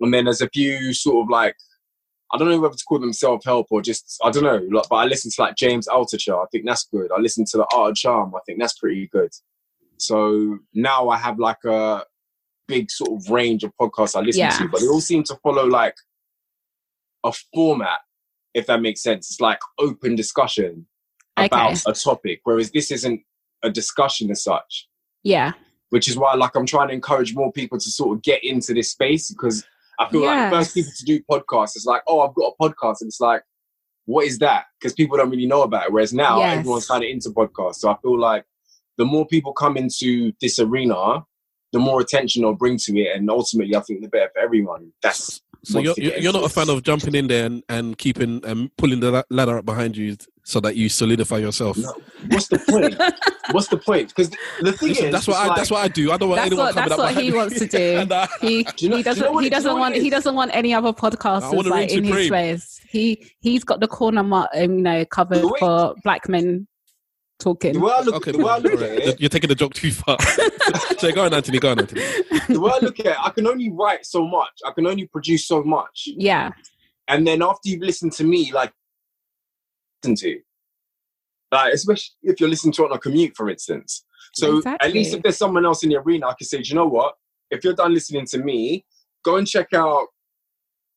and 0.00 0.12
then 0.14 0.24
there's 0.24 0.40
a 0.40 0.48
few 0.48 0.94
sort 0.94 1.24
of 1.26 1.30
like 1.30 1.56
I 2.32 2.38
don't 2.38 2.48
know 2.48 2.58
whether 2.60 2.74
to 2.74 2.84
call 2.84 3.00
them 3.00 3.12
self 3.12 3.44
help 3.44 3.66
or 3.70 3.82
just 3.82 4.18
I 4.24 4.30
don't 4.30 4.44
know. 4.44 4.66
Like, 4.70 4.88
but 4.88 4.96
I 4.96 5.04
listen 5.04 5.30
to 5.30 5.40
like 5.42 5.56
James 5.56 5.86
Altucher. 5.88 6.42
I 6.42 6.46
think 6.50 6.64
that's 6.66 6.84
good. 6.84 7.10
I 7.12 7.20
listen 7.20 7.44
to 7.50 7.58
the 7.58 7.66
Art 7.74 7.90
of 7.90 7.96
Charm. 7.96 8.34
I 8.34 8.40
think 8.46 8.60
that's 8.60 8.78
pretty 8.78 9.08
good. 9.08 9.30
So 9.98 10.58
now 10.72 11.08
I 11.10 11.18
have 11.18 11.38
like 11.38 11.62
a 11.64 12.04
big 12.66 12.90
sort 12.90 13.10
of 13.12 13.30
range 13.30 13.64
of 13.64 13.72
podcasts 13.80 14.16
I 14.16 14.20
listen 14.20 14.40
Yeah. 14.40 14.50
to, 14.58 14.68
but 14.68 14.80
they 14.80 14.86
all 14.86 15.00
seem 15.00 15.22
to 15.24 15.36
follow 15.42 15.66
like 15.66 15.94
a 17.24 17.32
format, 17.54 18.00
if 18.54 18.66
that 18.66 18.80
makes 18.80 19.02
sense. 19.02 19.30
It's 19.30 19.40
like 19.40 19.58
open 19.78 20.14
discussion 20.16 20.86
about 21.36 21.72
Okay. 21.72 21.80
a 21.86 21.92
topic, 21.92 22.40
whereas 22.44 22.70
this 22.70 22.90
isn't 22.90 23.22
a 23.62 23.70
discussion 23.70 24.30
as 24.30 24.42
such. 24.42 24.88
Yeah. 25.22 25.52
Which 25.90 26.08
is 26.08 26.16
why, 26.16 26.34
like, 26.34 26.54
I'm 26.54 26.66
trying 26.66 26.88
to 26.88 26.94
encourage 26.94 27.34
more 27.34 27.52
people 27.52 27.78
to 27.78 27.90
sort 27.90 28.16
of 28.16 28.22
get 28.22 28.42
into 28.44 28.74
this 28.74 28.90
space 28.90 29.30
because 29.30 29.64
I 29.98 30.08
feel 30.10 30.24
like 30.24 30.50
the 30.50 30.56
first 30.56 30.74
people 30.74 30.92
to 30.96 31.04
do 31.04 31.20
podcasts 31.30 31.76
is 31.76 31.86
like, 31.86 32.02
oh, 32.08 32.20
I've 32.20 32.34
got 32.34 32.52
a 32.58 32.62
podcast, 32.62 33.00
and 33.00 33.08
it's 33.08 33.20
like, 33.20 33.42
what 34.06 34.26
is 34.26 34.38
that? 34.40 34.64
Because 34.78 34.92
people 34.92 35.16
don't 35.16 35.30
really 35.30 35.46
know 35.46 35.62
about 35.62 35.86
it. 35.86 35.92
Whereas 35.92 36.12
now 36.12 36.38
Yes. 36.38 36.58
everyone's 36.58 36.86
kind 36.86 37.04
of 37.04 37.08
into 37.10 37.30
podcasts, 37.30 37.76
so 37.76 37.90
I 37.90 37.96
feel 38.02 38.18
like 38.18 38.44
the 38.98 39.04
more 39.04 39.26
people 39.26 39.52
come 39.52 39.76
into 39.76 40.32
this 40.40 40.58
arena, 40.58 41.24
the 41.74 41.78
more 41.80 42.00
attention 42.00 42.42
they'll 42.42 42.54
bring 42.54 42.78
to 42.78 42.98
it, 42.98 43.14
and 43.16 43.28
ultimately, 43.28 43.76
I 43.76 43.80
think 43.80 44.00
the 44.00 44.08
better 44.08 44.30
for 44.32 44.40
everyone. 44.40 44.92
That's 45.02 45.42
So 45.64 45.80
you're, 45.80 45.94
you're 45.98 46.12
get 46.12 46.22
you're 46.22 46.30
into 46.30 46.40
not 46.40 46.50
a 46.50 46.54
fan 46.54 46.70
of 46.70 46.82
jumping 46.82 47.14
in 47.14 47.26
there 47.26 47.44
and, 47.46 47.62
and 47.68 47.98
keeping 47.98 48.42
and 48.46 48.74
pulling 48.76 49.00
the 49.00 49.24
ladder 49.30 49.58
up 49.58 49.66
behind 49.66 49.96
you 49.96 50.16
so 50.46 50.60
that 50.60 50.76
you 50.76 50.88
solidify 50.90 51.38
yourself. 51.38 51.76
No, 51.78 51.92
what's 52.28 52.48
the 52.48 52.58
point? 52.58 52.94
what's 53.52 53.68
the 53.68 53.78
point? 53.78 54.08
Because 54.08 54.28
the 54.60 54.72
thing 54.72 54.90
Listen, 54.90 55.06
is, 55.06 55.12
that's 55.12 55.26
what 55.28 55.36
I, 55.38 55.46
like- 55.48 55.56
that's 55.56 55.70
what 55.70 55.82
I 55.84 55.88
do. 55.88 56.12
I 56.12 56.16
don't 56.18 56.28
want 56.28 56.38
That's 56.42 56.46
anyone 56.52 56.66
what 56.66 56.74
coming 56.74 56.88
that's 56.90 57.00
up 57.00 57.14
what 57.14 57.22
he 57.22 57.30
me. 57.30 57.36
wants 57.36 57.58
to 57.58 57.66
do. 57.66 57.78
And, 58.00 58.12
uh, 58.12 58.26
He 58.42 58.62
Do 58.76 58.84
you 58.84 58.88
know- 58.90 58.96
he 58.98 59.02
do 59.02 59.08
you 59.10 59.14
doesn't 59.14 59.24
know 59.32 59.38
he 59.38 59.38
it- 59.38 59.40
do 59.40 59.44
you 59.44 59.50
doesn't 59.50 59.72
know 59.74 59.80
want 59.80 59.94
he 59.96 60.10
doesn't 60.10 60.34
want 60.34 60.50
any 60.54 60.74
other 60.74 60.92
podcasters 60.92 61.64
like 61.66 61.90
in 61.90 62.04
his 62.04 62.26
space. 62.28 62.80
He 62.88 63.30
he's 63.40 63.64
got 63.64 63.80
the 63.80 63.88
corner 63.88 64.22
mark, 64.22 64.50
um, 64.54 64.72
you 64.78 64.82
know 64.82 65.04
covered 65.06 65.42
way- 65.44 65.58
for 65.58 65.94
black 66.04 66.28
men 66.28 66.66
talking. 67.38 67.72
The 67.74 67.80
way 67.80 67.92
I 67.94 68.00
look, 68.02 68.14
okay, 68.16 68.32
the 68.32 68.38
way 68.38 68.50
I 68.50 68.58
look 68.58 68.72
all 68.72 68.84
at 68.84 68.90
it, 68.90 69.20
you're 69.20 69.28
taking 69.30 69.48
the 69.48 69.54
joke 69.54 69.74
too 69.74 69.90
far. 69.90 70.16
so 70.98 71.12
go 71.12 71.24
on, 71.24 71.34
Anthony. 71.34 71.58
Go 71.58 71.70
on, 71.72 71.80
Anthony. 71.80 72.00
the 72.48 72.60
way 72.60 72.72
I 72.74 72.78
look 72.84 73.00
at 73.00 73.06
it, 73.06 73.16
I 73.20 73.30
can 73.30 73.46
only 73.46 73.70
write 73.70 74.06
so 74.06 74.26
much. 74.26 74.52
I 74.64 74.70
can 74.72 74.86
only 74.86 75.06
produce 75.06 75.46
so 75.46 75.62
much. 75.62 76.04
Yeah, 76.06 76.50
And 77.08 77.26
then 77.26 77.42
after 77.42 77.68
you've 77.68 77.82
listened 77.82 78.12
to 78.14 78.24
me, 78.24 78.52
like 78.52 78.72
listen 80.02 80.16
to, 80.16 80.40
like 81.52 81.74
especially 81.74 82.14
if 82.22 82.40
you're 82.40 82.48
listening 82.48 82.72
to 82.74 82.82
it 82.84 82.90
on 82.90 82.96
a 82.96 83.00
commute, 83.00 83.36
for 83.36 83.48
instance. 83.50 84.04
So 84.34 84.62
at 84.66 84.92
least 84.92 85.14
if 85.14 85.22
there's 85.22 85.38
someone 85.38 85.64
else 85.64 85.84
in 85.84 85.90
the 85.90 85.96
arena, 85.96 86.26
I 86.28 86.34
can 86.36 86.46
say, 86.46 86.58
"Do 86.60 86.68
you 86.68 86.74
know 86.74 86.86
what? 86.86 87.14
If 87.50 87.62
you're 87.62 87.74
done 87.74 87.94
listening 87.94 88.26
to 88.26 88.38
me, 88.38 88.84
go 89.24 89.36
and 89.36 89.46
check 89.46 89.68
out 89.74 90.06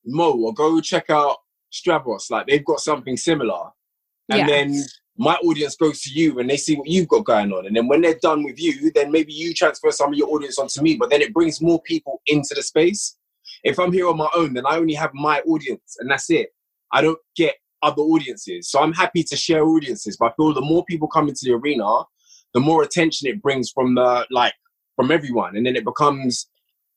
Mo 0.06 0.32
or 0.34 0.54
go 0.54 0.80
check 0.82 1.10
out 1.10 1.38
Stravos. 1.72 2.32
Like 2.32 2.48
they've 2.48 2.66
got 2.66 2.80
something 2.80 3.16
similar. 3.18 3.70
And 4.32 4.40
Yeah. 4.40 4.48
then 4.48 4.84
my 5.18 5.36
audience 5.38 5.76
goes 5.76 6.02
to 6.02 6.12
you 6.12 6.40
and 6.40 6.50
they 6.50 6.58
see 6.58 6.76
what 6.76 6.88
you've 6.88 7.08
got 7.08 7.26
going 7.26 7.52
on. 7.52 7.66
And 7.66 7.76
then 7.76 7.88
when 7.88 8.02
they're 8.02 8.20
done 8.22 8.44
with 8.44 8.60
you, 8.60 8.92
then 8.94 9.12
maybe 9.12 9.34
you 9.34 9.54
transfer 9.54 9.92
some 9.92 10.14
of 10.14 10.18
your 10.18 10.30
audience 10.30 10.60
onto 10.60 10.82
me, 10.82 10.96
but 10.96 11.10
then 11.10 11.22
it 11.22 11.34
brings 11.34 11.62
more 11.62 11.82
people 11.82 12.22
into 12.28 12.54
the 12.56 12.62
space. 12.62 13.18
If 13.64 13.80
I'm 13.80 13.92
here 13.92 14.08
on 14.08 14.18
my 14.18 14.30
own, 14.36 14.54
then 14.54 14.66
I 14.68 14.78
only 14.78 14.94
have 14.94 15.12
my 15.14 15.40
audience 15.42 15.98
and 16.00 16.10
that's 16.10 16.30
it. 16.30 16.50
I 16.94 17.02
don't 17.02 17.18
get 17.36 17.56
other 17.82 18.02
audiences. 18.02 18.70
So 18.70 18.80
I'm 18.80 18.94
happy 18.94 19.24
to 19.24 19.36
share 19.36 19.64
audiences, 19.66 20.18
but 20.18 20.32
I 20.32 20.34
feel 20.36 20.54
the 20.54 20.62
more 20.62 20.86
people 20.86 21.08
come 21.08 21.28
into 21.28 21.42
the 21.44 21.54
arena, 21.54 22.04
the 22.54 22.60
more 22.60 22.84
attention 22.84 23.28
it 23.28 23.42
brings 23.42 23.72
from 23.72 23.96
the 23.96 24.26
like 24.30 24.54
from 24.96 25.12
everyone. 25.12 25.56
And 25.56 25.66
then 25.66 25.76
it 25.76 25.86
becomes 25.86 26.48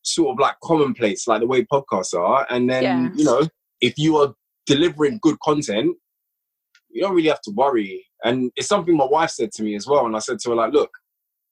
sort 0.02 0.34
of 0.34 0.38
like 0.38 0.56
commonplace, 0.62 1.26
like 1.26 1.40
the 1.40 1.46
way 1.46 1.64
podcasts 1.64 2.14
are. 2.14 2.46
And 2.50 2.68
then, 2.68 2.82
Yeah. 2.82 3.08
you 3.14 3.24
know, 3.24 3.42
if 3.80 3.94
you 3.98 4.16
are 4.18 4.34
delivering 4.66 5.18
good 5.22 5.38
content, 5.40 5.96
you 6.92 7.02
don't 7.02 7.14
really 7.14 7.28
have 7.28 7.42
to 7.42 7.52
worry. 7.52 8.06
And 8.24 8.50
it's 8.56 8.68
something 8.68 8.96
my 8.96 9.06
wife 9.06 9.30
said 9.30 9.52
to 9.52 9.62
me 9.62 9.74
as 9.74 9.86
well. 9.86 10.06
And 10.06 10.16
I 10.16 10.18
said 10.18 10.38
to 10.40 10.50
her, 10.50 10.56
like, 10.56 10.72
look, 10.72 10.90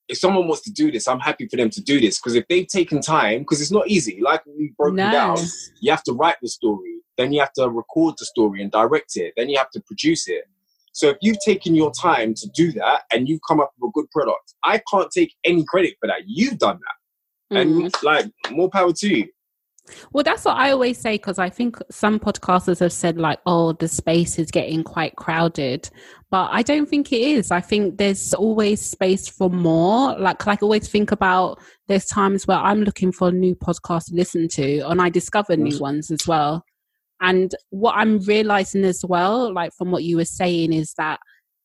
if 0.07 0.17
someone 0.17 0.47
wants 0.47 0.63
to 0.63 0.71
do 0.71 0.91
this, 0.91 1.07
I'm 1.07 1.19
happy 1.19 1.47
for 1.47 1.55
them 1.55 1.69
to 1.69 1.81
do 1.81 1.99
this. 1.99 2.19
Because 2.19 2.35
if 2.35 2.47
they've 2.47 2.67
taken 2.67 3.01
time, 3.01 3.39
because 3.39 3.61
it's 3.61 3.71
not 3.71 3.87
easy, 3.87 4.19
like 4.21 4.41
we've 4.45 4.75
broken 4.75 4.97
no, 4.97 5.11
down, 5.11 5.37
you 5.81 5.91
have 5.91 6.03
to 6.03 6.13
write 6.13 6.37
the 6.41 6.49
story, 6.49 6.95
then 7.17 7.31
you 7.31 7.39
have 7.39 7.53
to 7.53 7.69
record 7.69 8.15
the 8.17 8.25
story 8.25 8.61
and 8.61 8.71
direct 8.71 9.15
it, 9.15 9.33
then 9.37 9.49
you 9.49 9.57
have 9.57 9.69
to 9.71 9.81
produce 9.81 10.27
it. 10.27 10.45
So 10.93 11.09
if 11.09 11.17
you've 11.21 11.39
taken 11.45 11.75
your 11.75 11.91
time 11.91 12.33
to 12.33 12.49
do 12.49 12.71
that 12.73 13.03
and 13.13 13.29
you've 13.29 13.41
come 13.47 13.59
up 13.59 13.71
with 13.79 13.89
a 13.89 13.91
good 13.93 14.09
product, 14.11 14.55
I 14.63 14.81
can't 14.91 15.11
take 15.11 15.35
any 15.43 15.63
credit 15.63 15.95
for 15.99 16.07
that. 16.07 16.21
You've 16.25 16.57
done 16.57 16.79
that. 16.79 17.55
Mm. 17.55 17.61
And 17.61 17.93
like 18.03 18.25
more 18.51 18.69
power 18.69 18.91
to 18.91 19.07
you. 19.07 19.27
Well, 20.11 20.23
that's 20.23 20.45
what 20.45 20.57
I 20.57 20.71
always 20.71 20.97
say 20.97 21.15
because 21.15 21.39
I 21.39 21.49
think 21.49 21.77
some 21.91 22.19
podcasters 22.19 22.79
have 22.79 22.93
said 22.93 23.17
like, 23.17 23.39
"Oh, 23.45 23.73
the 23.73 23.87
space 23.87 24.39
is 24.39 24.51
getting 24.51 24.83
quite 24.83 25.15
crowded," 25.15 25.89
but 26.31 26.49
I 26.51 26.61
don't 26.63 26.87
think 26.87 27.11
it 27.11 27.21
is. 27.21 27.51
I 27.51 27.61
think 27.61 27.97
there's 27.97 28.33
always 28.33 28.81
space 28.81 29.27
for 29.27 29.49
more. 29.49 30.17
Like, 30.17 30.45
like 30.45 30.61
I 30.61 30.65
always 30.65 30.87
think 30.87 31.11
about 31.11 31.59
there's 31.87 32.05
times 32.05 32.47
where 32.47 32.57
I'm 32.57 32.83
looking 32.83 33.11
for 33.11 33.29
a 33.29 33.31
new 33.31 33.55
podcast 33.55 34.05
to 34.05 34.15
listen 34.15 34.47
to, 34.49 34.81
and 34.89 35.01
I 35.01 35.09
discover 35.09 35.55
new 35.57 35.77
ones 35.79 36.11
as 36.11 36.27
well. 36.27 36.63
And 37.21 37.53
what 37.69 37.95
I'm 37.95 38.19
realizing 38.19 38.85
as 38.85 39.03
well, 39.03 39.53
like 39.53 39.73
from 39.73 39.91
what 39.91 40.03
you 40.03 40.17
were 40.17 40.25
saying, 40.25 40.71
is 40.71 40.93
that 40.97 41.19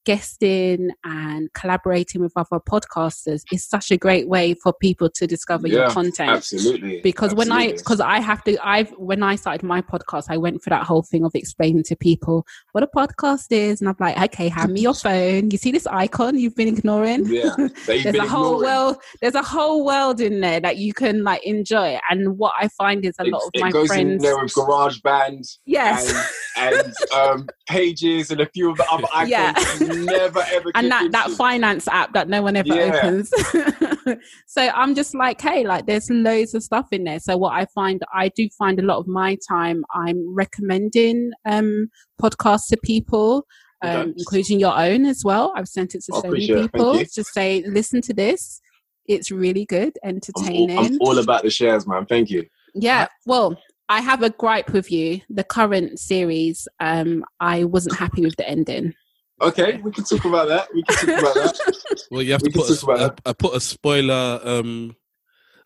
guesting 0.04 0.90
and 1.04 1.52
collaborating 1.54 2.20
with 2.20 2.32
other 2.36 2.60
podcasters 2.60 3.42
is 3.52 3.64
such 3.64 3.90
a 3.90 3.96
great 3.96 4.28
way 4.28 4.54
for 4.54 4.72
people 4.72 5.08
to 5.10 5.26
discover 5.26 5.66
your 5.68 5.88
content 5.90 6.30
Absolutely. 6.30 7.00
because 7.02 7.34
when 7.34 7.50
I 7.50 7.72
because 7.72 8.00
I 8.00 8.20
have 8.20 8.42
to 8.44 8.56
I've 8.66 8.90
when 8.92 9.22
I 9.22 9.36
started 9.36 9.62
my 9.62 9.80
podcast 9.80 10.26
I 10.28 10.36
went 10.36 10.62
through 10.62 10.70
that 10.70 10.84
whole 10.84 11.02
thing 11.02 11.24
of 11.24 11.34
explaining 11.34 11.82
to 11.84 11.96
people 11.96 12.46
what 12.72 12.84
a 12.84 12.86
podcast 12.86 13.46
is 13.50 13.80
and 13.80 13.88
I'm 13.88 13.96
like 13.98 14.16
okay 14.30 14.48
hand 14.48 14.72
me 14.72 14.82
your 14.82 14.94
phone 14.94 15.50
you 15.50 15.58
see 15.58 15.72
this 15.72 15.86
icon 15.86 16.38
you've 16.38 16.54
been 16.56 16.68
ignoring 16.68 17.26
yeah, 17.26 17.54
there's 17.86 18.04
a 18.16 18.26
whole 18.26 18.56
ignoring. 18.62 18.62
world 18.62 18.96
there's 19.22 19.34
a 19.34 19.42
whole 19.42 19.84
world 19.84 20.20
in 20.20 20.40
there 20.40 20.60
that 20.60 20.76
you 20.76 20.92
can 20.92 21.22
like 21.24 21.44
enjoy 21.44 21.98
and 22.10 22.38
what 22.38 22.52
I 22.60 22.68
find 22.68 23.04
is 23.04 23.14
a 23.18 23.24
It, 23.24 23.32
lot 23.32 23.42
of 23.42 23.50
it 23.54 23.60
my 23.60 23.70
goes 23.70 23.82
in 23.84 23.88
friends 23.88 24.22
there 24.22 24.38
with 24.40 24.54
Garage 24.54 25.00
Band 25.00 25.44
yes 25.66 26.12
and, 26.56 26.76
and 26.76 26.94
um, 27.14 27.46
Pages 27.68 28.30
and 28.30 28.40
a 28.40 28.46
few 28.46 28.70
of 28.70 28.76
the 28.76 28.86
other 28.90 29.06
icons. 29.14 29.30
Yeah. 29.30 29.52
Never 29.94 30.40
ever 30.52 30.70
and 30.74 30.90
that 30.90 31.11
that 31.12 31.30
finance 31.30 31.87
app 31.88 32.12
that 32.12 32.28
no 32.28 32.42
one 32.42 32.57
ever 32.57 32.74
Yeah. 32.74 32.96
opens. 32.96 33.33
So 34.46 34.61
i'm 34.74 34.94
just 34.94 35.14
like 35.14 35.40
hey 35.40 35.64
like 35.66 35.87
there's 35.87 36.11
loads 36.11 36.54
of 36.54 36.62
stuff 36.62 36.88
in 36.92 37.04
there. 37.04 37.18
So 37.20 37.37
what 37.37 37.54
i 37.54 37.64
find 37.74 38.02
i 38.12 38.28
do 38.28 38.48
find 38.59 38.78
a 38.78 38.83
lot 38.83 38.98
of 38.98 39.07
my 39.07 39.37
time 39.48 39.85
i'm 39.94 40.35
recommending 40.35 41.33
um 41.46 41.88
podcasts 42.20 42.68
to 42.68 42.76
people 42.83 43.46
um, 43.83 44.14
including 44.16 44.61
your 44.61 44.74
own 44.78 45.04
as 45.04 45.22
well. 45.24 45.52
I've 45.54 45.68
sent 45.68 45.94
it 45.94 46.02
to 46.04 46.12
so 46.14 46.22
many 46.22 46.28
appreciate 46.28 46.50
it. 46.57 46.59
Thank 46.59 46.72
people. 46.72 46.98
to 47.04 47.24
say 47.24 47.62
listen 47.66 48.00
to 48.02 48.14
this. 48.14 48.61
It's 49.07 49.30
really 49.30 49.66
good 49.66 49.92
I'm 50.02 50.09
all, 50.11 50.14
entertaining. 50.14 50.78
I'm 50.78 50.98
all 51.02 51.18
about 51.18 51.42
the 51.42 51.50
shares, 51.50 51.87
man. 51.87 52.07
Thank 52.07 52.30
you. 52.30 52.44
yeah 52.74 53.07
well 53.26 53.57
i 53.90 54.00
have 54.00 54.22
a 54.22 54.30
gripe 54.30 54.70
with 54.72 54.90
you. 54.90 55.20
The 55.28 55.44
current 55.44 55.98
series 55.98 56.66
um 56.80 57.24
i 57.40 57.64
wasn't 57.64 57.96
happy 57.96 58.22
with 58.22 58.37
the 58.37 58.48
ending 58.48 58.94
Okay, 59.42 59.78
we 59.82 59.90
can 59.90 60.04
talk 60.04 60.24
about 60.24 60.48
that. 60.48 60.68
We 60.72 60.82
can 60.84 60.96
talk 61.08 61.18
about 61.20 61.34
that. 61.34 62.00
Well, 62.10 62.22
you 62.22 62.32
have 62.32 62.42
We 62.42 62.50
to 62.50 62.58
put 62.58 62.68
talk 62.68 62.82
about 62.82 63.00
a, 63.00 63.28
a, 63.28 63.30
a 63.30 63.34
put 63.34 63.54
a 63.56 63.60
spoiler 63.60 64.40
um 64.44 64.94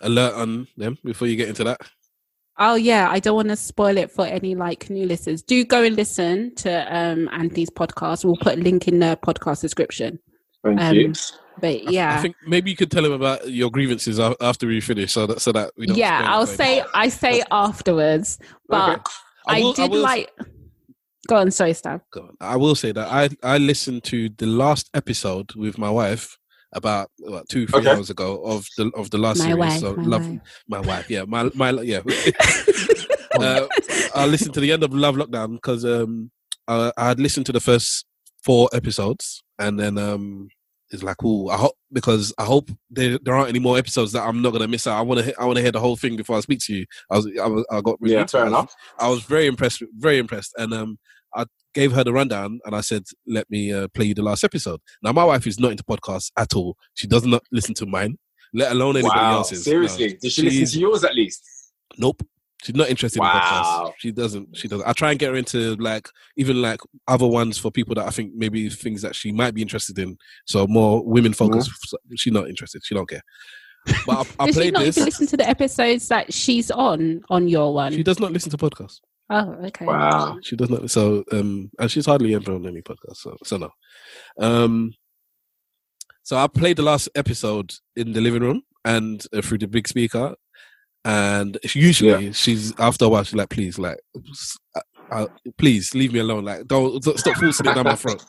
alert 0.01 0.35
on 0.35 0.69
them 0.77 0.97
before 1.05 1.29
you 1.29 1.37
get 1.37 1.49
into 1.49 1.65
that. 1.65 1.81
Oh 2.59 2.75
yeah, 2.75 3.09
I 3.11 3.21
don't 3.21 3.37
want 3.37 3.49
to 3.49 3.57
spoil 3.57 3.97
it 3.99 4.11
for 4.11 4.25
any 4.27 4.55
like 4.55 4.89
new 4.91 5.07
listeners. 5.07 5.43
Do 5.43 5.63
go 5.65 5.83
and 5.85 5.95
listen 5.97 6.55
to 6.57 6.97
um 6.97 7.29
Anthony's 7.33 7.71
podcast. 7.71 8.25
We'll 8.25 8.37
put 8.37 8.59
a 8.59 8.61
link 8.61 8.89
in 8.89 8.99
the 9.01 9.19
podcast 9.23 9.61
description. 9.61 10.19
Thank 10.65 10.81
Um, 10.81 10.95
you. 10.97 11.13
But 11.61 11.83
yeah, 11.85 11.89
I 11.89 11.93
yeah, 12.15 12.23
think 12.23 12.37
maybe 12.47 12.71
you 12.71 12.77
could 12.77 12.91
tell 12.91 13.05
him 13.05 13.13
about 13.13 13.51
your 13.51 13.71
grievances 13.71 14.19
after 14.21 14.67
we 14.67 14.81
finish, 14.81 15.13
so 15.13 15.27
that 15.27 15.41
so 15.41 15.53
that 15.53 15.73
we 15.77 15.87
don't. 15.87 15.97
yeah, 15.97 16.23
I'll 16.27 16.47
say. 16.47 16.83
I 16.95 17.09
say 17.09 17.43
afterwards. 17.51 18.39
But 18.69 18.91
Okay. 19.01 19.03
I, 19.49 19.61
will- 19.61 19.73
did 19.73 19.91
will- 19.91 20.01
like. 20.01 20.31
Go 21.29 21.37
on, 21.37 21.51
sorry, 21.51 21.73
Stav. 21.73 22.01
go 22.11 22.23
on. 22.23 22.37
I 22.41 22.57
will 22.57 22.75
say 22.75 22.93
that 22.93 23.09
I 23.09 23.29
I 23.43 23.59
listened 23.59 24.03
to 24.05 24.29
the 24.31 24.47
last 24.47 24.89
episode 24.95 25.55
with 25.55 25.77
my 25.79 25.91
wife 25.91 26.37
about 26.73 27.11
what, 27.19 27.49
two 27.49 27.67
three 27.67 27.81
Okay. 27.81 27.91
hours 27.91 28.11
ago 28.11 28.43
of 28.45 28.67
the 28.77 28.91
of 28.95 29.11
the 29.11 29.19
last 29.19 29.39
My 29.39 29.47
series. 29.47 29.59
wife, 29.59 29.81
so 29.81 29.97
my 29.97 30.05
love 30.05 30.27
wife. 30.29 30.41
my 30.69 30.81
wife, 30.81 31.11
yeah, 31.11 31.25
my 31.27 31.51
my 31.55 31.71
yeah. 31.83 32.01
uh, 33.41 33.67
I 34.15 34.27
listened 34.27 34.55
to 34.55 34.61
the 34.61 34.73
end 34.73 34.83
of 34.83 34.95
Love 34.95 35.17
Lockdown 35.17 35.53
because 35.55 35.85
um, 35.85 36.31
I, 36.67 36.93
I 36.97 37.09
had 37.09 37.21
listened 37.21 37.47
to 37.47 37.53
the 37.53 37.61
first 37.61 38.07
four 38.43 38.69
episodes, 38.73 39.43
and 39.59 39.79
then 39.79 39.99
um, 39.99 40.49
it's 40.91 41.03
like, 41.03 41.17
oh, 41.23 41.49
I 41.49 41.57
hope 41.57 41.75
because 41.93 42.33
I 42.39 42.45
hope 42.45 42.71
there, 42.91 43.19
there 43.23 43.35
aren't 43.35 43.51
any 43.51 43.59
more 43.59 43.77
episodes 43.79 44.13
that 44.13 44.23
I'm 44.23 44.41
not 44.41 44.53
gonna 44.53 44.69
miss 44.69 44.87
out. 44.87 44.99
I 44.99 45.03
want 45.03 45.25
to 45.25 45.35
I 45.41 45.45
want 45.45 45.57
to 45.57 45.63
hear 45.63 45.73
the 45.73 45.81
whole 45.81 45.97
thing 45.97 46.17
before 46.17 46.37
I 46.37 46.41
speak 46.41 46.61
to 46.61 46.75
you. 46.75 46.87
I 47.11 47.17
was 47.17 47.27
I, 47.43 47.47
was, 47.47 47.67
I 47.71 47.81
got 47.83 48.01
really 48.01 48.15
Yeah, 48.15 48.21
into 48.23 48.33
fair 48.39 48.47
enough. 48.47 48.75
I 48.99 49.09
was 49.09 49.23
very 49.25 49.47
impressed, 49.47 49.83
very 49.97 50.19
impressed, 50.19 50.55
and 50.57 50.73
um, 50.73 50.99
I 51.35 51.45
gave 51.75 51.93
her 51.93 52.03
the 52.05 52.13
rundown, 52.13 52.61
and 52.65 52.75
I 52.75 52.81
said, 52.81 53.05
"Let 53.27 53.49
me 53.51 53.73
uh, 53.73 53.89
play 53.89 54.07
you 54.07 54.15
the 54.15 54.23
last 54.23 54.45
episode." 54.45 54.81
Now, 55.03 55.13
my 55.13 55.25
wife 55.25 55.47
is 55.47 55.59
not 55.61 55.71
into 55.73 55.85
podcasts 55.85 56.31
at 56.37 56.55
all. 56.55 56.77
She 56.95 57.07
does 57.07 57.25
not 57.27 57.43
listen 57.53 57.75
to 57.75 57.87
mine, 57.87 58.19
let 58.55 58.73
alone 58.73 58.97
anybody 58.97 59.21
Wow. 59.21 59.39
else's. 59.39 59.67
No. 59.67 59.71
Seriously, 59.73 60.19
did 60.21 60.33
she 60.33 60.43
listen 60.43 60.67
to 60.67 60.79
yours 60.81 61.05
at 61.05 61.15
least? 61.15 61.43
Nope. 61.99 62.23
She's 62.65 62.75
not 62.75 62.89
interested 62.89 63.21
in 63.21 63.25
Wow. 63.25 63.41
podcasts. 63.41 63.93
She 63.99 64.11
doesn't. 64.11 64.57
She 64.57 64.67
doesn't. 64.67 64.85
I 64.87 64.93
try 64.93 65.11
and 65.11 65.19
get 65.19 65.31
her 65.31 65.37
into 65.37 65.77
like 65.77 66.09
even 66.37 66.61
like 66.61 66.81
other 67.07 67.27
ones 67.27 67.57
for 67.57 67.71
people 67.71 67.95
that 67.95 68.07
I 68.07 68.11
think 68.11 68.33
maybe 68.35 68.69
things 68.69 69.01
that 69.03 69.15
she 69.15 69.31
might 69.31 69.55
be 69.55 69.63
interested 69.63 69.97
in. 69.99 70.17
So 70.47 70.67
more 70.67 71.05
women 71.05 71.33
focused. 71.35 71.71
She's 72.17 72.33
not 72.33 72.49
interested. 72.49 72.83
She 72.85 72.97
don't 72.97 73.09
care. 73.09 73.23
But 74.07 74.27
I, 74.41 74.43
I 74.45 74.47
Does 74.47 74.61
she 74.61 74.71
not 74.73 74.81
this. 74.83 74.97
even 74.99 75.05
listen 75.07 75.27
to 75.29 75.37
the 75.37 75.49
episodes 75.49 76.09
that 76.09 76.33
she's 76.35 76.71
on 76.73 77.23
on 77.31 77.47
your 77.47 77.73
one? 77.73 77.93
She 77.93 78.03
does 78.03 78.19
not 78.19 78.33
listen 78.33 78.51
to 78.51 78.57
podcasts. 78.57 79.01
Oh, 79.31 79.53
okay. 79.67 79.85
Wow. 79.85 80.39
She 80.43 80.57
does 80.57 80.71
not. 80.71 80.91
So 80.91 81.25
um, 81.33 81.71
and 81.79 81.91
she's 81.91 82.07
hardly 82.07 82.35
ever 82.35 82.53
on 82.55 82.67
any 82.67 82.83
podcast. 82.83 83.17
So 83.17 83.37
so 83.45 83.57
no. 83.57 83.71
Um. 84.41 84.93
So 86.23 86.37
I 86.37 86.47
played 86.47 86.77
the 86.77 86.83
last 86.83 87.09
episode 87.15 87.73
in 87.97 88.13
the 88.13 88.21
living 88.21 88.43
room 88.43 88.63
and 88.85 89.25
uh, 89.33 89.41
through 89.41 89.59
the 89.59 89.69
big 89.69 89.89
speaker, 89.89 90.35
and 91.05 91.57
usually 91.75 92.33
she's 92.35 92.79
after 92.79 93.07
a 93.07 93.09
while 93.09 93.25
she's 93.25 93.35
like, 93.35 93.49
please, 93.49 93.79
like, 93.79 93.99
s- 94.31 94.57
uh, 94.77 94.81
uh, 95.11 95.27
please 95.57 95.95
leave 95.95 96.13
me 96.13 96.19
alone. 96.21 96.45
Like, 96.45 96.67
don't, 96.67 97.03
don't 97.03 97.19
stop 97.19 97.37
forcing 97.37 97.67
it 97.67 97.75
down 97.75 97.85
my 97.85 97.95
throat. 97.97 98.23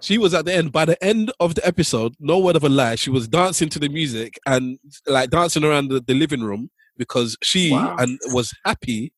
She 0.00 0.16
was 0.16 0.32
at 0.32 0.44
the 0.44 0.54
end. 0.54 0.70
By 0.70 0.84
the 0.84 1.02
end 1.04 1.32
of 1.40 1.56
the 1.56 1.66
episode, 1.66 2.14
no 2.20 2.38
word 2.38 2.54
of 2.54 2.62
a 2.62 2.68
lie, 2.68 2.94
she 2.94 3.10
was 3.10 3.26
dancing 3.26 3.68
to 3.70 3.80
the 3.80 3.88
music 3.88 4.38
and 4.46 4.78
like 5.08 5.30
dancing 5.30 5.64
around 5.64 5.88
the, 5.88 6.00
the 6.00 6.14
living 6.14 6.42
room 6.42 6.70
because 6.96 7.36
she 7.42 7.72
Wow. 7.72 7.96
and 7.98 8.16
was 8.26 8.54
happy 8.64 9.12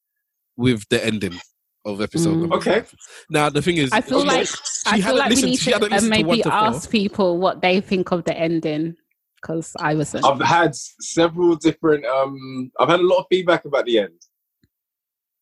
with 0.56 0.84
the 0.90 1.04
ending. 1.04 1.38
of 1.86 2.02
episode 2.02 2.34
Mm. 2.36 2.40
number 2.40 2.56
Okay. 2.56 2.80
five. 2.80 2.94
Now 3.30 3.48
the 3.48 3.62
thing 3.62 3.78
is, 3.78 3.88
I 3.90 4.02
feel 4.02 4.22
like 4.22 4.46
she 4.46 4.54
I 4.84 4.96
feel 4.96 5.02
hadn't 5.02 5.18
like 5.18 5.28
we 5.30 5.34
listened- 5.36 5.50
need 5.50 5.56
to 5.60 5.70
hadn't 5.70 5.82
uh, 5.92 5.94
listened 5.96 6.12
to 6.12 6.18
one 6.20 6.26
maybe 6.28 6.42
to 6.42 6.50
four. 6.50 6.58
ask 6.58 6.90
people 6.90 7.38
what 7.38 7.62
they 7.62 7.80
think 7.80 8.10
of 8.12 8.24
the 8.24 8.36
ending 8.36 8.96
because 9.40 9.74
I 9.80 9.94
wasn't. 9.94 10.26
I've 10.26 10.42
had 10.42 10.74
several 10.74 11.56
different. 11.56 12.04
Um, 12.04 12.70
I've 12.78 12.90
had 12.90 13.00
a 13.00 13.02
lot 13.02 13.20
of 13.20 13.24
feedback 13.30 13.64
about 13.64 13.86
the 13.86 13.98
end. 14.00 14.12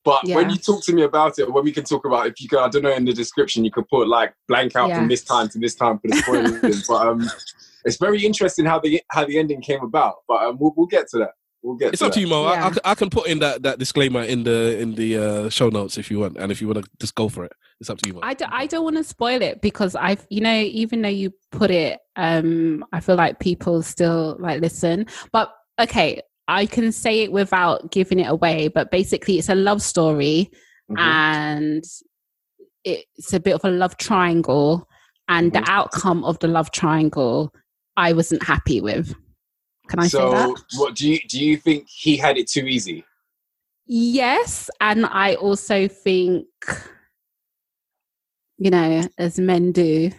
But 0.04 0.24
when 0.28 0.48
you 0.50 0.56
talk 0.56 0.84
to 0.84 0.92
me 0.94 1.02
about 1.02 1.40
it, 1.40 1.52
when 1.52 1.64
we 1.64 1.72
can 1.72 1.82
talk 1.82 2.04
about, 2.06 2.28
if 2.28 2.40
you 2.40 2.48
can, 2.48 2.60
I 2.60 2.68
don't 2.68 2.82
know, 2.82 2.92
in 2.94 3.04
the 3.04 3.12
description, 3.12 3.64
you 3.64 3.72
could 3.72 3.88
put 3.88 4.06
like 4.06 4.32
blank 4.46 4.76
out 4.76 4.90
Yeah. 4.90 4.98
from 5.00 5.08
this 5.08 5.24
time 5.24 5.48
to 5.48 5.58
this 5.58 5.74
time 5.74 5.98
for 5.98 6.06
the 6.06 6.16
spoilers. 6.18 6.86
but 6.86 7.04
um, 7.06 7.28
it's 7.84 7.96
very 7.96 8.24
interesting 8.24 8.64
how 8.64 8.78
the 8.78 9.02
how 9.10 9.24
the 9.24 9.38
ending 9.38 9.60
came 9.60 9.82
about. 9.82 10.18
But 10.28 10.44
um, 10.44 10.56
we'll, 10.60 10.72
we'll 10.76 10.86
get 10.86 11.08
to 11.08 11.18
that. 11.18 11.32
We'll 11.62 11.76
get. 11.76 11.92
It's 11.92 12.00
to 12.00 12.06
up 12.06 12.12
to 12.12 12.20
you, 12.20 12.26
Mo. 12.28 12.44
I, 12.44 12.54
I 12.68 12.70
Yeah. 12.84 12.94
can 12.94 13.10
put 13.10 13.26
in 13.28 13.40
that, 13.40 13.62
that 13.62 13.78
disclaimer 13.78 14.22
in 14.22 14.44
the 14.44 14.78
in 14.78 14.94
the 14.94 15.16
uh, 15.18 15.48
show 15.48 15.68
notes 15.68 15.98
if 15.98 16.10
you 16.10 16.20
want, 16.20 16.36
and 16.38 16.52
if 16.52 16.60
you 16.60 16.68
want 16.68 16.84
to 16.84 16.90
just 17.00 17.14
go 17.14 17.28
for 17.28 17.44
it, 17.44 17.52
it's 17.80 17.90
up 17.90 17.98
to 17.98 18.08
you, 18.08 18.14
Mo. 18.14 18.20
I, 18.22 18.34
do, 18.34 18.44
I 18.48 18.66
don't 18.66 18.84
want 18.84 18.96
to 18.96 19.04
spoil 19.04 19.42
it 19.42 19.60
because 19.60 19.94
I've 19.96 20.24
you 20.30 20.40
know 20.40 20.54
even 20.54 21.02
though 21.02 21.08
you 21.08 21.32
put 21.50 21.70
it 21.70 21.98
um 22.16 22.84
I 22.92 23.00
feel 23.00 23.16
like 23.16 23.38
people 23.40 23.82
still 23.82 24.36
like 24.40 24.60
listen 24.60 25.06
but 25.32 25.52
okay 25.80 26.20
I 26.46 26.66
can 26.66 26.90
say 26.92 27.20
it 27.20 27.32
without 27.32 27.90
giving 27.92 28.18
it 28.20 28.28
away 28.28 28.68
but 28.68 28.90
basically 28.90 29.38
it's 29.38 29.48
a 29.48 29.54
love 29.54 29.82
story 29.82 30.50
Mhm. 30.90 30.98
and 30.98 31.84
it's 32.84 33.32
a 33.34 33.40
bit 33.40 33.54
of 33.54 33.64
a 33.64 33.70
love 33.70 33.96
triangle 33.98 34.88
and 35.28 35.52
the 35.52 35.62
outcome 35.68 36.24
of 36.24 36.38
the 36.38 36.48
love 36.48 36.70
triangle 36.70 37.52
I 37.96 38.12
wasn't 38.14 38.42
happy 38.42 38.80
with 38.80 39.14
can 39.88 40.00
I 40.00 40.06
so, 40.08 40.18
say 40.18 40.30
that 40.30 40.64
what 40.76 40.94
do 40.94 41.08
you 41.10 41.18
do? 41.28 41.44
You 41.44 41.56
think 41.56 41.88
he 41.88 42.16
had 42.16 42.36
it 42.36 42.48
too 42.48 42.66
easy? 42.66 43.04
Yes, 43.86 44.68
and 44.80 45.06
I 45.06 45.34
also 45.36 45.88
think, 45.88 46.46
you 48.58 48.70
know, 48.70 49.02
as 49.16 49.38
men 49.38 49.72
do, 49.72 50.10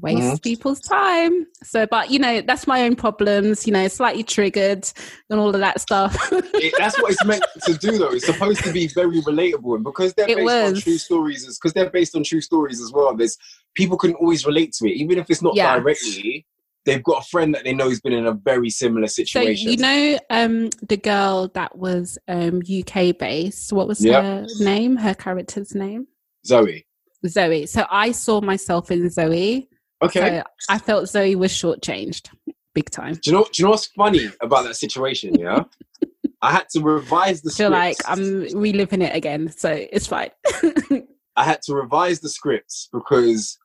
waste 0.00 0.22
Mhm. 0.22 0.42
people's 0.42 0.80
time. 0.80 1.46
So, 1.62 1.86
but 1.86 2.10
you 2.10 2.18
know, 2.18 2.40
that's 2.40 2.66
my 2.66 2.82
own 2.84 2.96
problems. 2.96 3.66
You 3.66 3.72
know, 3.72 3.86
slightly 3.88 4.22
triggered 4.22 4.90
and 5.28 5.38
all 5.40 5.48
of 5.54 5.60
that 5.60 5.80
stuff. 5.80 6.16
It, 6.54 6.74
that's 6.78 6.98
what 6.98 7.12
it's 7.12 7.24
meant 7.24 7.44
to 7.66 7.74
do, 7.74 7.98
though. 7.98 8.12
It's 8.12 8.24
supposed 8.26 8.62
to 8.64 8.72
be 8.72 8.88
very 8.88 9.20
relatable, 9.20 9.74
and 9.74 9.84
because 9.84 10.14
they're 10.14 10.28
It 10.28 10.36
based 10.36 10.54
on 10.56 10.74
true 10.80 10.98
stories, 10.98 11.46
because 11.46 11.72
they're 11.72 11.90
based 11.90 12.16
on 12.16 12.24
true 12.24 12.40
stories 12.40 12.80
as 12.80 12.92
well. 12.92 13.14
There's 13.14 13.36
people 13.74 13.96
can 13.98 14.14
always 14.14 14.46
relate 14.46 14.72
to 14.74 14.86
it, 14.88 14.92
even 14.94 15.18
if 15.18 15.30
it's 15.30 15.42
not 15.42 15.54
Yeah. 15.54 15.76
directly. 15.76 16.46
They've 16.88 17.02
got 17.02 17.22
a 17.22 17.28
friend 17.28 17.54
that 17.54 17.64
they 17.64 17.74
know 17.74 17.88
has 17.90 18.00
been 18.00 18.14
in 18.14 18.26
a 18.26 18.32
very 18.32 18.70
similar 18.70 19.06
situation. 19.06 19.66
so 19.66 19.70
you 19.70 19.76
know, 19.76 20.18
um, 20.30 20.70
the 20.88 20.96
girl 20.96 21.48
that 21.54 21.76
was 21.76 22.18
um 22.28 22.62
UK 22.68 23.16
based. 23.18 23.72
What 23.72 23.86
was 23.86 24.02
Yep. 24.04 24.22
her 24.24 24.46
name? 24.60 24.96
Her 24.96 25.14
character's 25.14 25.74
name? 25.74 26.06
Zoe. 26.46 26.86
Zoe. 27.26 27.66
So 27.66 27.84
I 27.90 28.12
saw 28.12 28.40
myself 28.40 28.90
in 28.90 29.10
Zoe. 29.10 29.68
Okay. 30.02 30.38
So 30.38 30.42
I 30.70 30.78
felt 30.78 31.08
Zoe 31.08 31.34
was 31.36 31.52
shortchanged, 31.52 32.30
big 32.74 32.88
time. 32.90 33.14
do 33.14 33.20
you 33.30 33.32
know? 33.36 33.44
Do 33.44 33.50
you 33.56 33.64
know 33.64 33.70
what's 33.72 33.86
funny 33.88 34.28
about 34.40 34.64
that 34.64 34.76
situation? 34.76 35.34
Yeah. 35.34 35.64
I 36.42 36.52
had 36.52 36.68
to 36.70 36.80
revise 36.80 37.42
the 37.42 37.50
I 37.50 37.54
feel 37.56 37.70
like. 37.70 37.96
I'm 38.06 38.42
reliving 38.54 39.02
it 39.02 39.14
again, 39.14 39.50
so 39.50 39.70
it's 39.70 40.06
fine. 40.06 40.30
I 41.36 41.44
had 41.44 41.60
to 41.62 41.74
revise 41.74 42.20
the 42.20 42.28
scripts 42.28 42.88
because 42.92 43.58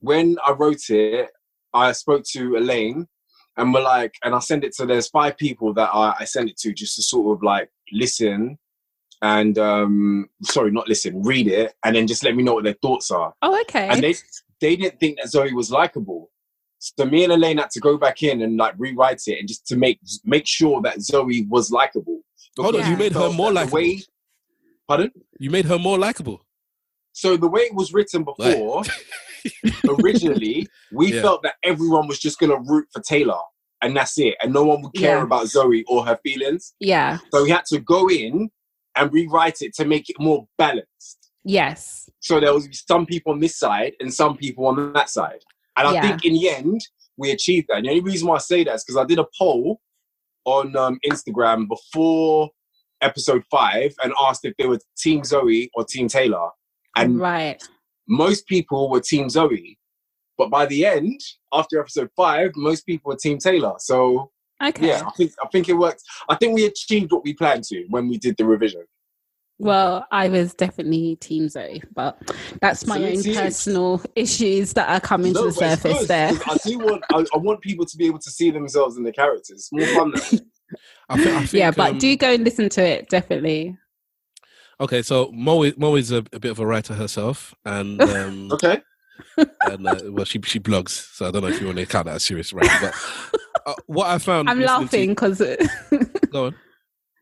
when 0.00 0.36
I 0.46 0.52
wrote 0.52 0.88
it, 0.88 1.28
I 1.76 1.92
spoke 1.92 2.24
to 2.32 2.56
Elaine 2.56 3.06
and 3.56 3.72
we're 3.72 3.82
like, 3.82 4.14
and 4.24 4.34
I 4.34 4.38
send 4.40 4.64
it 4.64 4.74
to, 4.76 4.86
there's 4.86 5.08
five 5.08 5.36
people 5.36 5.72
that 5.74 5.90
I, 5.92 6.14
I 6.20 6.24
sent 6.24 6.50
it 6.50 6.56
to 6.58 6.72
just 6.72 6.96
to 6.96 7.02
sort 7.02 7.36
of 7.36 7.42
like 7.42 7.70
listen 7.92 8.58
and, 9.22 9.58
um, 9.58 10.28
sorry, 10.42 10.70
not 10.70 10.88
listen, 10.88 11.22
read 11.22 11.46
it 11.48 11.74
and 11.84 11.96
then 11.96 12.06
just 12.06 12.22
let 12.24 12.36
me 12.36 12.42
know 12.42 12.54
what 12.54 12.64
their 12.64 12.76
thoughts 12.82 13.10
are. 13.10 13.32
oh, 13.42 13.60
okay. 13.62 13.88
And 13.88 14.02
they, 14.02 14.14
they 14.60 14.76
didn't 14.76 15.00
think 15.00 15.18
that 15.18 15.28
Zoe 15.30 15.52
was 15.54 15.70
likable. 15.70 16.30
So 16.78 17.06
me 17.06 17.24
and 17.24 17.32
Elaine 17.32 17.58
had 17.58 17.70
to 17.70 17.80
go 17.80 17.96
back 17.96 18.22
in 18.22 18.42
and 18.42 18.56
like 18.58 18.74
rewrite 18.76 19.22
it 19.26 19.38
and 19.38 19.48
just 19.48 19.66
to 19.68 19.76
make 19.76 19.98
make 20.24 20.46
sure 20.46 20.82
that 20.82 21.00
Zoe 21.00 21.46
was 21.48 21.70
likable. 21.70 22.20
Hold 22.58 22.76
on, 22.76 22.90
you 22.90 22.96
made 22.98 23.12
her 23.12 23.30
more 23.30 23.48
that 23.52 23.54
likable. 23.54 23.74
way- 23.76 24.02
Pardon? 24.86 25.10
You 25.40 25.50
made 25.50 25.64
her 25.64 25.78
more 25.78 25.98
likable. 25.98 26.45
So 27.16 27.38
the 27.38 27.48
way 27.48 27.62
it 27.62 27.74
was 27.74 27.94
written 27.94 28.24
before, 28.24 28.82
originally, 29.88 30.68
we 30.92 31.14
Yeah. 31.14 31.22
felt 31.22 31.42
that 31.44 31.54
everyone 31.64 32.06
was 32.08 32.18
just 32.18 32.38
gonna 32.38 32.60
root 32.60 32.88
for 32.92 33.00
Taylor, 33.00 33.40
and 33.80 33.96
that's 33.96 34.18
it, 34.18 34.34
and 34.42 34.52
no 34.52 34.64
one 34.64 34.82
would 34.82 34.92
care 34.94 35.16
Yeah. 35.16 35.22
about 35.22 35.46
Zoe 35.48 35.82
or 35.88 36.04
her 36.04 36.18
feelings. 36.22 36.74
yeah. 36.78 37.18
So 37.32 37.42
we 37.44 37.48
had 37.50 37.64
to 37.66 37.80
go 37.80 38.10
in 38.10 38.50
and 38.96 39.10
rewrite 39.12 39.62
it 39.62 39.74
to 39.76 39.86
make 39.86 40.10
it 40.10 40.16
more 40.20 40.46
balanced. 40.58 41.30
Yes. 41.42 42.10
So 42.20 42.38
there 42.38 42.52
was 42.52 42.68
some 42.86 43.06
people 43.06 43.32
on 43.32 43.40
this 43.40 43.58
side 43.58 43.94
and 43.98 44.12
some 44.12 44.36
people 44.36 44.66
on 44.66 44.92
that 44.92 45.08
side, 45.08 45.42
and 45.78 45.88
I 45.88 45.92
Yeah. 45.94 46.02
think 46.02 46.26
in 46.26 46.34
the 46.34 46.50
end 46.50 46.82
we 47.16 47.30
achieved 47.30 47.68
that. 47.68 47.78
And 47.78 47.86
the 47.86 47.90
only 47.90 48.02
reason 48.02 48.28
why 48.28 48.34
I 48.36 48.40
say 48.40 48.62
that 48.64 48.74
is 48.74 48.84
because 48.84 48.98
I 48.98 49.04
did 49.04 49.18
a 49.18 49.26
poll 49.38 49.80
on 50.44 50.76
um, 50.76 50.98
Instagram 51.10 51.66
before 51.66 52.50
episode 53.00 53.42
five 53.50 53.94
and 54.02 54.12
asked 54.20 54.44
if 54.44 54.54
they 54.58 54.66
were 54.66 54.78
Team 54.98 55.24
Zoe 55.24 55.70
or 55.74 55.82
Team 55.84 56.08
Taylor, 56.08 56.50
and 56.96 57.20
right. 57.20 57.62
most 58.08 58.46
people 58.46 58.90
were 58.90 59.00
Team 59.00 59.28
Zoe. 59.30 59.78
But 60.38 60.50
by 60.50 60.66
the 60.66 60.84
end, 60.84 61.20
after 61.52 61.80
episode 61.80 62.10
five, 62.16 62.50
most 62.56 62.84
people 62.86 63.10
were 63.10 63.16
Team 63.16 63.38
Taylor. 63.38 63.74
So 63.78 64.30
Okay. 64.62 64.88
yeah, 64.88 65.02
I 65.06 65.10
think 65.10 65.32
I 65.42 65.48
think 65.48 65.68
it 65.68 65.74
worked. 65.74 66.02
I 66.30 66.34
think 66.34 66.54
we 66.54 66.64
achieved 66.64 67.12
what 67.12 67.22
we 67.24 67.34
planned 67.34 67.64
to 67.64 67.84
when 67.90 68.08
we 68.08 68.16
did 68.18 68.36
the 68.38 68.44
revision. 68.46 68.84
Well, 69.58 70.06
I 70.10 70.28
was 70.28 70.52
definitely 70.54 71.16
Team 71.16 71.48
Zoe, 71.48 71.82
but 71.94 72.18
that's 72.60 72.86
my 72.86 72.96
Salute 72.96 73.26
own 73.28 73.34
personal 73.44 74.02
issues 74.16 74.72
that 74.74 74.88
are 74.90 75.00
coming 75.00 75.32
to 75.34 75.44
the 75.44 75.52
surface 75.52 75.98
good, 76.00 76.08
there. 76.08 76.34
'cause 76.36 76.58
I 76.64 76.68
do 76.68 76.78
want 76.78 77.02
I, 77.12 77.24
I 77.34 77.38
want 77.38 77.60
people 77.62 77.86
to 77.86 77.96
be 77.96 78.06
able 78.06 78.18
to 78.18 78.30
see 78.30 78.50
themselves 78.50 78.96
in 78.98 79.02
the 79.02 79.12
characters. 79.12 79.50
It's 79.50 79.72
more 79.72 79.86
fun 79.94 80.10
that. 80.12 80.40
I 81.08 81.16
thi- 81.22 81.30
I 81.32 81.38
think, 81.40 81.52
yeah, 81.52 81.70
but 81.70 81.92
um, 81.92 81.98
do 81.98 82.16
go 82.16 82.32
and 82.32 82.42
listen 82.44 82.68
to 82.70 82.82
it, 82.82 83.08
definitely. 83.08 83.76
Okay, 84.80 85.02
so 85.02 85.30
Mo 85.32 85.62
is, 85.62 85.76
Mo 85.78 85.94
is 85.96 86.12
a, 86.12 86.18
a 86.32 86.38
bit 86.40 86.50
of 86.50 86.58
a 86.58 86.66
writer 86.66 86.94
herself, 86.94 87.54
and 87.64 88.00
um, 88.02 88.52
Okay. 88.52 88.80
and 89.62 89.86
uh, 89.86 90.00
well, 90.06 90.24
she 90.24 90.40
she 90.42 90.60
blogs, 90.60 90.90
so 90.90 91.26
I 91.26 91.30
don't 91.30 91.42
know 91.42 91.48
if 91.48 91.60
you 91.60 91.66
want 91.66 91.78
to 91.78 91.86
count 91.86 92.06
that 92.06 92.16
as 92.16 92.24
serious 92.24 92.52
writing. 92.52 92.76
But 92.80 92.94
uh, 93.66 93.74
what 93.86 94.08
I 94.08 94.18
found, 94.18 94.50
I'm 94.50 94.60
laughing 94.60 95.10
because. 95.10 95.38
go 96.30 96.46
on. 96.46 96.56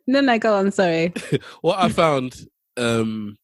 no, 0.06 0.20
no, 0.20 0.38
go 0.38 0.54
on. 0.56 0.70
Sorry. 0.72 1.12
What 1.60 1.78
I 1.78 1.88
found 1.88 2.36
um, 2.76 3.36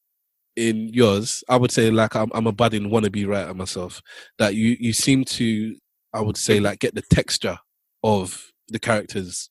in 0.56 0.88
yours, 0.88 1.44
I 1.48 1.56
would 1.56 1.70
say, 1.70 1.90
like 1.90 2.16
I'm, 2.16 2.30
I'm 2.34 2.46
a 2.46 2.52
budding 2.52 2.90
wannabe 2.90 3.26
writer 3.28 3.54
myself. 3.54 4.02
That 4.38 4.54
you 4.56 4.76
you 4.80 4.92
seem 4.92 5.24
to, 5.26 5.76
I 6.12 6.20
would 6.20 6.36
say, 6.36 6.58
like 6.58 6.80
get 6.80 6.94
the 6.96 7.02
texture 7.02 7.58
of 8.02 8.50
the 8.68 8.78
characters 8.80 9.50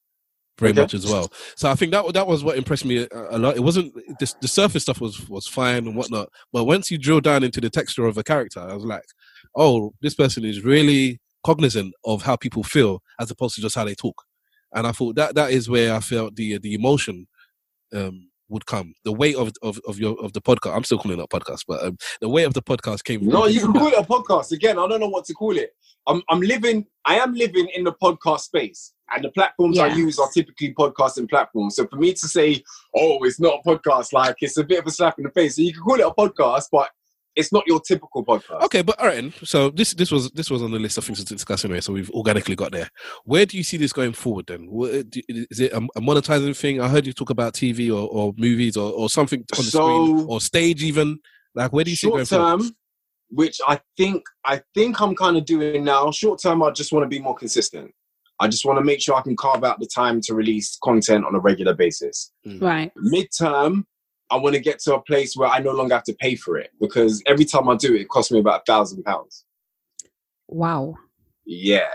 very 0.59 0.71
Okay. 0.71 0.81
much 0.81 0.93
as 0.93 1.05
well. 1.05 1.31
So 1.55 1.69
I 1.69 1.75
think 1.75 1.91
that 1.91 2.13
that 2.13 2.27
was 2.27 2.43
what 2.43 2.57
impressed 2.57 2.85
me 2.85 2.99
a, 2.99 3.07
a 3.31 3.37
lot. 3.37 3.55
It 3.55 3.61
wasn't 3.63 3.93
the, 4.19 4.33
the 4.41 4.47
surface 4.47 4.83
stuff 4.83 5.01
was 5.01 5.27
was 5.29 5.47
fine 5.47 5.87
and 5.87 5.95
whatnot, 5.95 6.29
but 6.53 6.65
once 6.65 6.91
you 6.91 6.97
drill 6.97 7.21
down 7.21 7.43
into 7.43 7.61
the 7.61 7.69
texture 7.69 8.05
of 8.05 8.17
a 8.17 8.23
character, 8.23 8.59
I 8.59 8.73
was 8.73 8.85
like, 8.85 9.03
oh, 9.55 9.93
this 10.01 10.15
person 10.15 10.45
is 10.45 10.63
really 10.63 11.19
cognizant 11.43 11.93
of 12.05 12.23
how 12.23 12.35
people 12.35 12.63
feel 12.63 13.01
as 13.19 13.31
opposed 13.31 13.55
to 13.55 13.61
just 13.61 13.75
how 13.75 13.85
they 13.85 13.95
talk. 13.95 14.23
And 14.73 14.85
I 14.85 14.91
thought 14.91 15.15
that 15.15 15.35
that 15.35 15.51
is 15.51 15.69
where 15.69 15.93
I 15.93 15.99
felt 15.99 16.35
the 16.35 16.57
the 16.59 16.73
emotion 16.73 17.27
um, 17.93 18.29
would 18.49 18.65
come. 18.65 18.93
The 19.03 19.11
weight 19.11 19.35
of, 19.35 19.51
of 19.61 19.79
of 19.87 19.99
your 19.99 20.19
of 20.21 20.33
the 20.33 20.41
podcast. 20.41 20.75
I'm 20.75 20.83
still 20.83 20.99
calling 20.99 21.19
it 21.19 21.23
a 21.23 21.27
podcast, 21.27 21.61
but 21.67 21.83
um, 21.83 21.97
the 22.21 22.29
weight 22.29 22.45
of 22.45 22.53
the 22.53 22.61
podcast 22.61 23.03
came. 23.03 23.25
No, 23.25 23.45
you 23.45 23.61
can 23.61 23.73
call 23.79 23.87
it 23.87 23.97
a 23.97 24.03
podcast. 24.03 24.51
Again, 24.51 24.77
I 24.77 24.87
don't 24.87 24.99
know 24.99 25.07
what 25.07 25.25
to 25.25 25.33
call 25.33 25.57
it. 25.57 25.71
I'm 26.07 26.21
I'm 26.29 26.41
living 26.41 26.85
I 27.05 27.19
am 27.19 27.33
living 27.33 27.67
in 27.75 27.83
the 27.83 27.93
podcast 27.93 28.41
space. 28.41 28.93
And 29.11 29.23
the 29.23 29.31
platforms 29.31 29.79
I 29.79 29.87
use 29.87 30.19
are 30.19 30.29
typically 30.31 30.71
podcasting 30.71 31.27
platforms. 31.27 31.77
So 31.77 31.87
for 31.87 31.95
me 31.95 32.13
to 32.13 32.27
say, 32.27 32.63
oh, 32.95 33.17
it's 33.23 33.39
not 33.39 33.61
a 33.65 33.67
podcast, 33.67 34.13
like 34.13 34.35
it's 34.41 34.57
a 34.57 34.63
bit 34.63 34.77
of 34.77 34.85
a 34.85 34.91
slap 34.91 35.17
in 35.17 35.23
the 35.23 35.31
face. 35.31 35.55
So 35.55 35.63
you 35.63 35.73
can 35.73 35.81
call 35.81 35.99
it 35.99 36.05
a 36.05 36.11
podcast, 36.11 36.65
but 36.71 36.91
it's 37.39 37.53
not 37.53 37.63
your 37.65 37.79
typical 37.79 38.25
podcast. 38.25 38.61
Okay, 38.63 38.81
but 38.81 38.99
all 38.99 39.07
right. 39.07 39.15
then. 39.15 39.33
So 39.43 39.69
this 39.69 39.93
this 39.93 40.11
was 40.11 40.29
this 40.31 40.49
was 40.49 40.61
on 40.61 40.71
the 40.71 40.79
list 40.79 40.97
of 40.97 41.05
things 41.05 41.23
to 41.23 41.33
discuss 41.33 41.63
anyway. 41.63 41.81
So 41.81 41.93
we've 41.93 42.11
organically 42.11 42.55
got 42.55 42.71
there. 42.71 42.89
Where 43.23 43.45
do 43.45 43.57
you 43.57 43.63
see 43.63 43.77
this 43.77 43.93
going 43.93 44.13
forward? 44.13 44.47
Then 44.47 44.67
is 44.71 45.59
it 45.59 45.71
a, 45.71 45.77
a 45.95 46.01
monetizing 46.01 46.55
thing? 46.55 46.81
I 46.81 46.89
heard 46.89 47.07
you 47.07 47.13
talk 47.13 47.29
about 47.29 47.53
TV 47.53 47.89
or, 47.89 48.09
or 48.09 48.33
movies 48.37 48.75
or, 48.75 48.91
or 48.91 49.09
something 49.09 49.39
on 49.39 49.65
the 49.65 49.71
screen 49.71 50.25
or 50.27 50.41
stage 50.41 50.83
even. 50.83 51.19
Like 51.55 51.73
where 51.73 51.83
do 51.83 51.91
you 51.91 51.97
see 51.97 52.07
it 52.07 52.11
going 52.11 52.25
short 52.25 52.41
forward? 52.41 52.61
term, 52.63 52.75
which 53.29 53.57
I 53.67 53.79
think 53.97 54.23
I 54.45 54.61
think 54.75 55.01
I'm 55.01 55.15
kind 55.15 55.37
of 55.37 55.45
doing 55.45 55.83
now. 55.83 56.11
Short 56.11 56.41
term, 56.41 56.61
I 56.61 56.71
just 56.71 56.91
want 56.91 57.03
to 57.03 57.07
be 57.07 57.19
more 57.19 57.35
consistent. 57.35 57.91
I 58.41 58.47
just 58.47 58.65
want 58.65 58.79
to 58.79 58.85
make 58.85 59.01
sure 59.01 59.15
I 59.15 59.21
can 59.21 59.35
carve 59.35 59.63
out 59.63 59.79
the 59.79 59.87
time 59.87 60.21
to 60.21 60.33
release 60.33 60.77
content 60.81 61.25
on 61.25 61.35
a 61.35 61.39
regular 61.39 61.73
basis. 61.73 62.31
Hmm. 62.45 62.59
Right. 62.59 62.91
Midterm, 62.97 63.83
I 64.31 64.35
want 64.37 64.55
to 64.55 64.61
get 64.61 64.79
to 64.81 64.95
a 64.95 65.01
place 65.01 65.35
where 65.35 65.49
I 65.49 65.59
no 65.59 65.71
longer 65.71 65.95
have 65.95 66.03
to 66.05 66.13
pay 66.13 66.35
for 66.35 66.57
it 66.57 66.69
because 66.79 67.21
every 67.25 67.45
time 67.45 67.67
I 67.69 67.75
do 67.75 67.95
it, 67.95 68.01
it 68.01 68.09
costs 68.09 68.31
me 68.31 68.39
about 68.39 68.61
a 68.61 68.63
thousand 68.71 69.03
pounds. 69.03 69.45
Wow. 70.47 70.95
Yeah. 71.45 71.89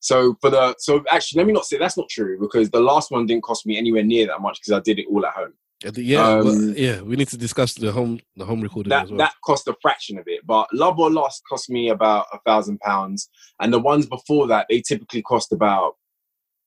So 0.00 0.36
for 0.40 0.50
the 0.50 0.74
so 0.78 1.04
actually, 1.10 1.40
let 1.40 1.46
me 1.46 1.52
not 1.52 1.66
say 1.66 1.76
that's 1.78 1.96
not 1.98 2.08
true 2.08 2.38
because 2.40 2.70
the 2.70 2.80
last 2.80 3.10
one 3.10 3.26
didn't 3.26 3.42
cost 3.42 3.66
me 3.66 3.76
anywhere 3.76 4.02
near 4.02 4.26
that 4.28 4.40
much 4.40 4.60
because 4.60 4.72
I 4.78 4.80
did 4.80 4.98
it 4.98 5.06
all 5.10 5.24
at 5.26 5.34
home. 5.34 5.52
Yeah, 5.84 5.90
the- 5.90 6.02
yeah, 6.02 6.28
Um, 6.28 6.74
yeah. 6.76 7.00
We 7.02 7.16
need 7.16 7.28
to 7.28 7.36
discuss 7.36 7.74
the 7.74 7.92
home 7.92 8.20
the 8.36 8.44
home 8.46 8.60
recording 8.62 8.90
that 8.90 9.04
as 9.04 9.10
well. 9.10 9.18
that 9.18 9.34
cost 9.44 9.68
a 9.68 9.76
fraction 9.82 10.18
of 10.18 10.24
it. 10.26 10.46
But 10.46 10.68
Love 10.72 10.98
or 10.98 11.10
Lust 11.10 11.42
cost 11.48 11.68
me 11.70 11.90
about 11.90 12.26
a 12.32 12.38
thousand 12.46 12.78
pounds, 12.80 13.28
and 13.60 13.72
the 13.72 13.78
ones 13.78 14.06
before 14.06 14.46
that 14.48 14.66
they 14.70 14.80
typically 14.80 15.22
cost 15.22 15.52
about 15.52 15.94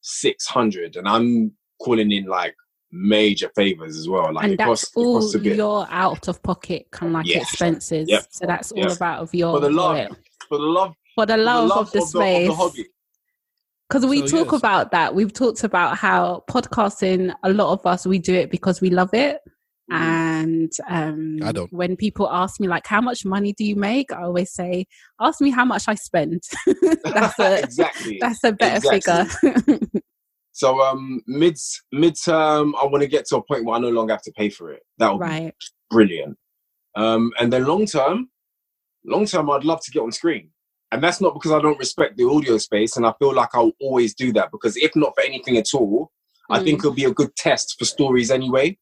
six 0.02 0.46
hundred. 0.48 0.96
And 0.96 1.08
I'm 1.08 1.54
calling 1.82 2.12
in 2.12 2.26
like 2.26 2.56
major 2.96 3.50
favors 3.56 3.98
as 3.98 4.08
well. 4.08 4.32
Like 4.32 4.46
and 4.46 4.58
that's 4.58 4.68
costs, 4.86 4.92
all 4.96 5.32
bit 5.34 5.56
your 5.58 5.88
out 5.90 6.28
of 6.28 6.42
pocket 6.44 6.86
kind 6.92 7.10
of 7.10 7.14
like 7.16 7.26
Yeah. 7.28 7.40
expenses. 7.40 8.08
Yep. 8.08 8.26
So 8.30 8.46
that's 8.46 8.72
all 8.72 8.80
Yep. 8.80 8.92
about 8.96 9.20
of 9.24 9.34
your 9.34 9.56
for 9.56 9.60
the 9.62 9.70
love, 9.72 9.96
wallet. 9.98 10.12
for 10.48 10.58
the 10.60 10.64
love, 10.64 10.94
for 11.16 11.26
the 11.26 11.34
for 11.34 11.38
love, 11.40 11.68
the 11.70 11.74
of 11.80 11.92
the 11.92 12.02
space. 12.02 12.54
hobby. 12.56 12.86
Because 13.90 14.06
we 14.06 14.20
So, 14.28 14.38
talk 14.38 14.52
yes. 14.54 14.60
about 14.60 14.92
that. 14.92 15.14
We've 15.16 15.34
talked 15.34 15.64
about 15.64 15.98
how 15.98 16.44
podcasting, 16.50 17.34
a 17.44 17.52
lot 17.52 17.74
of 17.74 17.86
us, 17.86 18.06
we 18.06 18.20
do 18.20 18.34
it 18.36 18.50
because 18.52 18.80
we 18.80 18.90
love 18.90 19.14
it. 19.14 19.40
And 19.92 20.72
um, 20.90 21.40
I 21.44 21.52
don't. 21.52 21.72
when 21.74 21.96
people 21.98 22.28
ask 22.32 22.60
me, 22.60 22.68
like, 22.68 22.88
how 22.88 23.02
much 23.02 23.26
money 23.26 23.54
do 23.54 23.66
you 23.66 23.76
make? 23.76 24.12
I 24.14 24.24
always 24.24 24.52
say, 24.52 24.86
ask 25.20 25.42
me 25.42 25.50
how 25.52 25.66
much 25.66 25.84
I 25.88 25.96
spend. 25.96 26.42
that's 27.04 27.38
a 27.40 27.60
exactly. 27.64 28.18
that's 28.22 28.44
a 28.44 28.54
better 28.54 28.96
Exactly. 28.96 29.54
figure. 29.66 29.90
So 30.54 30.80
um 30.82 31.22
mid 31.28 31.58
midterm, 31.94 32.74
I 32.82 32.86
want 32.86 33.02
to 33.02 33.08
get 33.08 33.26
to 33.28 33.38
a 33.38 33.44
point 33.44 33.66
where 33.66 33.76
I 33.76 33.80
no 33.80 33.90
longer 33.90 34.14
have 34.14 34.22
to 34.24 34.32
pay 34.32 34.50
for 34.50 34.72
it. 34.72 34.84
That 35.00 35.12
would 35.12 35.20
be 35.26 35.26
brilliant. 35.90 36.38
Um, 36.96 37.32
and 37.40 37.52
then 37.52 37.66
long 37.66 37.86
term, 37.86 38.30
long 39.04 39.26
term, 39.26 39.50
I'd 39.50 39.64
love 39.66 39.82
to 39.84 39.92
get 39.92 40.02
on 40.02 40.12
screen. 40.12 40.50
And 40.92 41.04
that's 41.04 41.20
not 41.20 41.34
because 41.34 41.52
I 41.52 41.60
don't 41.60 41.80
respect 41.80 42.18
the 42.18 42.30
audio 42.30 42.60
space, 42.60 42.98
and 42.98 43.06
I 43.06 43.14
feel 43.18 43.34
like 43.34 43.50
I'll 43.54 43.72
always 43.82 44.14
do 44.14 44.32
that. 44.34 44.52
Because 44.52 44.78
if 44.78 44.96
not 44.96 45.14
for 45.16 45.24
anything 45.24 45.58
at 45.58 45.74
all, 45.74 46.12
I 46.52 46.60
Mm. 46.60 46.64
think 46.64 46.80
it'll 46.80 46.94
be 46.94 47.06
a 47.06 47.12
good 47.14 47.36
test 47.36 47.76
for 47.80 47.86
stories 47.86 48.30
anyway. 48.30 48.78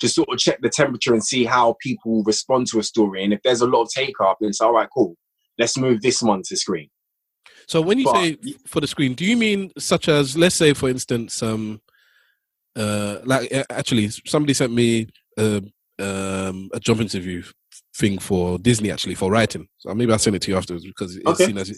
Just 0.00 0.14
sort 0.14 0.28
of 0.28 0.38
check 0.38 0.60
the 0.60 0.68
temperature 0.68 1.12
and 1.12 1.24
see 1.24 1.44
how 1.44 1.76
people 1.80 2.22
respond 2.24 2.68
to 2.68 2.78
a 2.78 2.84
story. 2.84 3.24
And 3.24 3.32
if 3.32 3.42
there's 3.42 3.62
a 3.62 3.66
lot 3.66 3.82
of 3.82 3.90
take 3.90 4.20
up, 4.20 4.38
then 4.40 4.50
it's 4.50 4.60
all 4.60 4.72
right, 4.74 4.88
cool. 4.94 5.16
Let's 5.58 5.76
move 5.76 6.02
this 6.02 6.22
one 6.22 6.42
to 6.44 6.56
screen. 6.56 6.88
So 7.66 7.80
when 7.80 7.98
you 7.98 8.04
But- 8.04 8.14
say 8.14 8.36
for 8.66 8.80
the 8.80 8.86
screen, 8.86 9.14
do 9.14 9.24
you 9.24 9.36
mean 9.36 9.70
such 9.78 10.08
as 10.08 10.36
let's 10.36 10.54
say 10.54 10.72
for 10.74 10.88
instance, 10.88 11.42
um, 11.42 11.80
uh, 12.76 13.18
like 13.24 13.52
actually 13.70 14.10
somebody 14.26 14.54
sent 14.54 14.72
me 14.72 15.08
uh, 15.38 15.60
um, 16.00 16.70
a 16.72 16.80
job 16.80 17.00
interview 17.00 17.42
thing 17.96 18.18
for 18.18 18.58
Disney 18.58 18.90
actually 18.90 19.14
for 19.14 19.30
writing. 19.30 19.68
So 19.78 19.94
maybe 19.94 20.12
I'll 20.12 20.18
send 20.18 20.36
it 20.36 20.42
to 20.42 20.50
you 20.50 20.56
afterwards 20.56 20.84
because 20.84 21.16
it's 21.16 21.26
Okay. 21.26 21.46
seen 21.46 21.58
as 21.58 21.76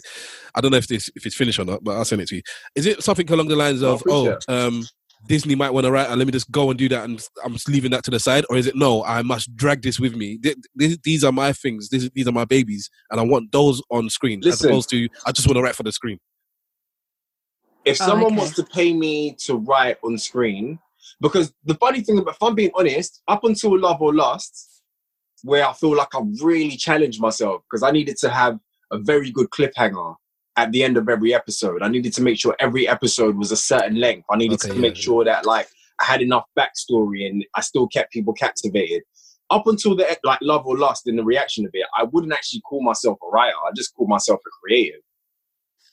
I 0.55 0.61
don't 0.61 0.71
know 0.71 0.77
if 0.77 0.87
this 0.87 1.09
if 1.15 1.25
it's 1.25 1.35
finished 1.35 1.59
or 1.59 1.65
not, 1.65 1.83
but 1.83 1.95
I'll 1.95 2.05
send 2.05 2.21
it 2.21 2.27
to 2.29 2.35
you. 2.37 2.41
Is 2.75 2.85
it 2.85 3.03
something 3.03 3.29
along 3.31 3.47
the 3.47 3.55
lines 3.55 3.83
of 3.83 4.03
oh 4.07 4.37
um, 4.47 4.83
Disney 5.27 5.55
might 5.55 5.71
want 5.71 5.85
to 5.85 5.91
write 5.91 6.09
and 6.09 6.17
let 6.17 6.25
me 6.25 6.31
just 6.31 6.49
go 6.51 6.69
and 6.69 6.79
do 6.79 6.89
that 6.89 7.03
and 7.03 7.25
I'm 7.43 7.53
just 7.53 7.69
leaving 7.69 7.91
that 7.91 8.03
to 8.05 8.11
the 8.11 8.19
side, 8.19 8.45
or 8.49 8.57
is 8.57 8.67
it 8.67 8.75
no? 8.75 9.03
I 9.03 9.21
must 9.21 9.55
drag 9.55 9.81
this 9.81 9.99
with 9.99 10.15
me. 10.15 10.37
Th- 10.37 10.55
th- 10.79 10.99
These 11.03 11.23
are 11.23 11.31
my 11.31 11.53
things. 11.53 11.89
These 11.89 12.09
these 12.11 12.27
are 12.27 12.31
my 12.31 12.45
babies, 12.45 12.89
and 13.11 13.19
I 13.19 13.23
want 13.23 13.51
those 13.51 13.81
on 13.91 14.09
screen 14.09 14.41
as 14.45 14.63
opposed 14.63 14.89
to 14.91 15.07
I 15.25 15.31
just 15.31 15.47
want 15.47 15.57
to 15.57 15.61
write 15.63 15.75
for 15.75 15.83
the 15.83 15.91
screen. 15.91 16.19
if 17.85 18.01
Oh, 18.01 18.05
someone 18.07 18.27
okay. 18.33 18.35
wants 18.37 18.55
to 18.55 18.63
pay 18.63 18.93
me 18.93 19.33
to 19.45 19.55
write 19.57 19.97
on 20.03 20.17
screen, 20.17 20.79
because 21.21 21.53
the 21.63 21.75
funny 21.75 22.01
thing 22.01 22.17
about, 22.19 22.35
if 22.35 22.43
I'm 22.43 22.55
being 22.55 22.71
honest, 22.75 23.21
up 23.27 23.43
until 23.43 23.79
Love 23.79 24.01
or 24.01 24.13
Lust, 24.13 24.81
where 25.43 25.65
I 25.67 25.73
feel 25.73 25.95
like 25.95 26.13
I 26.15 26.21
really 26.41 26.75
challenged 26.77 27.21
myself 27.21 27.61
because 27.69 27.83
I 27.83 27.91
needed 27.91 28.17
to 28.17 28.29
have 28.29 28.59
a 28.91 28.97
very 28.97 29.31
good 29.31 29.49
cliffhanger 29.49 30.15
at 30.57 30.71
the 30.71 30.83
end 30.83 30.97
of 30.97 31.07
every 31.09 31.33
episode. 31.33 31.81
I 31.83 31.87
needed 31.87 32.13
to 32.13 32.21
make 32.21 32.39
sure 32.39 32.55
every 32.59 32.87
episode 32.87 33.37
was 33.37 33.51
a 33.51 33.57
certain 33.57 33.99
length. 33.99 34.25
I 34.29 34.37
needed 34.37 34.55
Okay, 34.55 34.69
to 34.69 34.75
yeah, 34.75 34.81
make 34.81 34.95
yeah. 34.97 35.01
sure 35.03 35.23
that 35.25 35.45
like 35.45 35.67
I 36.01 36.05
had 36.05 36.21
enough 36.21 36.45
backstory 36.57 37.27
and 37.27 37.45
I 37.55 37.61
still 37.61 37.87
kept 37.87 38.11
people 38.11 38.33
captivated. 38.33 39.03
Up 39.49 39.67
until 39.67 39.95
the 39.95 40.17
like 40.23 40.39
Love 40.41 40.65
or 40.67 40.77
Lust 40.77 41.07
and 41.07 41.17
the 41.17 41.23
reaction 41.23 41.65
of 41.65 41.71
it, 41.73 41.85
I 41.97 42.03
wouldn't 42.03 42.33
actually 42.33 42.61
call 42.61 42.83
myself 42.83 43.17
a 43.23 43.27
writer. 43.29 43.55
I 43.65 43.71
just 43.75 43.93
call 43.95 44.07
myself 44.07 44.39
a 44.45 44.49
creative 44.61 45.01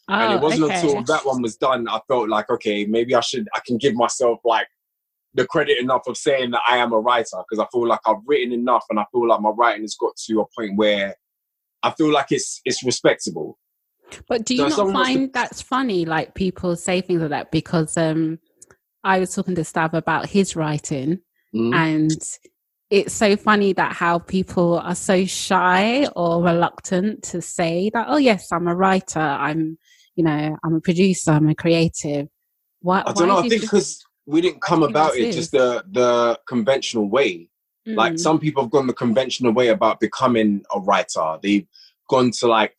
and 0.09 0.33
Oh, 0.33 0.37
it 0.37 0.43
wasn't 0.43 0.65
okay. 0.65 0.75
until 0.81 1.03
that 1.05 1.25
one 1.25 1.41
was 1.43 1.57
done 1.57 1.89
I 1.89 2.01
felt 2.09 2.29
like 2.29 2.51
okay 2.51 2.85
maybe 2.85 3.15
I 3.15 3.21
should 3.21 3.49
I 3.55 3.61
can 3.67 3.79
give 3.79 3.95
myself 3.95 4.39
like 4.45 4.67
the 5.35 5.47
credit 5.47 5.79
enough 5.81 6.03
of 6.07 6.17
saying 6.17 6.53
that 6.53 6.61
I 6.69 6.77
am 6.77 6.93
a 6.93 6.99
writer 7.01 7.39
because 7.49 7.59
I 7.59 7.67
feel 7.73 7.87
like 7.89 8.01
I've 8.07 8.19
written 8.27 8.53
enough 8.53 8.85
and 8.91 9.01
I 9.01 9.05
feel 9.11 9.27
like 9.27 9.41
my 9.41 9.51
writing 9.51 9.83
has 9.83 9.97
got 9.99 10.15
to 10.27 10.41
a 10.41 10.45
point 10.57 10.77
where 10.77 11.17
I 11.83 11.91
feel 11.91 12.13
like 12.13 12.27
it's 12.31 12.61
it's 12.65 12.85
respectable. 12.85 13.59
But 14.29 14.45
do 14.45 14.55
you 14.55 14.67
if 14.67 14.77
not 14.77 14.87
wants 14.87 15.09
to- 15.09 15.15
find 15.15 15.33
that's 15.33 15.63
funny? 15.63 16.05
Like 16.05 16.35
people 16.35 16.77
say 16.77 17.01
things 17.01 17.21
like 17.21 17.31
that 17.31 17.51
because 17.51 17.97
um, 17.97 18.39
I 19.03 19.19
was 19.19 19.35
talking 19.35 19.55
to 19.57 19.63
Stav 19.63 19.93
about 19.95 20.27
his 20.29 20.57
writing, 20.57 21.19
Mm. 21.55 21.73
and 21.75 22.11
it's 22.91 23.15
so 23.15 23.37
funny 23.37 23.73
that 23.75 23.93
how 23.93 24.19
people 24.19 24.79
are 24.81 24.95
so 24.97 25.25
shy 25.25 26.07
or 26.17 26.43
reluctant 26.43 27.23
to 27.25 27.41
say 27.41 27.91
that. 27.95 28.07
Oh 28.09 28.17
yes, 28.17 28.51
I'm 28.53 28.67
a 28.69 28.75
writer. 28.75 29.21
I'm, 29.21 29.79
you 30.17 30.25
know, 30.25 30.57
I'm 30.65 30.75
a 30.75 30.81
producer. 30.81 31.31
I'm 31.33 31.49
a 31.49 31.55
creative. 31.55 32.29
Why? 32.81 33.03
I 33.07 33.13
don't 33.13 33.29
know. 33.29 33.39
I 33.39 33.49
think 33.49 33.63
because 33.63 34.05
we 34.27 34.41
didn't 34.41 34.63
come 34.63 34.81
do 34.81 34.83
you 34.83 34.87
think 34.89 34.97
about 34.97 35.17
it 35.17 35.29
is? 35.29 35.37
just 35.37 35.53
the 35.53 35.85
the 35.91 36.39
conventional 36.49 37.09
way. 37.09 37.49
Like 37.87 38.15
Mm, 38.15 38.19
some 38.19 38.39
people 38.39 38.63
have 38.63 38.71
gone 38.73 38.87
the 38.87 38.95
conventional 38.95 39.53
way 39.53 39.69
about 39.69 40.01
becoming 40.01 40.65
a 40.75 40.81
writer. 40.81 41.39
They've 41.43 41.67
gone 42.09 42.31
to 42.33 42.47
like 42.49 42.75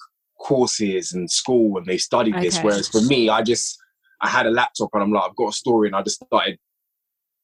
courses 0.45 1.13
and 1.13 1.29
school 1.31 1.77
and 1.77 1.87
they 1.87 1.97
studied 1.97 2.35
this. 2.35 2.57
Okay. 2.57 2.67
Whereas 2.67 2.87
for 2.87 3.01
me, 3.01 3.29
I 3.29 3.41
just 3.41 3.79
I 4.21 4.29
had 4.29 4.45
a 4.45 4.51
laptop 4.51 4.89
and 4.93 5.01
I'm 5.01 5.11
like, 5.11 5.23
I've 5.27 5.35
got 5.35 5.49
a 5.49 5.53
story 5.53 5.87
and 5.87 5.95
I 5.95 6.03
just 6.03 6.23
started 6.23 6.59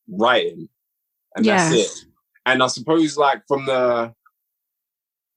writing. 0.07 0.69
And 1.35 1.45
that's 1.45 1.73
it. 1.73 2.05
And 2.45 2.61
I 2.61 2.67
suppose 2.67 3.17
like 3.17 3.41
from 3.47 3.65
the 3.65 4.13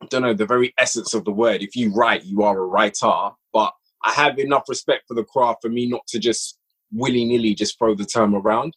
I 0.02 0.06
don't 0.10 0.20
know, 0.20 0.34
the 0.34 0.44
very 0.44 0.74
essence 0.76 1.14
of 1.14 1.24
the 1.24 1.32
word, 1.32 1.62
if 1.62 1.74
you 1.74 1.90
write, 1.94 2.24
you 2.24 2.42
are 2.42 2.58
a 2.58 2.66
writer. 2.66 3.30
But 3.54 3.72
I 4.04 4.12
have 4.12 4.38
enough 4.38 4.64
respect 4.68 5.04
for 5.08 5.14
the 5.14 5.24
craft 5.24 5.62
for 5.62 5.70
me 5.70 5.86
not 5.88 6.06
to 6.08 6.18
just 6.18 6.58
willy-nilly 6.92 7.54
just 7.54 7.78
throw 7.78 7.94
the 7.94 8.04
term 8.04 8.34
around. 8.34 8.76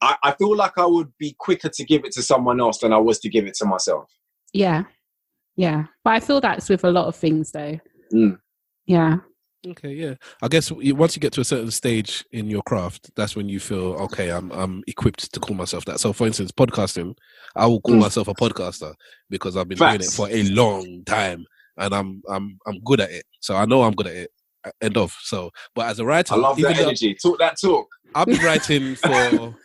I, 0.00 0.16
I 0.22 0.32
feel 0.32 0.56
like 0.56 0.78
I 0.78 0.86
would 0.86 1.12
be 1.18 1.36
quicker 1.38 1.68
to 1.68 1.84
give 1.84 2.06
it 2.06 2.12
to 2.12 2.22
someone 2.22 2.60
else 2.60 2.78
than 2.78 2.94
I 2.94 2.98
was 2.98 3.18
to 3.20 3.28
give 3.28 3.46
it 3.46 3.54
to 3.56 3.66
myself. 3.66 4.10
yeah, 4.54 4.84
yeah. 5.56 5.84
But 6.04 6.14
I 6.14 6.20
feel 6.20 6.40
that's 6.40 6.70
with 6.70 6.84
a 6.84 6.90
lot 6.90 7.06
of 7.06 7.16
things, 7.16 7.52
though. 7.52 7.78
Mm. 8.12 8.38
Yeah. 8.86 9.16
Okay, 9.66 9.92
yeah. 9.94 10.14
I 10.42 10.48
guess 10.48 10.70
once 10.70 11.16
you 11.16 11.20
get 11.20 11.32
to 11.32 11.40
a 11.40 11.44
certain 11.44 11.72
stage 11.72 12.24
in 12.30 12.48
your 12.48 12.62
craft, 12.62 13.10
that's 13.16 13.34
when 13.34 13.48
you 13.48 13.58
feel 13.58 13.94
okay. 14.04 14.28
I'm 14.30 14.52
I'm 14.52 14.84
equipped 14.86 15.32
to 15.32 15.40
call 15.40 15.56
myself 15.56 15.84
that. 15.86 15.98
So, 15.98 16.12
for 16.12 16.26
instance, 16.26 16.52
podcasting, 16.52 17.14
I 17.56 17.66
will 17.66 17.80
call 17.80 17.96
Mm. 17.96 18.00
myself 18.02 18.28
a 18.28 18.34
podcaster 18.34 18.94
because 19.28 19.56
I've 19.56 19.66
been 19.68 19.78
doing 19.78 19.94
it 20.02 20.04
for 20.04 20.28
a 20.30 20.42
long 20.44 21.02
time, 21.04 21.44
and 21.78 21.92
I'm 21.94 22.22
I'm 22.28 22.58
I'm 22.66 22.78
good 22.84 23.00
at 23.00 23.10
it. 23.10 23.24
So 23.40 23.56
I 23.56 23.64
know 23.64 23.82
I'm 23.82 23.94
good 23.94 24.06
at 24.06 24.14
it. 24.16 24.30
uh, 24.64 24.70
End 24.80 24.96
of. 24.96 25.12
So, 25.22 25.50
but 25.74 25.86
as 25.88 25.98
a 25.98 26.04
writer, 26.04 26.34
I 26.34 26.36
love 26.36 26.60
even 26.60 26.70
that 26.72 26.78
though 26.78 26.88
energy. 26.88 27.16
Talk 27.20 27.38
that 27.40 27.56
talk. 27.60 27.88
I've 28.14 28.26
been 28.26 28.44
writing 28.44 28.94
for 28.94 29.10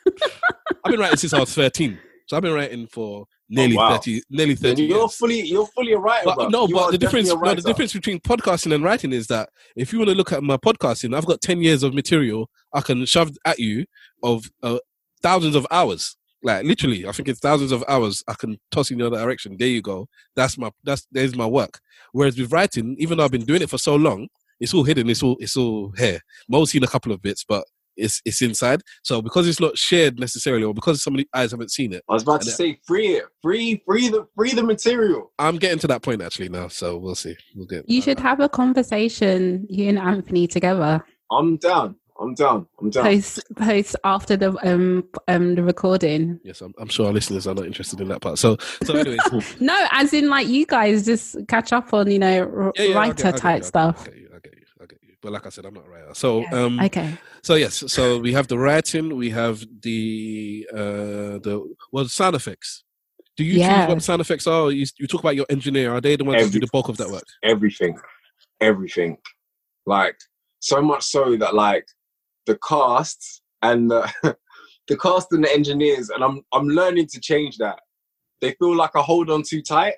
I've 0.84 0.92
been 0.92 1.00
writing 1.00 1.18
since 1.18 1.34
I 1.34 1.40
was 1.40 1.54
13. 1.54 2.00
So 2.28 2.38
I've 2.38 2.44
been 2.44 2.54
writing 2.54 2.88
for 2.88 3.26
nearly 3.52 3.76
wow. 3.76 3.98
30 3.98 4.22
nearly 4.30 4.56
30 4.56 4.84
you're 4.84 4.98
years. 4.98 5.16
fully 5.16 5.42
you're 5.42 5.68
fully 5.68 5.92
a 5.92 6.00
writer. 6.00 6.32
But, 6.36 6.50
no, 6.50 6.68
You 6.68 6.74
but 6.74 6.92
the 6.92 6.98
difference, 6.98 7.28
no, 7.28 7.54
the 7.54 7.62
difference 7.62 7.94
between 7.94 8.20
podcasting 8.20 8.74
and 8.74 8.84
writing 8.84 9.12
is 9.12 9.28
that 9.28 9.50
if 9.76 9.92
you 9.92 10.00
want 10.00 10.10
to 10.10 10.16
look 10.16 10.32
at 10.32 10.42
my 10.42 10.58
podcasting, 10.58 11.16
I've 11.16 11.26
got 11.26 11.42
ten 11.42 11.62
years 11.62 11.84
of 11.84 11.94
material 11.94 12.50
I 12.74 12.82
can 12.82 13.06
shove 13.06 13.32
at 13.46 13.60
you 13.60 13.86
of 14.24 14.50
uh, 14.64 14.80
thousands 15.22 15.56
of 15.56 15.68
hours. 15.70 16.16
Like 16.44 16.64
literally, 16.66 17.06
I 17.08 17.12
think 17.12 17.28
it's 17.28 17.40
thousands 17.40 17.72
of 17.72 17.84
hours 17.88 18.24
I 18.28 18.34
can 18.34 18.58
toss 18.72 18.90
in 18.90 18.98
the 18.98 19.06
other 19.06 19.18
direction. 19.18 19.58
There 19.60 19.68
you 19.68 19.82
go. 19.82 20.08
That's 20.36 20.58
my 20.58 20.72
that's 20.84 21.06
there's 21.12 21.36
my 21.36 21.46
work. 21.46 21.80
Whereas 22.14 22.38
with 22.38 22.52
writing, 22.52 22.96
even 22.98 23.18
though 23.18 23.26
I've 23.26 23.32
been 23.32 23.46
doing 23.46 23.62
it 23.62 23.70
for 23.70 23.78
so 23.78 23.96
long, 23.96 24.28
it's 24.60 24.74
all 24.74 24.84
hidden. 24.84 25.10
It's 25.10 25.22
all 25.22 25.38
it's 25.40 25.58
all 25.58 25.92
here. 25.98 26.20
Mo's 26.50 26.72
seen 26.72 26.84
a 26.84 26.88
couple 26.88 27.12
of 27.12 27.22
bits, 27.22 27.44
but 27.44 27.66
it's 27.98 28.22
it's 28.26 28.42
inside. 28.42 28.82
So 29.04 29.22
because 29.22 29.48
it's 29.48 29.60
not 29.60 29.78
shared 29.78 30.20
necessarily, 30.20 30.64
or 30.64 30.74
because 30.74 31.04
somebody 31.04 31.28
eyes 31.34 31.52
haven't 31.52 31.72
seen 31.72 31.94
it, 31.94 32.04
I 32.10 32.14
was 32.14 32.24
about 32.24 32.42
to 32.42 32.52
say 32.52 32.80
free 32.86 33.16
it, 33.18 33.26
free, 33.42 33.82
free 33.86 34.10
the, 34.10 34.28
free 34.36 34.54
the 34.54 34.64
material. 34.64 35.32
I'm 35.40 35.58
getting 35.58 35.80
to 35.80 35.88
that 35.88 36.02
point 36.02 36.22
actually 36.22 36.50
now. 36.50 36.68
So 36.68 36.98
we'll 36.98 37.16
see. 37.16 37.36
We'll 37.56 37.68
get. 37.68 37.90
You 37.90 38.02
should 38.02 38.20
have 38.20 38.40
a 38.40 38.50
conversation, 38.50 39.66
you 39.70 39.90
and 39.90 40.00
Anthony 40.00 40.48
together. 40.48 41.04
I'm 41.32 41.58
down. 41.58 41.96
I'm 42.20 42.36
down. 42.36 42.68
I'm 42.80 42.90
down. 42.92 43.04
Post 43.06 43.40
post 43.56 43.96
after 44.04 44.38
the 44.38 44.50
um 44.70 45.04
um 45.28 45.56
the 45.56 45.64
recording. 45.64 46.40
Yes, 46.44 46.62
I'm, 46.62 46.72
I'm 46.78 46.88
sure 46.88 47.08
our 47.08 47.14
listeners 47.14 47.48
are 47.48 47.56
not 47.56 47.66
interested 47.66 48.00
in 48.00 48.10
that 48.10 48.22
part. 48.22 48.38
So, 48.38 48.58
so 48.84 48.94
anyways, 48.96 49.20
No, 49.60 49.88
as 49.92 50.14
in 50.14 50.30
like 50.30 50.48
you 50.48 50.66
guys 50.68 51.04
just 51.06 51.36
catch 51.48 51.74
up 51.74 51.94
on 51.96 52.12
you 52.12 52.20
know 52.20 52.42
r- 52.42 52.72
Yeah, 52.76 52.84
yeah, 52.86 52.96
writer 52.96 53.16
get- 53.16 53.26
I 53.26 53.32
get 53.32 53.40
type 53.40 53.60
you, 53.62 53.64
I 53.64 53.68
stuff. 53.68 54.08
But 55.22 55.32
like 55.32 55.46
I 55.46 55.50
said, 55.50 55.66
I'm 55.66 55.74
not 55.74 55.86
a 55.86 55.90
writer. 55.90 56.14
So, 56.14 56.42
Yeah. 56.42 56.64
um, 56.64 56.80
Okay. 56.80 57.18
so 57.44 57.56
yes, 57.56 57.84
so 57.88 58.18
we 58.20 58.34
have 58.34 58.48
the 58.48 58.58
writing, 58.58 59.16
we 59.16 59.30
have 59.30 59.64
the 59.82 60.68
uh, 60.74 61.38
the 61.46 61.76
well, 61.92 62.08
sound 62.08 62.36
effects. 62.36 62.84
Do 63.38 63.44
you 63.44 63.54
choose 63.60 63.88
what 63.88 63.96
the 63.96 64.02
sound 64.02 64.22
effects 64.22 64.46
are? 64.46 64.72
You, 64.72 64.86
you 65.00 65.08
talk 65.08 65.22
about 65.22 65.36
your 65.36 65.46
engineer. 65.50 65.94
Are 65.94 66.02
they 66.02 66.16
the 66.16 66.24
ones 66.26 66.44
who 66.44 66.50
do 66.50 66.60
the 66.60 66.68
bulk 66.72 66.90
of 66.90 66.98
that 66.98 67.10
work? 67.10 67.24
everything, 67.44 67.98
everything. 68.60 69.18
Like 69.86 70.16
so 70.60 70.82
much 70.82 71.04
so 71.04 71.38
that 71.38 71.56
like 71.56 71.86
the 72.46 72.58
cast 72.68 73.42
and 73.62 73.90
the 73.90 74.12
the 74.88 74.98
cast 74.98 75.32
and 75.32 75.44
the 75.44 75.52
engineers, 75.54 76.10
and 76.10 76.24
I'm 76.24 76.42
I'm 76.52 76.68
learning 76.68 77.08
to 77.14 77.20
change 77.20 77.58
that. 77.58 77.80
They 78.42 78.54
feel 78.60 78.76
like 78.76 78.96
I 78.96 79.02
hold 79.02 79.30
on 79.30 79.44
too 79.44 79.62
tight. 79.62 79.94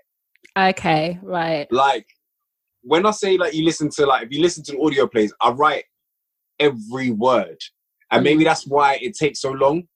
Okay, 0.58 1.18
right. 1.24 1.72
Like 1.72 2.06
when 2.84 3.06
I 3.06 3.12
say 3.12 3.38
like 3.38 3.54
you 3.54 3.66
listen 3.66 3.90
to 3.92 4.06
like 4.06 4.24
if 4.28 4.32
you 4.32 4.42
listen 4.42 4.64
to 4.66 4.74
the 4.74 4.80
audio 4.80 5.08
plays, 5.08 5.34
I 5.42 5.52
write 5.52 5.86
every 6.60 7.12
word, 7.12 7.58
and 8.12 8.24
maybe 8.24 8.44
that's 8.44 8.68
why 8.68 9.00
it 9.02 9.16
takes 9.16 9.42
so 9.42 9.52
long 9.52 9.88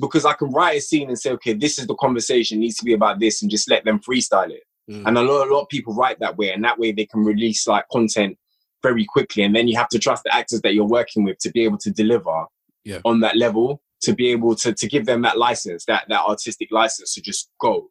because 0.00 0.24
I 0.24 0.34
can 0.34 0.50
write 0.50 0.78
a 0.78 0.80
scene 0.80 1.08
and 1.08 1.18
say, 1.18 1.30
okay, 1.32 1.54
this 1.54 1.78
is 1.78 1.86
the 1.86 1.94
conversation 1.94 2.60
needs 2.60 2.76
to 2.76 2.84
be 2.84 2.92
about 2.92 3.18
this, 3.20 3.42
and 3.42 3.50
just 3.50 3.68
let 3.70 3.84
them 3.84 3.98
freestyle 4.00 4.50
it. 4.50 4.62
Mm. 4.90 5.04
And 5.06 5.18
a 5.18 5.22
lot, 5.22 5.48
a 5.48 5.52
lot 5.54 5.62
of 5.62 5.68
people 5.68 5.94
write 5.94 6.18
that 6.20 6.36
way, 6.36 6.52
and 6.52 6.62
that 6.64 6.78
way 6.78 6.92
they 6.92 7.06
can 7.06 7.24
release 7.24 7.66
like 7.66 7.86
content 7.90 8.36
very 8.82 9.04
quickly. 9.04 9.42
And 9.42 9.54
then 9.56 9.68
you 9.68 9.76
have 9.76 9.88
to 9.88 9.98
trust 9.98 10.24
the 10.24 10.34
actors 10.34 10.60
that 10.62 10.74
you're 10.74 10.86
working 10.86 11.24
with 11.24 11.38
to 11.38 11.50
be 11.50 11.64
able 11.64 11.78
to 11.78 11.90
deliver 11.90 12.44
Yeah. 12.84 13.00
on 13.04 13.20
that 13.20 13.36
level, 13.36 13.82
to 14.02 14.14
be 14.14 14.28
able 14.28 14.54
to 14.56 14.72
to 14.72 14.86
give 14.86 15.06
them 15.06 15.22
that 15.22 15.38
license, 15.38 15.84
that 15.86 16.04
that 16.08 16.20
artistic 16.24 16.68
license 16.70 17.14
to 17.14 17.20
just 17.22 17.50
go. 17.60 17.90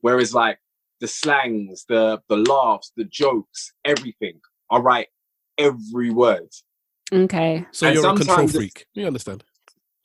Whereas 0.00 0.34
like 0.34 0.58
the 1.00 1.08
slangs, 1.08 1.84
the 1.88 2.20
the 2.28 2.36
laughs, 2.36 2.92
the 2.96 3.04
jokes, 3.04 3.72
everything, 3.84 4.40
I 4.70 4.78
write 4.78 5.08
every 5.58 6.10
word. 6.10 6.48
Okay. 7.12 7.66
So 7.72 7.86
And 7.86 7.94
you're 7.96 8.10
a 8.10 8.16
control 8.16 8.48
freak. 8.48 8.86
You 8.94 9.06
understand? 9.06 9.44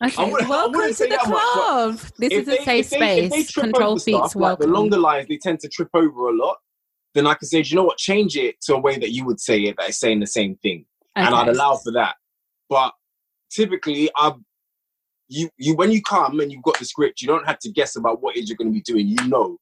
Okay. 0.03 0.31
wouldn't- 0.31 0.49
welcome 0.49 0.81
to 0.81 0.93
the 0.93 1.07
that 1.09 1.29
much, 1.29 1.41
club. 1.53 1.99
This 2.17 2.31
is 2.33 2.45
they- 2.47 2.57
a 2.57 2.63
safe 2.63 2.85
if 2.93 2.99
they- 2.99 3.19
if 3.25 3.31
they 3.31 3.37
space. 3.41 3.51
trip 3.51 3.63
Control 3.65 3.91
over 3.91 3.99
freaks 3.99 4.17
like 4.19 4.35
welcome. 4.35 4.67
the 4.67 4.73
longer 4.73 4.97
lines, 4.97 5.27
they 5.27 5.37
tend 5.37 5.59
to 5.61 5.69
trip 5.69 5.89
over 5.93 6.29
a 6.29 6.33
lot. 6.35 6.57
Then 7.13 7.27
I 7.27 7.33
can 7.35 7.47
say, 7.47 7.61
do 7.61 7.69
you 7.69 7.75
know 7.75 7.83
what? 7.83 7.97
Change 7.97 8.35
it 8.37 8.59
to 8.61 8.75
a 8.75 8.79
way 8.79 8.97
that 8.97 9.11
you 9.11 9.25
would 9.25 9.39
say 9.39 9.61
it, 9.63 9.75
that 9.77 9.89
is 9.89 9.99
saying 9.99 10.19
the 10.19 10.27
same 10.27 10.55
thing. 10.57 10.85
and 11.15 11.35
I'd 11.35 11.49
allow 11.49 11.75
for 11.75 11.91
that. 11.91 12.15
But 12.69 12.93
typically, 13.49 14.09
I 14.15 14.33
you 15.27 15.49
you 15.57 15.75
when 15.75 15.91
you 15.91 16.01
come 16.01 16.39
and 16.39 16.51
you've 16.51 16.63
got 16.63 16.79
the 16.79 16.85
script, 16.85 17.21
you 17.21 17.27
don't 17.27 17.45
have 17.45 17.59
to 17.59 17.69
guess 17.69 17.95
about 17.97 18.21
what 18.21 18.35
it 18.37 18.39
is 18.43 18.49
you're 18.49 18.55
going 18.57 18.69
to 18.69 18.73
be 18.73 18.81
doing. 18.81 19.07
You 19.07 19.27
know, 19.27 19.57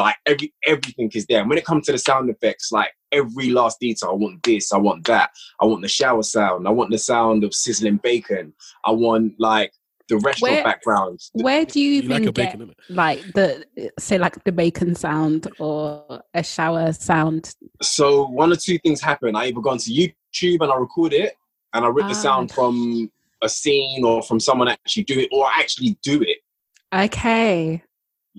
like 0.00 0.16
every 0.26 0.52
everything 0.66 1.10
is 1.14 1.26
there. 1.26 1.40
And 1.40 1.48
when 1.48 1.58
it 1.58 1.64
comes 1.64 1.86
to 1.86 1.92
the 1.92 1.98
sound 1.98 2.30
effects, 2.30 2.70
like 2.72 2.90
every 3.12 3.50
last 3.50 3.78
detail, 3.80 4.10
I 4.10 4.14
want 4.14 4.42
this, 4.42 4.72
I 4.72 4.78
want 4.78 5.06
that, 5.06 5.30
I 5.60 5.64
want 5.64 5.82
the 5.82 5.88
shower 5.88 6.22
sound, 6.22 6.66
I 6.68 6.70
want 6.70 6.90
the 6.90 6.98
sound 6.98 7.44
of 7.44 7.54
sizzling 7.54 7.96
bacon, 7.98 8.52
I 8.84 8.90
want 8.92 9.34
like 9.38 9.72
the 10.08 10.16
restaurant 10.18 10.54
Where- 10.54 10.64
background. 10.64 11.20
Where 11.32 11.64
do 11.66 11.80
you 11.80 11.90
You 11.90 12.02
even 12.02 12.10
like 12.10 12.22
get 12.22 12.34
bacon, 12.34 12.74
like 12.88 13.20
the 13.34 13.64
say 13.98 14.16
like 14.18 14.42
the 14.44 14.52
bacon 14.52 14.94
sound 14.94 15.48
or 15.58 16.22
a 16.34 16.42
shower 16.42 16.92
sound? 16.92 17.54
So 17.82 18.26
one 18.28 18.52
or 18.52 18.56
two 18.56 18.78
things 18.78 19.00
happen. 19.02 19.36
I 19.36 19.46
either 19.46 19.60
go 19.60 19.70
onto 19.70 19.90
YouTube 19.90 20.60
and 20.62 20.72
I 20.72 20.76
record 20.76 21.12
it, 21.12 21.34
and 21.74 21.84
I 21.84 21.88
rip 21.88 22.06
the 22.06 22.12
Ah. 22.12 22.14
sound 22.14 22.52
from 22.52 23.10
a 23.42 23.48
scene 23.48 24.02
or 24.02 24.22
from 24.22 24.40
someone 24.40 24.68
actually 24.68 25.04
do 25.04 25.18
it, 25.20 25.28
or 25.30 25.44
I 25.46 25.60
actually 25.60 25.98
do 26.02 26.22
it. 26.22 26.38
Okay. 26.94 27.82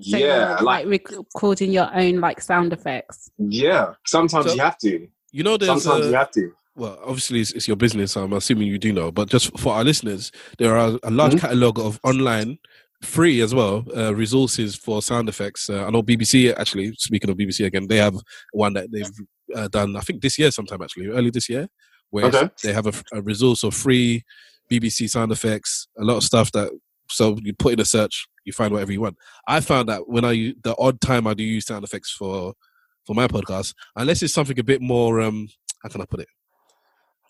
So 0.02 0.18
yeah, 0.18 0.58
like 0.62 0.86
like 0.86 1.10
recording 1.12 1.72
your 1.72 1.90
own 1.94 2.20
like 2.20 2.42
sound 2.42 2.74
effects. 2.74 3.30
Yeah, 3.38 3.94
sometimes 4.06 4.48
So- 4.48 4.54
you 4.54 4.62
have 4.62 4.78
to. 4.80 5.08
You 5.32 5.44
know, 5.44 5.58
there's 5.58 5.84
Sometimes 5.84 6.06
uh, 6.06 6.10
you 6.10 6.16
have 6.16 6.32
to. 6.32 6.52
well, 6.76 6.98
obviously 7.06 7.42
it's, 7.42 7.52
it's 7.52 7.68
your 7.68 7.78
business. 7.78 8.14
So 8.14 8.24
I'm 8.24 8.34
assuming 8.34 8.68
you 8.68 8.80
do 8.80 8.92
know, 8.92 9.12
but 9.12 9.30
just 9.30 9.56
for 9.60 9.74
our 9.74 9.84
listeners, 9.84 10.32
there 10.58 10.76
are 10.76 10.98
a 11.04 11.12
large 11.12 11.34
Mhm. 11.34 11.40
catalog 11.42 11.78
of 11.80 12.00
online, 12.04 12.58
free 13.04 13.42
as 13.42 13.54
well, 13.54 13.86
uh, 13.96 14.16
resources 14.16 14.76
for 14.76 15.02
sound 15.04 15.30
effects. 15.30 15.70
Uh, 15.70 15.86
I 15.86 15.90
know 15.92 16.02
BBC 16.02 16.52
actually. 16.58 16.94
Speaking 16.98 17.30
of 17.30 17.38
BBC 17.38 17.66
again, 17.66 17.88
they 17.88 17.98
have 17.98 18.16
one 18.54 18.74
that 18.74 18.92
they've 18.92 19.10
uh, 19.56 19.68
done. 19.68 19.96
I 19.96 20.00
think 20.02 20.22
this 20.22 20.40
year, 20.40 20.50
sometime 20.52 20.82
actually, 20.82 21.08
early 21.08 21.30
this 21.30 21.48
year, 21.48 21.68
where 22.10 22.26
Okay. 22.26 22.50
they 22.64 22.74
have 22.74 22.88
a, 22.88 22.94
a 23.14 23.22
resource 23.22 23.64
of 23.64 23.76
free 23.76 24.24
BBC 24.72 25.08
sound 25.12 25.32
effects. 25.32 25.88
A 26.00 26.04
lot 26.04 26.18
of 26.18 26.24
stuff 26.24 26.52
that 26.54 26.72
so 27.10 27.38
you 27.42 27.54
put 27.54 27.74
in 27.74 27.80
a 27.80 27.86
search, 27.86 28.28
you 28.46 28.54
find 28.54 28.74
whatever 28.74 28.92
you 28.92 29.02
want. 29.02 29.18
I 29.48 29.60
found 29.62 29.90
that 29.90 30.08
when 30.08 30.26
I 30.26 30.54
the 30.64 30.76
odd 30.78 31.02
time 31.02 31.28
I 31.28 31.34
do 31.34 31.44
use 31.44 31.66
sound 31.66 31.84
effects 31.84 32.12
for 32.12 32.54
for 33.06 33.14
my 33.16 33.28
podcast, 33.28 33.74
unless 33.96 34.22
it's 34.22 34.34
something 34.34 34.60
a 34.60 34.64
bit 34.64 34.82
more 34.82 35.22
um 35.22 35.48
how 35.84 35.90
can 35.90 36.02
I 36.02 36.06
put 36.06 36.22
it? 36.22 36.28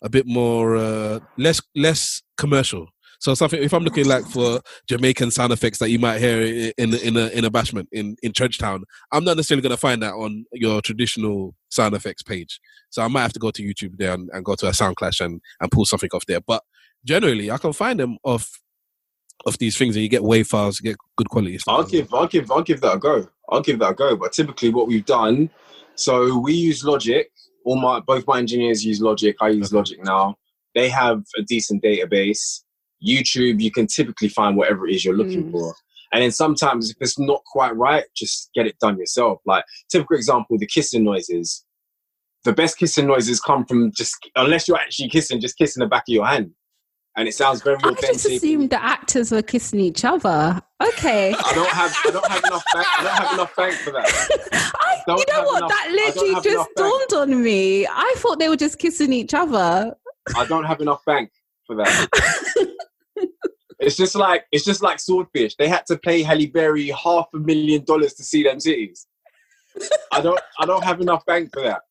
A 0.02 0.08
bit 0.08 0.26
more 0.26 0.76
uh 0.76 1.20
less 1.36 1.60
less 1.74 2.22
commercial. 2.36 2.88
So 3.20 3.34
something 3.34 3.62
if 3.62 3.74
I'm 3.74 3.84
looking 3.84 4.06
like 4.06 4.24
for 4.24 4.60
Jamaican 4.88 5.30
sound 5.30 5.52
effects 5.52 5.78
that 5.78 5.90
you 5.90 5.98
might 5.98 6.20
hear 6.20 6.72
in 6.78 6.94
in 6.94 7.16
a 7.16 7.28
in 7.28 7.44
a 7.44 7.50
bashment 7.50 7.86
in 7.92 8.16
in 8.22 8.32
Churchtown, 8.32 8.82
I'm 9.12 9.24
not 9.24 9.36
necessarily 9.36 9.62
going 9.62 9.70
to 9.70 9.76
find 9.76 10.02
that 10.02 10.14
on 10.14 10.46
your 10.52 10.80
traditional 10.80 11.54
sound 11.68 11.94
effects 11.94 12.22
page. 12.22 12.60
So 12.88 13.02
I 13.02 13.08
might 13.08 13.22
have 13.22 13.34
to 13.34 13.38
go 13.38 13.50
to 13.50 13.62
YouTube 13.62 13.98
there 13.98 14.14
and, 14.14 14.30
and 14.32 14.44
go 14.44 14.54
to 14.54 14.68
a 14.68 14.74
sound 14.74 14.96
clash 14.96 15.20
and 15.20 15.40
and 15.60 15.70
pull 15.70 15.84
something 15.84 16.08
off 16.14 16.24
there. 16.26 16.40
But 16.40 16.62
generally, 17.04 17.50
I 17.50 17.58
can 17.58 17.72
find 17.74 18.00
them 18.00 18.16
off 18.24 18.59
of 19.46 19.58
these 19.58 19.76
things, 19.76 19.96
and 19.96 20.02
you 20.02 20.08
get 20.08 20.22
wave 20.22 20.46
files, 20.46 20.80
you 20.80 20.90
get 20.90 20.96
good 21.16 21.28
quality. 21.28 21.58
stuff 21.58 21.74
I'll 21.78 21.84
give, 21.84 22.12
I'll 22.12 22.26
give, 22.26 22.50
I'll 22.50 22.62
give 22.62 22.80
that 22.82 22.94
a 22.96 22.98
go. 22.98 23.26
I'll 23.48 23.62
give 23.62 23.78
that 23.80 23.90
a 23.90 23.94
go. 23.94 24.16
But 24.16 24.32
typically, 24.32 24.70
what 24.70 24.86
we've 24.86 25.04
done, 25.04 25.50
so 25.94 26.38
we 26.38 26.54
use 26.54 26.84
Logic. 26.84 27.30
All 27.64 27.76
my 27.76 28.00
both 28.00 28.26
my 28.26 28.38
engineers 28.38 28.84
use 28.84 29.00
Logic. 29.00 29.36
I 29.40 29.48
use 29.50 29.68
Okay. 29.72 29.76
Logic 29.76 29.98
now. 30.04 30.36
They 30.74 30.88
have 30.88 31.22
a 31.36 31.42
decent 31.42 31.82
database. 31.82 32.62
YouTube, 33.06 33.60
you 33.60 33.70
can 33.70 33.86
typically 33.86 34.28
find 34.28 34.56
whatever 34.56 34.86
it 34.86 34.94
is 34.94 35.04
you're 35.04 35.16
looking 35.16 35.44
Mm. 35.46 35.52
for. 35.52 35.74
And 36.12 36.22
then 36.22 36.32
sometimes, 36.32 36.90
if 36.90 36.96
it's 37.00 37.18
not 37.18 37.42
quite 37.46 37.74
right, 37.76 38.04
just 38.16 38.50
get 38.54 38.66
it 38.66 38.78
done 38.80 38.98
yourself. 38.98 39.40
Like 39.46 39.64
typical 39.90 40.16
example, 40.16 40.58
the 40.58 40.66
kissing 40.66 41.04
noises. 41.04 41.64
The 42.44 42.52
best 42.52 42.78
kissing 42.78 43.06
noises 43.06 43.40
come 43.40 43.64
from 43.66 43.92
just 43.92 44.16
unless 44.36 44.66
you're 44.66 44.78
actually 44.78 45.08
kissing, 45.10 45.40
just 45.40 45.58
kissing 45.58 45.82
the 45.82 45.86
back 45.86 46.04
of 46.08 46.12
your 46.12 46.26
hand, 46.26 46.52
and 47.16 47.28
it 47.28 47.34
sounds 47.34 47.62
very 47.62 47.76
I 47.82 47.92
just 47.94 48.26
assumed 48.26 48.70
the 48.70 48.82
actors 48.82 49.30
were 49.30 49.42
kissing 49.42 49.80
each 49.80 50.04
other. 50.04 50.60
Okay. 50.82 51.34
I 51.34 51.52
don't 51.54 51.68
have 51.68 51.94
I 52.06 52.10
don't 52.10 52.26
have 52.26 52.44
enough 52.44 52.64
bank, 52.72 52.86
I 52.98 53.02
don't 53.02 53.12
have 53.12 53.32
enough 53.34 53.56
bank 53.56 53.74
for 53.74 53.90
that. 53.92 54.70
I, 54.74 55.02
don't 55.06 55.18
you 55.18 55.34
know 55.34 55.42
what? 55.44 55.58
enough- 55.58 55.70
that 55.70 55.86
I 55.88 55.92
literally 55.92 56.34
just 56.34 56.74
bank. 56.76 57.08
dawned 57.10 57.30
on 57.30 57.42
me. 57.42 57.86
I 57.86 58.14
thought 58.18 58.38
they 58.38 58.48
were 58.48 58.56
just 58.56 58.78
kissing 58.78 59.12
each 59.12 59.34
other. 59.34 59.94
I 60.36 60.46
don't 60.46 60.64
have 60.64 60.80
enough 60.80 61.04
bank 61.04 61.30
for 61.66 61.76
that. 61.76 62.08
it's 63.80 63.96
just 63.96 64.14
like 64.14 64.44
it's 64.52 64.64
just 64.64 64.82
like 64.82 65.00
swordfish. 65.00 65.56
They 65.56 65.68
had 65.68 65.86
to 65.86 65.98
pay 65.98 66.22
Halle 66.22 66.46
Berry 66.46 66.88
half 66.88 67.26
a 67.34 67.38
million 67.38 67.84
dollars 67.84 68.14
to 68.14 68.22
see 68.22 68.44
them 68.44 68.60
cities. 68.60 69.06
I 70.12 70.20
don't 70.20 70.40
I 70.58 70.66
don't 70.66 70.84
have 70.84 71.00
enough 71.00 71.24
bank 71.26 71.50
for 71.52 71.62
that. 71.62 71.82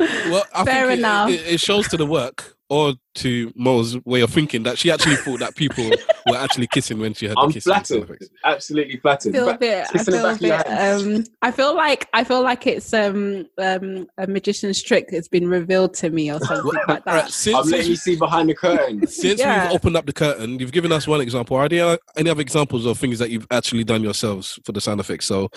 Well, 0.00 0.44
I 0.54 0.64
Fair 0.64 0.86
think 0.88 0.98
enough. 1.00 1.30
It, 1.30 1.54
it, 1.54 1.60
shows 1.60 1.88
to 1.88 1.96
the 1.96 2.06
work 2.06 2.56
or 2.70 2.94
to 3.16 3.52
Mo's 3.56 3.98
way 4.06 4.20
of 4.20 4.30
thinking 4.30 4.62
that 4.62 4.78
she 4.78 4.90
actually 4.92 5.16
thought 5.16 5.40
that 5.40 5.56
people 5.56 5.90
were 6.28 6.36
actually 6.36 6.68
kissing 6.68 7.00
when 7.00 7.12
she 7.14 7.26
had 7.26 7.36
I'm 7.36 7.48
the 7.48 7.54
kissing 7.54 7.72
flattered. 7.72 8.18
Absolutely 8.44 8.96
flattered. 8.98 9.34
I 9.34 9.38
feel 9.38 9.48
a 9.48 9.58
bit. 9.58 9.86
I 9.88 9.92
kiss 9.92 10.08
in 10.08 10.12
the 10.12 10.18
feel 10.18 10.26
a 10.26 10.32
back 10.32 10.40
of 10.40 10.46
your 10.46 10.58
bit. 10.58 11.16
Um, 11.18 11.24
I 11.42 11.50
feel 11.50 11.74
like 11.74 12.08
I 12.12 12.22
feel 12.24 12.42
like 12.42 12.66
it's 12.68 12.94
um 12.94 13.46
um 13.58 14.06
a 14.18 14.26
magician's 14.28 14.80
trick 14.80 15.08
that's 15.10 15.26
been 15.28 15.48
revealed 15.48 15.94
to 15.94 16.10
me 16.10 16.30
or 16.30 16.38
something 16.44 16.64
like 16.72 16.88
All 16.88 16.94
right, 16.94 17.04
that. 17.04 17.30
since, 17.30 17.56
I'm 17.56 17.66
letting 17.68 17.88
you 17.90 17.96
see 17.96 18.16
behind 18.16 18.48
the 18.48 18.54
curtain. 18.54 19.04
since 19.08 19.40
Yeah. 19.40 19.64
we've 19.64 19.74
opened 19.74 19.96
up 19.96 20.06
the 20.06 20.12
curtain, 20.12 20.60
you've 20.60 20.72
given 20.72 20.92
us 20.92 21.08
one 21.08 21.20
example. 21.20 21.56
Are 21.56 21.68
there 21.68 21.98
any 22.16 22.30
other 22.30 22.40
examples 22.40 22.86
of 22.86 22.98
things 22.98 23.18
that 23.18 23.30
you've 23.30 23.48
actually 23.50 23.84
done 23.84 24.02
yourselves 24.04 24.60
for 24.64 24.70
the 24.70 24.80
sound 24.80 25.00
effects? 25.00 25.26
So 25.26 25.48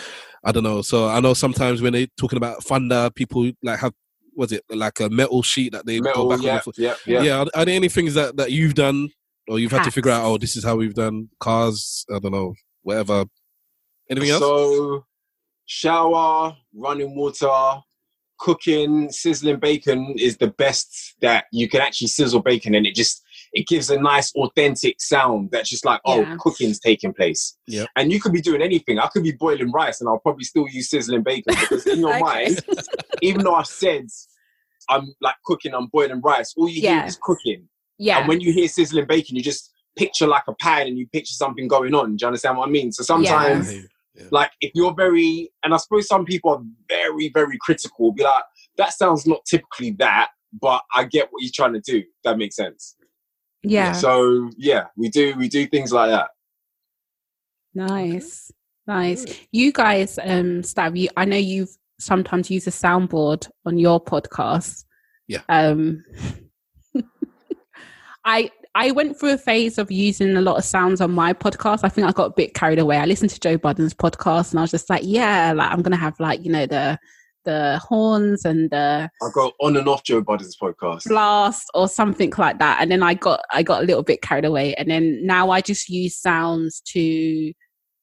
I 0.43 0.51
don't 0.51 0.63
know. 0.63 0.81
So 0.81 1.07
I 1.07 1.19
know 1.19 1.35
sometimes 1.35 1.81
when 1.83 1.93
they're 1.93 2.07
talking 2.17 2.37
about 2.37 2.63
thunder, 2.63 3.11
people 3.13 3.51
like 3.61 3.79
have 3.79 3.93
was 4.36 4.51
it 4.51 4.63
like 4.69 4.99
a 4.99 5.09
metal 5.09 5.41
sheet 5.43 5.73
that 5.73 5.86
they 5.86 5.99
Metal, 5.99 6.23
go 6.23 6.36
back 6.36 6.43
yeah, 6.45 6.53
and 6.55 6.63
forth. 6.63 6.77
yeah, 6.77 6.95
Yeah, 7.05 7.21
yeah. 7.21 7.39
are, 7.39 7.47
are 7.55 7.65
there 7.65 7.75
any 7.75 7.89
things 7.89 8.13
that, 8.13 8.38
that 8.38 8.51
you've 8.51 8.75
done 8.75 9.09
or 9.47 9.59
you've 9.59 9.71
had 9.71 9.84
to 9.84 9.91
figure 9.91 10.11
out? 10.11 10.25
Oh, 10.25 10.38
this 10.38 10.55
is 10.55 10.63
how 10.63 10.75
we've 10.75 10.93
done 10.93 11.29
cars. 11.39 12.05
I 12.13 12.19
don't 12.19 12.31
know, 12.31 12.53
whatever. 12.81 13.25
Anything 14.09 14.29
else? 14.31 14.41
So, 14.41 15.05
shower, 15.65 16.55
running 16.75 17.15
water, 17.15 17.81
cooking, 18.39 19.09
sizzling 19.11 19.59
bacon 19.59 20.15
is 20.17 20.38
the 20.38 20.47
best 20.47 21.15
that 21.21 21.45
you 21.51 21.69
can 21.69 21.81
actually 21.81 22.07
sizzle 22.07 22.41
bacon, 22.41 22.75
and 22.75 22.86
it 22.86 22.95
just 22.95 23.22
it 23.54 23.68
gives 23.68 23.89
a 23.91 23.99
nice 23.99 24.34
authentic 24.36 24.99
sound 24.99 25.49
that's 25.51 25.70
just 25.70 25.86
like 25.86 26.01
oh, 26.06 26.22
Yeah. 26.22 26.36
cooking's 26.39 26.80
taking 26.80 27.14
place. 27.14 27.56
Yep. 27.68 27.88
And 27.95 28.12
you 28.12 28.20
could 28.20 28.34
be 28.34 28.41
doing 28.41 28.62
anything. 28.62 28.99
I 28.99 29.08
could 29.08 29.24
be 29.24 29.32
boiling 29.34 29.72
rice, 29.72 30.01
and 30.01 30.10
I'll 30.10 30.20
probably 30.20 30.43
still 30.43 30.68
use 30.70 30.89
sizzling 30.89 31.24
bacon 31.24 31.54
because 31.60 31.86
in 31.86 31.99
your 32.01 32.10
Okay. 32.12 32.20
mind, 32.20 32.62
even 33.22 33.43
though 33.43 33.56
I've 33.56 33.68
said 33.68 34.08
I'm 34.89 35.14
like 35.22 35.36
cooking, 35.45 35.74
I'm 35.74 35.88
boiling 35.88 36.22
rice, 36.22 36.54
all 36.58 36.68
you 36.68 36.82
hear 36.82 37.04
is 37.06 37.18
cooking. 37.22 37.68
Yeah. 37.97 38.20
And 38.20 38.28
when 38.28 38.41
you 38.41 38.51
hear 38.51 38.68
sizzling 38.68 39.06
bacon, 39.08 39.36
you 39.36 39.41
just 39.43 39.72
picture 39.95 40.28
like 40.28 40.43
a 40.47 40.56
pan 40.56 40.88
and 40.88 40.97
you 40.97 41.08
picture 41.08 41.36
something 41.36 41.68
going 41.68 41.93
on. 41.93 42.16
Do 42.16 42.24
you 42.24 42.28
understand 42.28 42.58
what 42.58 42.68
I 42.68 42.72
mean? 42.72 42.91
So 42.91 43.04
sometimes, 43.04 43.72
Yeah. 44.16 44.24
like, 44.32 44.51
if 44.62 44.72
you're 44.76 44.93
very, 44.93 45.51
and 45.64 45.74
I 45.74 45.78
suppose 45.78 46.08
some 46.08 46.26
people 46.26 46.51
are 46.51 46.62
very, 46.89 47.30
very 47.30 47.58
critical, 47.62 48.12
be 48.12 48.24
like, 48.24 48.43
that 48.78 48.93
sounds 48.93 49.26
not 49.28 49.45
typically 49.45 49.91
that, 49.99 50.30
but 50.60 50.82
I 50.95 51.04
get 51.06 51.28
what 51.32 51.43
you're 51.43 51.51
trying 51.54 51.74
to 51.74 51.80
do. 51.80 52.04
That 52.24 52.38
makes 52.39 52.56
sense. 52.56 52.95
Yeah. 53.64 53.93
So 53.93 54.49
yeah, 54.57 54.86
we 54.95 55.09
do 55.09 55.36
we 55.38 55.47
do 55.49 55.66
things 55.68 55.91
like 55.91 56.09
that. 56.09 56.30
Nice. 57.74 58.51
Nice. 58.86 59.26
You 59.51 59.72
guys, 59.72 60.20
um, 60.20 60.61
Stav, 60.61 60.97
you 60.97 61.09
I 61.16 61.26
know 61.26 61.38
you've 61.38 61.76
sometimes 61.99 62.51
used 62.51 62.68
a 62.68 62.72
soundboard 62.72 63.49
on 63.66 63.78
your 63.78 64.03
podcast. 64.03 64.84
Yeah. 65.28 65.41
Um 65.49 66.03
I 68.26 68.51
I 68.76 68.91
went 68.91 69.20
through 69.20 69.34
a 69.34 69.38
phase 69.38 69.78
of 69.78 69.91
using 69.91 70.36
a 70.36 70.41
lot 70.41 70.57
of 70.57 70.66
sounds 70.66 70.99
on 70.99 71.11
my 71.11 71.34
podcast. 71.34 71.82
I 71.84 71.89
think 71.89 72.07
I 72.07 72.11
got 72.11 72.32
a 72.32 72.34
bit 72.34 72.53
carried 72.55 72.80
away. 72.80 72.97
I 72.97 73.05
listened 73.05 73.30
to 73.32 73.39
Joe 73.39 73.57
Budden's 73.57 73.93
podcast 73.93 74.51
and 74.51 74.59
I 74.59 74.64
was 74.64 74.72
just 74.72 74.89
like, 74.89 75.03
yeah, 75.05 75.53
like 75.53 75.72
I'm 75.72 75.82
gonna 75.82 75.95
have 75.95 76.20
like, 76.20 76.43
you 76.43 76.51
know, 76.51 76.66
the 76.66 76.99
the 77.43 77.79
horns 77.87 78.45
and 78.45 78.69
the 78.69 79.09
I 79.21 79.27
go 79.33 79.51
on 79.61 79.77
and 79.77 79.87
off 79.87 80.03
Joe 80.03 80.21
Budden's 80.21 80.57
podcast. 80.57 81.07
blast 81.07 81.69
or 81.73 81.87
something 81.87 82.31
like 82.37 82.59
that. 82.59 82.81
And 82.81 82.91
then 82.91 83.03
I 83.03 83.13
got 83.13 83.41
I 83.51 83.63
got 83.63 83.83
a 83.83 83.85
little 83.85 84.03
bit 84.03 84.21
carried 84.21 84.45
away. 84.45 84.73
And 84.75 84.89
then 84.89 85.25
now 85.25 85.49
I 85.49 85.61
just 85.61 85.89
use 85.89 86.17
sounds 86.17 86.81
to 86.87 87.53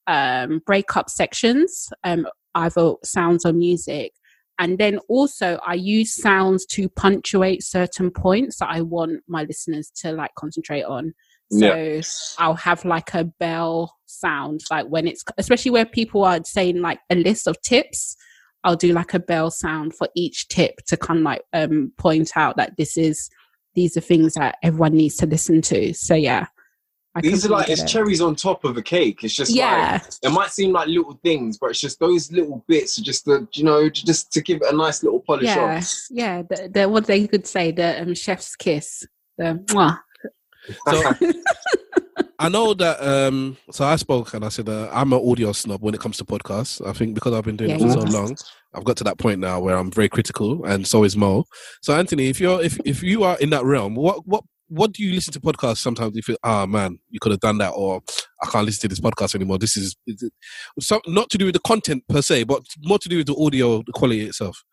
um 0.07 0.61
break 0.66 0.97
up 0.97 1.11
sections, 1.11 1.91
um 2.05 2.26
either 2.55 2.95
sounds 3.05 3.45
or 3.45 3.53
music. 3.53 4.12
And 4.59 4.78
then 4.78 4.99
also 5.09 5.59
I 5.66 5.74
use 5.74 6.14
sounds 6.14 6.66
to 6.66 6.88
punctuate 6.91 7.62
certain 7.62 8.11
points 8.11 8.59
that 8.59 8.68
I 8.70 8.82
want 8.82 9.22
my 9.26 9.45
listeners 9.45 9.91
to 10.03 10.12
like 10.12 10.34
concentrate 10.34 10.82
on. 10.82 11.14
So 11.53 12.01
I'll 12.38 12.55
have 12.55 12.84
like 12.84 13.12
a 13.14 13.24
bell 13.24 13.97
sound, 14.07 14.61
like 14.70 14.86
when 14.86 15.09
it's 15.09 15.24
especially 15.36 15.72
where 15.72 15.86
people 15.86 16.24
are 16.24 16.38
saying 16.45 16.80
like 16.80 17.01
a 17.11 17.16
list 17.16 17.49
of 17.49 17.61
tips. 17.62 18.16
I'll 18.65 18.77
do 18.77 18.93
like 18.93 19.15
a 19.15 19.19
bell 19.19 19.51
sound 19.51 19.95
for 19.95 20.09
each 20.15 20.49
tip 20.49 20.77
to 20.87 20.97
kind 20.97 21.21
of 21.21 21.25
like 21.25 21.43
um 21.53 21.93
point 21.97 22.33
out 22.37 22.57
that 22.57 22.77
this 22.77 22.97
is 22.97 23.31
these 23.75 23.97
are 23.97 24.01
things 24.01 24.35
that 24.35 24.57
everyone 24.63 24.95
needs 24.95 25.17
to 25.19 25.27
listen 25.27 25.63
to. 25.63 25.93
So 25.95 26.15
yeah. 26.15 26.47
I 27.15 27.21
These 27.23 27.45
are 27.45 27.49
like 27.49 27.69
it's 27.69 27.83
it. 27.83 27.89
cherries 27.89 28.21
on 28.21 28.37
top 28.37 28.63
of 28.65 28.77
a 28.77 28.83
cake. 28.83 29.25
It's 29.25 29.35
just 29.35 29.51
Yeah. 29.53 29.99
like 30.03 30.13
it 30.23 30.31
might 30.31 30.51
seem 30.51 30.73
like 30.73 30.87
little 30.87 31.19
things, 31.25 31.59
but 31.59 31.71
it's 31.71 31.81
just 31.81 31.99
those 31.99 32.31
little 32.31 32.65
bits, 32.69 32.99
are 32.99 33.03
just 33.03 33.25
the 33.25 33.49
you 33.53 33.65
know, 33.65 33.89
just 33.89 34.33
to 34.33 34.41
give 34.41 34.59
it 34.63 34.73
a 34.73 34.77
nice 34.77 35.03
little 35.03 35.21
polish 35.21 35.47
Yeah. 35.47 35.77
on. 35.77 35.83
Yeah. 36.11 36.43
The, 36.43 36.71
the 36.73 36.89
what 36.89 37.07
they 37.07 37.27
could 37.27 37.47
say, 37.47 37.73
the 37.73 38.01
um, 38.03 38.15
chef's 38.15 38.55
kiss. 38.57 39.07
The 39.39 39.61
mwah. 39.67 39.99
So 40.87 41.13
I 42.41 42.51
know 42.51 42.74
that. 42.74 43.03
Um, 43.03 43.59
so 43.72 43.86
I 43.86 43.97
spoke 43.97 44.34
and 44.34 44.45
I 44.45 44.51
said 44.51 44.68
uh, 44.68 44.91
I'm 44.93 45.12
an 45.14 45.22
audio 45.24 45.53
snob 45.53 45.82
when 45.82 45.95
it 45.95 46.01
comes 46.01 46.18
to 46.18 46.26
podcasts. 46.26 46.86
I 46.86 46.95
think 46.95 47.14
because 47.16 47.34
I've 47.34 47.45
been 47.45 47.59
doing 47.59 47.70
Yeah, 47.70 47.76
it 47.76 47.82
for 47.82 47.91
so 47.91 48.03
are. 48.03 48.07
long, 48.07 48.38
I've 48.74 48.84
got 48.84 48.99
to 48.99 49.05
that 49.07 49.18
point 49.18 49.41
now 49.41 49.61
where 49.61 49.76
I'm 49.78 49.93
very 49.93 50.11
critical, 50.11 50.64
and 50.66 50.86
so 50.86 51.05
is 51.05 51.16
Mo. 51.16 51.47
So 51.82 51.95
Anthony, 51.95 52.28
if 52.30 52.41
you're 52.41 52.62
if 52.62 52.78
if 52.86 53.03
you 53.05 53.24
are 53.24 53.38
in 53.41 53.51
that 53.53 53.64
realm, 53.64 53.97
what 53.97 54.26
what 54.28 54.45
what 54.68 54.93
do 54.93 55.05
you 55.05 55.14
listen 55.14 55.32
to 55.34 55.41
podcasts 55.41 55.78
sometimes? 55.78 56.16
You 56.16 56.22
feel, 56.22 56.38
ah 56.45 56.66
man, 56.66 57.01
you 57.11 57.20
could 57.20 57.32
have 57.32 57.41
done 57.41 57.59
that, 57.61 57.70
or 57.70 58.03
I 58.43 58.49
can't 58.49 58.66
listen 58.66 58.82
to 58.82 58.88
this 58.88 59.01
podcast 59.01 59.36
anymore. 59.36 59.59
This 59.59 59.76
is 59.78 59.97
is 60.09 60.22
it- 60.24 60.34
so 60.80 61.01
not 61.09 61.30
to 61.30 61.38
do 61.38 61.47
with 61.47 61.55
the 61.55 61.61
content 61.62 62.05
per 62.09 62.22
se, 62.22 62.45
but 62.45 62.64
more 62.84 63.01
to 63.01 63.09
do 63.11 63.18
with 63.18 63.28
the 63.28 63.36
audio, 63.36 63.82
the 63.86 63.93
quality 63.93 64.26
itself. 64.26 64.64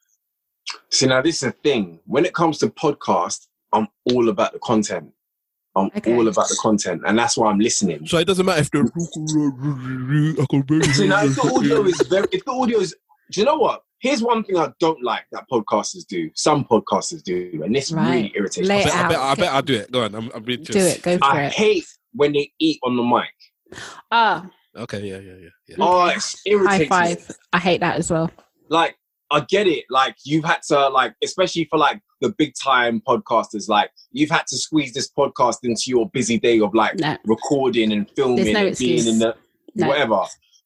See 0.91 1.07
now 1.07 1.21
this 1.21 1.37
is 1.37 1.43
a 1.43 1.51
thing. 1.51 1.99
When 2.05 2.25
it 2.25 2.33
comes 2.35 2.59
to 2.59 2.69
podcast, 2.69 3.47
I'm 3.73 3.87
all 4.13 4.29
about 4.29 4.53
the 4.53 4.59
content. 4.59 5.11
I'm 5.77 5.91
Okay. 5.97 6.15
all 6.15 6.27
about 6.27 6.47
the 6.49 6.57
content, 6.61 7.01
and 7.05 7.17
that's 7.17 7.37
why 7.37 7.49
I'm 7.49 7.59
listening. 7.59 8.05
So 8.07 8.17
it 8.17 8.25
doesn't 8.25 8.45
matter 8.45 8.61
if 8.61 8.71
the 8.71 8.79
See 10.93 11.07
now 11.07 11.23
if 11.23 11.35
the 11.35 11.51
audio 11.55 11.83
is 11.83 11.99
very 12.09 12.27
if 12.31 12.43
the 12.45 12.51
audio 12.51 12.79
is 12.79 12.95
do 13.31 13.41
you 13.41 13.45
know 13.45 13.57
what? 13.57 13.81
Here's 13.99 14.21
one 14.21 14.43
thing 14.43 14.57
I 14.57 14.71
don't 14.79 15.03
like 15.03 15.23
that 15.31 15.45
podcasters 15.51 16.05
do. 16.07 16.29
Some 16.35 16.65
podcasters 16.65 17.23
do, 17.23 17.61
and 17.65 17.75
this 17.75 17.91
Right. 17.91 18.15
really 18.15 18.31
irritates 18.35 18.67
Lay 18.67 18.85
me. 18.85 18.91
I 18.91 18.93
bet, 18.93 18.95
I, 18.95 19.07
bet, 19.09 19.19
I 19.19 19.35
bet 19.35 19.53
I'll 19.53 19.61
do 19.63 19.73
it. 19.73 19.91
Go 19.91 20.03
on. 20.03 20.13
I'm, 20.15 20.31
I'm 20.35 20.43
really 20.43 20.63
Do 20.63 20.77
it. 20.79 21.01
Go 21.01 21.17
for 21.17 21.25
I 21.25 21.45
it. 21.45 21.53
hate 21.53 21.85
when 22.13 22.31
they 22.33 22.51
eat 22.59 22.79
on 22.83 22.95
the 22.95 23.03
mic. 23.03 23.81
Ah, 24.11 24.47
Okay, 24.77 24.99
yeah, 25.07 25.17
yeah, 25.17 25.33
yeah. 25.41 25.49
yeah. 25.67 25.75
Oh, 25.79 26.05
Okay. 26.07 26.15
it's 26.17 26.43
high 26.67 26.85
five. 26.87 27.31
I 27.51 27.57
hate 27.57 27.79
that 27.81 27.97
as 27.97 28.11
well. 28.11 28.29
like 28.69 28.95
I 29.31 29.41
get 29.41 29.67
it. 29.67 29.85
Like 29.89 30.15
you've 30.25 30.45
had 30.45 30.59
to 30.69 30.87
like, 30.89 31.13
especially 31.23 31.65
for 31.69 31.77
like 31.77 32.01
the 32.21 32.33
big 32.37 32.53
time 32.61 33.01
podcasters, 33.07 33.67
like 33.67 33.91
you've 34.11 34.29
had 34.29 34.47
to 34.47 34.57
squeeze 34.57 34.93
this 34.93 35.09
podcast 35.11 35.57
into 35.63 35.83
your 35.87 36.09
busy 36.09 36.39
day 36.39 36.59
of 36.61 36.73
like 36.73 36.95
No. 36.99 37.17
recording 37.25 37.91
and 37.91 38.09
filming 38.15 38.53
no 38.53 38.67
and 38.67 38.77
being 38.77 39.05
in 39.07 39.19
the 39.19 39.35
No. 39.75 39.87
whatever. 39.87 40.21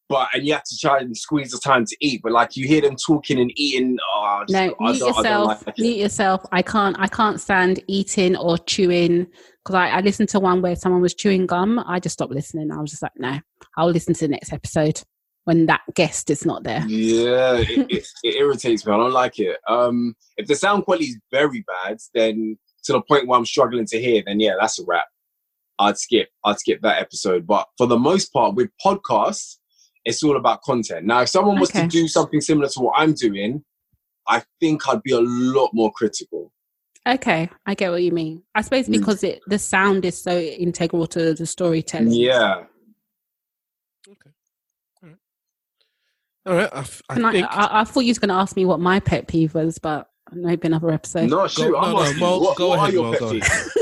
But 0.07 0.28
and 0.34 0.45
you 0.45 0.51
have 0.53 0.64
to 0.66 0.78
try 0.78 0.99
and 0.99 1.16
squeeze 1.16 1.51
the 1.51 1.57
time 1.57 1.86
to 1.86 1.95
eat. 2.01 2.22
But 2.22 2.34
like 2.34 2.55
you 2.57 2.68
hear 2.68 2.82
them 2.82 2.95
talking 2.97 3.39
and 3.39 3.51
eating. 3.55 3.97
Oh, 4.16 4.43
just- 4.47 4.53
No, 4.53 4.66
mute 4.66 4.76
don't, 4.78 4.86
I 4.89 4.97
don't 4.99 5.16
yourself. 5.24 5.66
like 5.68 5.78
mute 5.80 5.97
yourself. 5.97 6.45
I 6.51 6.62
can't. 6.62 6.95
I 6.99 7.07
can't 7.07 7.39
stand 7.39 7.82
eating 7.88 8.36
or 8.36 8.57
chewing 8.57 9.28
because 9.64 9.76
I, 9.76 9.88
I 9.88 9.99
listened 10.01 10.28
to 10.30 10.39
one 10.39 10.62
where 10.62 10.76
someone 10.76 11.01
was 11.01 11.14
chewing 11.14 11.45
gum. 11.45 11.80
I 11.88 11.99
just 11.99 12.14
stopped 12.14 12.34
listening. 12.34 12.72
I 12.72 12.82
was 12.82 12.89
just 12.91 13.01
like, 13.01 13.14
no, 13.18 13.39
I'll 13.78 13.89
listen 13.89 14.14
to 14.16 14.20
the 14.22 14.28
next 14.28 14.51
episode 14.51 15.01
when 15.45 15.65
that 15.65 15.81
guest 15.95 16.29
is 16.29 16.45
not 16.45 16.63
there. 16.63 16.83
Yeah, 16.87 17.55
it, 17.57 17.87
it, 17.91 18.07
it 18.23 18.35
irritates 18.39 18.85
me. 18.85 18.93
I 18.93 18.97
don't 18.97 19.11
like 19.13 19.39
it. 19.39 19.57
Um, 19.67 20.15
if 20.37 20.47
the 20.47 20.55
sound 20.55 20.85
quality 20.85 21.05
is 21.05 21.19
very 21.31 21.63
bad, 21.67 21.97
then 22.13 22.57
to 22.83 22.93
the 22.93 23.01
point 23.01 23.27
where 23.27 23.37
I'm 23.39 23.45
struggling 23.45 23.85
to 23.87 23.99
hear, 24.01 24.23
then 24.25 24.39
yeah, 24.39 24.53
that's 24.59 24.79
a 24.79 24.83
wrap. 24.85 25.07
I'd 25.79 25.97
skip. 25.97 26.29
I'd 26.45 26.59
skip 26.59 26.81
that 26.81 27.01
episode. 27.01 27.47
But 27.47 27.67
for 27.77 27.87
the 27.87 27.97
most 27.97 28.31
part, 28.31 28.53
with 28.55 28.69
podcasts, 28.85 29.57
it's 30.05 30.21
all 30.23 30.37
about 30.37 30.61
content. 30.61 31.05
Now, 31.05 31.21
if 31.21 31.29
someone 31.29 31.59
was 31.59 31.69
Okay. 31.71 31.81
to 31.83 31.87
do 31.87 32.07
something 32.07 32.41
similar 32.41 32.67
to 32.69 32.79
what 32.79 32.93
I'm 32.97 33.13
doing, 33.13 33.63
I 34.27 34.43
think 34.59 34.87
I'd 34.87 35.01
be 35.03 35.11
a 35.11 35.21
lot 35.21 35.71
more 35.73 35.91
critical. 35.91 36.51
Okay, 37.07 37.49
I 37.65 37.73
get 37.73 37.89
what 37.91 38.03
you 38.03 38.11
mean. 38.11 38.43
I 38.53 38.61
suppose 38.61 38.87
Mm. 38.87 38.99
because 38.99 39.23
it 39.23 39.41
the 39.47 39.57
sound 39.57 40.05
is 40.05 40.21
so 40.21 40.37
integral 40.39 41.07
to 41.07 41.33
the 41.33 41.47
storytelling. 41.47 42.11
Yeah. 42.11 42.65
All 46.45 46.55
right. 46.55 46.69
I, 46.73 46.79
f- 46.79 47.01
I 47.09 47.13
Can 47.15 47.25
I, 47.25 47.31
think. 47.31 47.47
I, 47.49 47.81
I 47.81 47.83
thought 47.83 48.01
you 48.01 48.09
was 48.09 48.19
going 48.19 48.29
to 48.29 48.35
ask 48.35 48.55
me 48.55 48.65
what 48.65 48.79
my 48.79 48.99
pet 48.99 49.27
peeve 49.27 49.53
was, 49.53 49.77
but 49.77 50.07
maybe 50.31 50.67
another 50.67 50.91
episode. 50.91 51.29
No, 51.29 51.47
shoot. 51.47 51.71
no, 51.71 51.77
I'm 51.77 51.93
no, 51.93 52.01
asking 52.01 52.19
Mo, 52.19 52.39
what, 52.39 52.57
go 52.57 52.69
what 52.69 52.79
ahead, 52.79 52.89
are 52.89 52.93
your 52.93 53.03
Mo, 53.05 53.11
pet 53.11 53.19
go 53.19 53.31
peeves? 53.33 53.69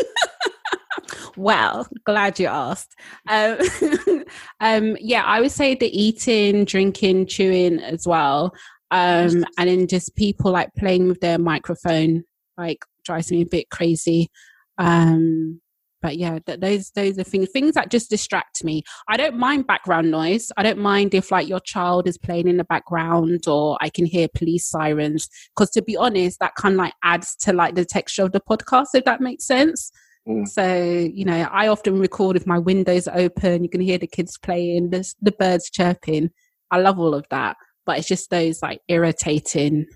Well, 1.39 1.88
glad 2.03 2.38
you 2.38 2.47
asked. 2.47 2.95
Um, 3.30 3.57
um, 4.60 4.97
yeah, 4.99 5.24
I 5.24 5.39
would 5.39 5.53
say 5.53 5.74
the 5.74 5.88
eating, 5.88 6.66
drinking, 6.66 7.28
chewing 7.28 7.80
as 7.80 8.05
well. 8.05 8.53
Um, 8.91 9.45
and 9.57 9.70
then 9.70 9.88
just 9.88 10.18
people 10.18 10.51
like 10.51 10.70
playing 10.78 11.07
with 11.07 11.22
their 11.22 11.38
microphone, 11.38 12.26
like 12.57 12.84
drives 13.05 13.32
me 13.32 13.43
a 13.43 13.45
bit 13.45 13.70
crazy. 13.70 14.30
Um, 14.78 15.62
but 16.02 16.18
yeah, 16.18 16.39
th- 16.39 16.60
those 16.60 16.91
those 16.91 17.18
are 17.18 17.24
things 17.24 17.50
things 17.50 17.74
that 17.76 17.89
just 17.89 18.10
distract 18.10 18.64
me. 18.64 18.84
I 19.08 19.18
don't 19.18 19.38
mind 19.38 19.68
background 19.68 20.12
noise. 20.12 20.52
I 20.58 20.64
don't 20.64 20.80
mind 20.80 21.14
if 21.14 21.32
like 21.32 21.47
your 21.47 21.60
child 21.60 22.08
is 22.08 22.18
playing 22.18 22.47
in 22.47 22.58
the 22.58 22.64
background 22.64 23.47
or 23.47 23.78
I 23.82 23.89
can 23.89 24.06
hear 24.06 24.28
police 24.34 24.66
sirens. 24.66 25.28
Because 25.56 25.70
to 25.72 25.82
be 25.82 25.97
honest, 25.97 26.39
that 26.39 26.56
kind 26.56 26.76
of 26.76 26.80
like 26.80 26.93
adds 27.04 27.36
to 27.41 27.54
like 27.54 27.76
the 27.76 27.86
texture 27.86 28.24
of 28.24 28.32
the 28.32 28.41
podcast, 28.41 28.88
if 28.93 29.06
that 29.06 29.22
makes 29.22 29.45
sense. 29.45 29.91
Mm. 30.28 30.47
So, 30.47 31.10
you 31.14 31.26
know, 31.26 31.47
I 31.52 31.68
often 31.68 32.00
record 32.00 32.36
with 32.36 32.47
my 32.47 32.60
windows 32.60 33.08
open. 33.08 33.64
You 33.64 33.70
can 33.70 33.82
hear 33.82 33.97
the 33.97 34.08
kids 34.08 34.38
playing, 34.38 34.91
the, 34.91 35.12
the 35.22 35.32
birds 35.32 35.70
chirping. 35.70 36.30
I 36.72 36.80
love 36.80 37.00
all 37.00 37.14
of 37.14 37.26
that. 37.30 37.58
But 37.86 37.97
it's 37.97 38.08
just 38.08 38.30
those 38.30 38.62
like 38.62 38.82
irritating 38.88 39.88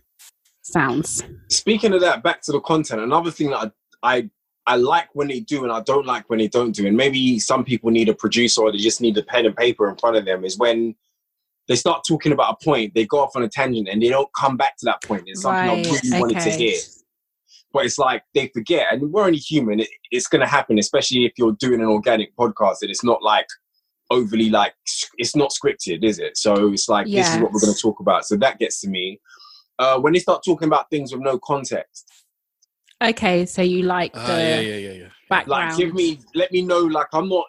sounds. 0.62 1.24
speaking 1.50 1.94
of 1.94 2.02
that, 2.02 2.24
back 2.24 2.42
to 2.44 2.52
the 2.52 2.62
content. 2.62 3.02
Another 3.02 3.32
thing 3.32 3.52
that 3.52 3.72
I, 4.02 4.18
I 4.18 4.30
I 4.66 4.78
like 4.78 5.10
when 5.14 5.28
they 5.28 5.42
do, 5.42 5.64
and 5.64 5.72
I 5.72 5.82
don't 5.82 6.06
like 6.06 6.30
when 6.30 6.40
they 6.40 6.48
don't 6.48 6.72
do. 6.72 6.88
And 6.88 6.96
maybe 6.96 7.40
some 7.40 7.64
people 7.64 7.92
need 7.92 8.10
a 8.10 8.14
producer, 8.14 8.62
or 8.62 8.72
they 8.72 8.78
just 8.78 9.02
need 9.02 9.18
a 9.18 9.24
pen 9.24 9.46
and 9.46 9.56
paper 9.56 9.90
in 9.90 9.98
front 9.98 10.16
of 10.16 10.26
them. 10.26 10.46
Is 10.46 10.58
when 10.58 10.96
they 11.68 11.76
start 11.76 12.04
talking 12.08 12.32
about 12.32 12.58
a 12.62 12.64
point, 12.64 12.94
they 12.94 13.06
go 13.06 13.20
off 13.20 13.36
on 13.36 13.44
a 13.44 13.50
tangent, 13.50 13.90
and 13.90 14.02
they 14.02 14.10
don't 14.10 14.30
come 14.38 14.58
back 14.58 14.78
to 14.78 14.86
that 14.86 15.04
point. 15.04 15.24
It's 15.28 15.42
something 15.42 15.68
I 15.68 15.74
Right, 15.74 15.86
really 16.04 16.20
wanted 16.20 16.40
to 16.40 16.52
hear, 16.52 16.78
but 17.74 17.86
it's 17.86 17.98
like 17.98 18.24
they 18.34 18.48
forget. 18.54 18.88
And 18.92 19.12
we're 19.12 19.26
only 19.26 19.38
human. 19.38 19.82
It, 19.82 19.90
it's 20.12 20.28
going 20.28 20.42
to 20.42 20.48
happen, 20.48 20.80
especially 20.80 21.26
if 21.26 21.34
you're 21.38 21.54
doing 21.54 21.82
an 21.82 21.88
organic 21.88 22.36
podcast. 22.36 22.78
And 22.82 22.90
it's 22.90 23.04
not 23.04 23.22
like 23.22 23.48
overly 24.10 24.50
like 24.50 24.74
it's 25.18 25.36
not 25.36 25.52
scripted, 25.52 26.04
is 26.04 26.20
it? 26.20 26.38
So 26.38 26.72
it's 26.72 26.88
like 26.88 27.08
this 27.16 27.34
is 27.34 27.40
what 27.40 27.52
we're 27.52 27.62
going 27.62 27.74
to 27.74 27.82
talk 27.82 28.00
about. 28.00 28.26
So 28.26 28.36
that 28.38 28.60
gets 28.60 28.80
to 28.82 28.90
me. 28.90 29.20
Uh, 29.80 30.00
when 30.00 30.14
they 30.14 30.20
start 30.20 30.44
talking 30.46 30.68
about 30.68 30.90
things 30.90 31.12
with 31.12 31.22
no 31.22 31.40
context, 31.40 32.10
Okay, 33.04 33.46
so 33.46 33.62
you 33.62 33.84
like 33.84 34.12
Ah, 34.16 34.28
the 34.28 34.34
yeah, 34.44 34.60
yeah, 34.60 34.76
yeah, 34.76 34.92
yeah. 34.92 35.08
background. 35.30 35.70
like 35.72 35.78
give 35.78 35.94
me, 35.94 36.20
let 36.36 36.52
me 36.52 36.62
know. 36.62 36.80
Like 36.80 37.08
I'm 37.14 37.28
not, 37.28 37.46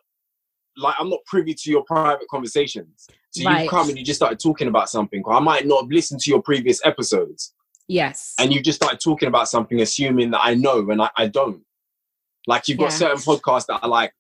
like 0.77 0.97
I'm 0.99 1.09
not 1.09 1.21
privy 1.27 1.55
to 1.55 1.71
your 1.71 1.85
private 1.85 2.27
conversations. 2.29 3.07
So 3.31 3.49
you 3.49 3.69
come 3.69 3.89
and 3.89 3.99
you 3.99 4.05
just 4.05 4.19
started 4.19 4.41
talking 4.41 4.69
about 4.69 4.89
something. 4.91 5.23
I 5.29 5.41
might 5.41 5.67
not 5.67 5.83
have 5.83 5.91
listened 5.91 6.21
to 6.21 6.31
your 6.31 6.43
previous 6.43 6.85
episodes, 6.85 7.55
Yes. 7.89 8.35
and 8.39 8.53
you 8.53 8.61
just 8.61 8.77
started 8.77 9.01
talking 9.01 9.29
about 9.29 9.49
something, 9.49 9.81
assuming 9.81 10.31
that 10.33 10.41
I 10.43 10.55
know, 10.55 10.91
and 10.91 11.01
I, 11.03 11.11
I 11.17 11.29
don't. 11.29 11.63
Like 12.47 12.69
you've 12.69 12.79
got 12.79 12.87
Yeah. 12.93 12.99
certain 12.99 13.19
podcasts 13.19 13.67
that 13.67 13.81
are 13.83 13.89
like 13.89 14.13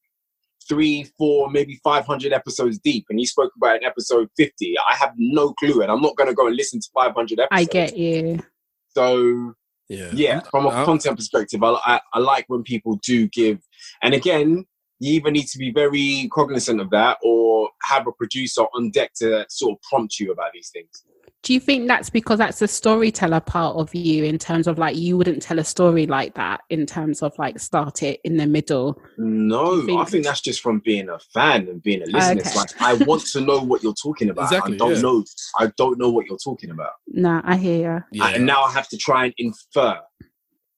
three, 0.69 1.05
four, 1.19 1.51
maybe 1.51 1.79
500 1.85 2.33
episodes 2.33 2.79
deep, 2.79 3.07
and 3.11 3.21
you 3.21 3.27
spoke 3.27 3.53
about 3.57 3.77
an 3.77 3.85
episode 3.85 4.29
50. 4.37 4.77
I 4.79 4.95
have 4.97 5.13
no 5.17 5.53
clue, 5.55 5.83
and 5.83 5.91
I'm 5.91 6.01
not 6.01 6.17
going 6.17 6.29
to 6.29 6.35
go 6.35 6.47
and 6.47 6.57
listen 6.57 6.81
to 6.81 6.89
500 6.95 7.41
episodes. 7.41 7.49
I 7.51 7.65
get 7.65 7.97
you. 7.97 8.41
So 8.89 9.55
Yeah. 9.89 10.11
yeah, 10.13 10.41
from 10.51 10.67
a 10.67 10.71
content 10.85 11.17
perspective, 11.17 11.63
I, 11.63 11.77
I, 11.85 12.01
I 12.15 12.19
like 12.19 12.47
when 12.49 12.63
people 12.63 12.99
do 13.03 13.29
give. 13.29 13.59
And 14.03 14.15
again, 14.15 14.65
you 15.01 15.15
either 15.15 15.31
need 15.31 15.47
to 15.49 15.59
be 15.59 15.73
very 15.73 16.29
cognizant 16.33 16.81
of 16.81 16.91
that 16.91 17.19
or 17.23 17.69
have 17.83 18.07
a 18.07 18.13
producer 18.13 18.63
on 18.75 18.91
deck 18.91 19.13
to 19.15 19.45
sort 19.49 19.73
of 19.73 19.83
prompt 19.83 20.19
you 20.19 20.33
about 20.33 20.53
these 20.53 20.71
things. 20.71 21.05
Do 21.43 21.53
you 21.53 21.61
think 21.61 21.89
that's 21.89 22.09
because 22.09 22.39
that's 22.39 22.59
the 22.61 22.69
storyteller 22.69 23.41
part 23.41 23.77
of 23.77 23.95
you 23.95 24.25
in 24.25 24.39
terms 24.39 24.67
of 24.67 24.79
like 24.79 24.97
you 24.97 25.19
wouldn't 25.19 25.43
tell 25.43 25.59
a 25.59 25.65
story 25.65 26.07
like 26.07 26.35
that 26.37 26.63
in 26.71 26.87
terms 26.87 27.23
of 27.23 27.39
like 27.39 27.59
start 27.59 28.03
it 28.03 28.19
in 28.25 28.39
the 28.39 28.47
middle? 28.47 28.99
No, 29.19 29.85
think- 29.85 30.01
I 30.01 30.05
think 30.07 30.25
that's 30.25 30.41
just 30.41 30.63
from 30.63 30.79
being 30.79 31.11
a 31.11 31.19
fan 31.35 31.69
and 31.69 31.83
being 31.83 32.01
a 32.01 32.07
listener. 32.07 32.41
Okay. 32.41 32.55
like 32.55 32.81
I 32.81 32.95
want 32.95 33.27
to 33.27 33.43
know 33.43 33.61
what 33.63 33.83
you're 33.83 33.93
talking 33.93 34.31
about. 34.31 34.45
Exactly, 34.45 34.77
I 34.77 34.79
don't 34.79 34.95
yeah. 34.95 35.01
know. 35.03 35.25
I 35.59 35.71
don't 35.77 35.99
know 35.99 36.09
what 36.09 36.25
you're 36.27 36.39
talking 36.39 36.71
about, 36.71 36.93
No, 37.09 37.43
I 37.45 37.57
hear 37.57 38.07
you. 38.11 38.21
Yeah. 38.23 38.29
and 38.31 38.47
now 38.47 38.63
I 38.63 38.73
have 38.73 38.89
to 38.89 38.97
try 38.97 39.27
and 39.27 39.35
infer. 39.37 40.01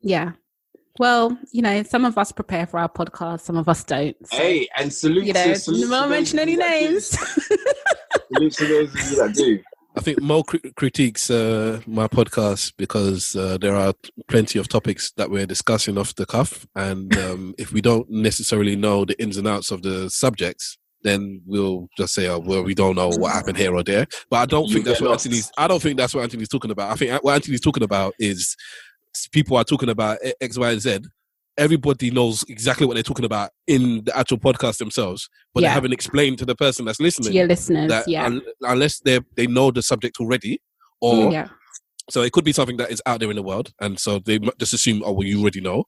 Yeah. 0.01 0.33
Well, 0.99 1.37
you 1.53 1.63
know, 1.63 1.83
some 1.83 2.05
of 2.05 2.17
us 2.19 2.33
prepare 2.33 2.67
for 2.67 2.79
our 2.79 2.89
podcast, 2.89 3.41
some 3.41 3.57
of 3.57 3.69
us 3.69 3.85
don't. 3.85 4.17
So, 4.27 4.37
Hey, 4.37 4.69
and 4.79 4.93
salute 4.93 5.25
you 5.27 5.33
know, 5.33 5.45
to 5.45 5.57
salute 5.57 5.83
to 5.85 5.89
no 5.91 6.01
those 6.03 6.11
mention 6.11 6.39
any 6.39 6.53
you 6.53 6.59
that 6.59 6.81
do. 6.81 6.89
names. 6.89 7.09
Salute 8.35 8.53
to 8.55 8.67
those 8.67 8.95
of 8.95 9.11
you 9.11 9.17
that 9.17 9.35
do. 9.35 9.59
I 9.97 10.01
think 10.01 10.21
Mo 10.21 10.43
cri- 10.43 10.61
critiques 10.77 11.31
uh, 11.31 11.81
my 11.87 12.07
podcast 12.07 12.75
because 12.77 13.35
uh, 13.35 13.57
there 13.59 13.75
are 13.75 13.95
plenty 14.29 14.59
of 14.59 14.69
topics 14.69 15.13
that 15.17 15.31
we're 15.31 15.47
discussing 15.47 15.97
off 15.97 16.15
the 16.17 16.27
cuff, 16.27 16.67
and 16.75 17.17
um, 17.19 17.55
if 17.57 17.73
we 17.73 17.81
don't 17.81 18.09
necessarily 18.11 18.77
know 18.77 19.05
the 19.07 19.21
ins 19.23 19.39
and 19.39 19.49
outs 19.49 19.71
of 19.71 19.81
the 19.83 20.11
subjects, 20.11 20.77
then 21.03 21.41
we'll 21.47 21.89
just 21.97 22.13
say, 22.15 22.29
"Oh, 22.29 22.41
well, 22.41 22.63
we 22.63 22.75
don't 22.75 22.97
know 22.97 23.09
what 23.09 23.33
happened 23.33 23.57
here 23.57 23.75
or 23.75 23.83
there." 23.83 24.07
But 24.29 24.37
I 24.37 24.47
don't 24.47 24.67
You 24.67 24.75
think 24.75 24.85
that's 24.87 25.01
what 25.01 25.11
lost. 25.11 25.25
Anthony's. 25.27 25.51
I 25.57 25.67
don't 25.67 25.81
think 25.81 25.97
that's 25.97 26.15
what 26.15 26.25
Anthony's 26.25 26.49
talking 26.49 26.71
about. 26.73 26.91
I 26.91 26.95
think 26.97 27.23
what 27.25 27.35
Anthony's 27.35 27.61
talking 27.63 27.85
about 27.85 28.13
is 28.19 28.55
people 29.33 29.57
are 29.57 29.65
talking 29.65 29.89
about 29.89 30.19
X, 30.41 30.59
Y, 30.59 30.71
and 30.71 30.81
Z. 30.81 31.01
Everybody 31.59 32.11
knows 32.11 32.45
exactly 32.49 32.87
what 32.87 32.95
they're 32.95 33.03
talking 33.03 33.25
about 33.25 33.51
in 33.67 34.05
the 34.05 34.17
actual 34.17 34.37
podcast 34.39 34.77
themselves, 34.79 35.29
but 35.55 35.63
Yeah. 35.63 35.71
they 35.71 35.75
haven't 35.75 35.93
explained 35.95 36.39
to 36.39 36.45
the 36.45 36.55
person 36.55 36.85
that's 36.85 37.01
listening. 37.01 37.31
to 37.31 37.35
your 37.35 37.47
listeners, 37.47 37.91
yeah. 38.07 38.27
un- 38.27 38.43
unless 38.63 39.01
they 39.01 39.21
they 39.37 39.47
know 39.47 39.71
the 39.71 39.83
subject 39.83 40.19
already, 40.21 40.61
or 41.01 41.33
yeah. 41.33 41.49
so 42.11 42.21
it 42.23 42.33
could 42.33 42.45
be 42.45 42.53
something 42.53 42.77
that 42.77 42.91
is 42.91 43.01
out 43.07 43.21
there 43.21 43.31
in 43.31 43.37
the 43.37 43.43
world, 43.43 43.73
and 43.81 43.99
so 43.99 44.19
they 44.19 44.39
just 44.61 44.75
assume, 44.75 45.03
oh, 45.05 45.13
well, 45.13 45.27
you 45.27 45.41
already 45.41 45.63
know. 45.63 45.85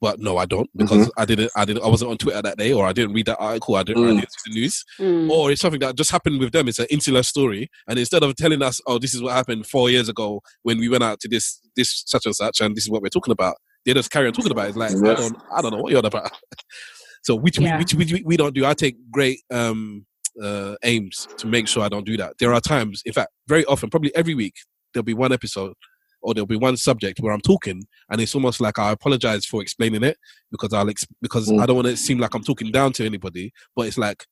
But 0.00 0.18
no, 0.18 0.38
I 0.38 0.46
don't 0.46 0.68
because 0.74 1.10
I 1.18 1.26
didn't. 1.26 1.50
I 1.56 1.64
didn't. 1.66 1.82
I 1.84 1.88
wasn't 1.88 2.10
on 2.10 2.16
Twitter 2.16 2.40
that 2.40 2.56
day, 2.56 2.72
or 2.72 2.86
I 2.86 2.92
didn't 2.94 3.12
read 3.12 3.26
that 3.26 3.36
article. 3.38 3.76
I 3.76 3.82
didn't. 3.82 4.04
I 4.04 4.10
Mm. 4.12 4.20
didn't 4.20 4.32
see 4.32 4.50
the 4.50 4.60
news, 4.60 4.84
Mm. 4.98 5.30
or 5.30 5.50
it's 5.50 5.60
something 5.60 5.80
that 5.80 5.94
just 5.96 6.10
happened 6.10 6.40
with 6.40 6.52
them. 6.52 6.68
It's 6.68 6.78
an 6.78 6.86
insular 6.90 7.22
story, 7.22 7.68
and 7.86 7.98
instead 7.98 8.22
of 8.22 8.34
telling 8.36 8.62
us, 8.62 8.80
oh, 8.86 8.98
this 8.98 9.12
is 9.12 9.20
what 9.20 9.34
happened 9.34 9.66
four 9.66 9.90
years 9.90 10.08
ago 10.08 10.40
when 10.62 10.78
we 10.78 10.88
went 10.88 11.04
out 11.04 11.20
to 11.20 11.28
this 11.28 11.60
this 11.76 12.02
such 12.06 12.24
and 12.24 12.34
such, 12.34 12.60
and 12.62 12.74
this 12.74 12.84
is 12.84 12.90
what 12.90 13.02
we're 13.02 13.08
talking 13.10 13.32
about, 13.32 13.56
they 13.84 13.92
just 13.92 14.10
carry 14.10 14.26
on 14.26 14.32
talking 14.32 14.52
about 14.52 14.66
it. 14.66 14.68
It's 14.70 14.78
like 14.78 14.92
I 14.92 15.14
don't. 15.20 15.36
I 15.52 15.60
don't 15.60 15.72
know 15.72 15.82
what 15.82 15.90
you're 15.90 15.98
on 15.98 16.06
about. 16.06 16.30
so 17.22 17.34
which 17.36 17.58
Yeah. 17.58 17.74
we, 17.76 17.78
which 17.80 17.94
which 17.94 18.12
we, 18.12 18.22
we 18.24 18.36
don't 18.38 18.54
do. 18.54 18.64
I 18.64 18.72
take 18.72 18.96
great 19.10 19.40
um 19.50 20.06
uh 20.42 20.76
aims 20.82 21.28
to 21.36 21.46
make 21.46 21.68
sure 21.68 21.82
I 21.82 21.88
don't 21.90 22.06
do 22.06 22.16
that. 22.16 22.38
There 22.38 22.54
are 22.54 22.60
times, 22.60 23.02
in 23.04 23.12
fact, 23.12 23.32
very 23.48 23.64
often, 23.66 23.90
probably 23.90 24.14
every 24.16 24.34
week, 24.34 24.54
there'll 24.94 25.04
be 25.04 25.12
one 25.14 25.32
episode 25.32 25.74
or 26.22 26.34
there'll 26.34 26.46
be 26.46 26.56
one 26.56 26.76
subject 26.76 27.20
where 27.20 27.32
I'm 27.32 27.40
talking, 27.40 27.84
and 28.10 28.20
it's 28.20 28.34
almost 28.34 28.60
like 28.60 28.78
I 28.78 28.90
apologize 28.90 29.44
for 29.46 29.62
explaining 29.62 30.02
it 30.02 30.16
because 30.50 30.72
I'll 30.72 30.88
ex- 30.90 31.06
because 31.22 31.48
Mm. 31.48 31.62
I 31.62 31.66
don't 31.66 31.76
want 31.76 31.88
it 31.88 31.92
to 31.92 31.96
seem 31.96 32.18
like 32.18 32.34
I'm 32.34 32.44
talking 32.44 32.70
down 32.70 32.92
to 32.94 33.04
anybody, 33.06 33.52
but 33.76 33.86
it's 33.86 33.98
like 33.98 34.26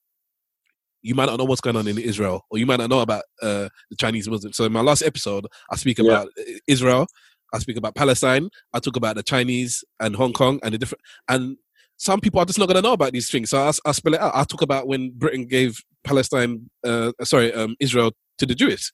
you 1.02 1.14
might 1.14 1.26
not 1.26 1.38
know 1.38 1.44
what's 1.44 1.60
going 1.60 1.76
on 1.76 1.86
in 1.86 1.96
Israel, 1.98 2.44
or 2.50 2.58
you 2.58 2.66
might 2.66 2.80
not 2.80 2.90
know 2.90 3.00
about 3.00 3.22
uh, 3.40 3.68
the 3.90 3.96
Chinese 3.96 4.28
Muslims. 4.28 4.56
So 4.56 4.64
in 4.64 4.72
my 4.72 4.80
last 4.80 5.02
episode, 5.02 5.46
I 5.70 5.76
speak 5.76 5.98
Yeah. 5.98 6.04
about 6.06 6.28
Israel, 6.66 7.06
I 7.54 7.58
speak 7.60 7.76
about 7.76 7.94
Palestine, 7.94 8.48
I 8.74 8.80
talk 8.80 8.96
about 8.96 9.16
the 9.16 9.22
Chinese 9.22 9.84
and 10.00 10.16
Hong 10.16 10.32
Kong 10.32 10.58
and 10.62 10.74
the 10.74 10.78
different 10.78 11.00
and 11.28 11.56
some 12.00 12.20
people 12.20 12.38
are 12.40 12.44
just 12.44 12.58
not 12.60 12.66
going 12.66 12.76
to 12.76 12.82
know 12.82 12.92
about 12.92 13.12
these 13.12 13.28
things. 13.28 13.50
So 13.50 13.58
I, 13.60 13.72
I 13.84 13.90
spell 13.92 14.14
it 14.14 14.20
out. 14.20 14.30
I 14.32 14.44
talk 14.44 14.62
about 14.62 14.86
when 14.86 15.10
Britain 15.16 15.46
gave 15.46 15.80
Palestine, 16.04 16.70
uh, 16.84 17.10
sorry, 17.24 17.52
um, 17.52 17.74
Israel 17.80 18.12
to 18.38 18.46
the 18.46 18.54
Jews. 18.54 18.92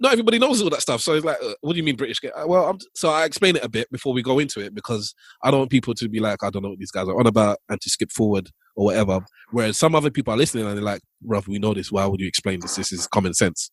Not 0.00 0.12
everybody 0.12 0.38
knows 0.38 0.62
all 0.62 0.70
that 0.70 0.80
stuff. 0.82 1.00
So 1.00 1.14
it's 1.14 1.24
like, 1.24 1.38
uh, 1.42 1.54
what 1.60 1.72
do 1.72 1.78
you 1.78 1.82
mean 1.82 1.96
British? 1.96 2.20
Well, 2.46 2.70
I'm, 2.70 2.78
so 2.94 3.10
I 3.10 3.24
explain 3.24 3.56
it 3.56 3.64
a 3.64 3.68
bit 3.68 3.90
before 3.90 4.12
we 4.12 4.22
go 4.22 4.38
into 4.38 4.60
it 4.60 4.74
because 4.74 5.14
I 5.42 5.50
don't 5.50 5.60
want 5.60 5.70
people 5.70 5.92
to 5.94 6.08
be 6.08 6.20
like, 6.20 6.44
I 6.44 6.50
don't 6.50 6.62
know 6.62 6.70
what 6.70 6.78
these 6.78 6.92
guys 6.92 7.08
are 7.08 7.18
on 7.18 7.26
about 7.26 7.58
and 7.68 7.80
to 7.80 7.90
skip 7.90 8.12
forward 8.12 8.48
or 8.76 8.86
whatever. 8.86 9.20
Whereas 9.50 9.76
some 9.76 9.96
other 9.96 10.10
people 10.10 10.32
are 10.32 10.36
listening 10.36 10.66
and 10.66 10.76
they're 10.76 10.84
like, 10.84 11.02
Ruff, 11.24 11.48
we 11.48 11.58
know 11.58 11.74
this. 11.74 11.90
Why 11.90 12.06
would 12.06 12.20
you 12.20 12.28
explain 12.28 12.60
this? 12.60 12.76
This 12.76 12.92
is 12.92 13.08
common 13.08 13.34
sense. 13.34 13.72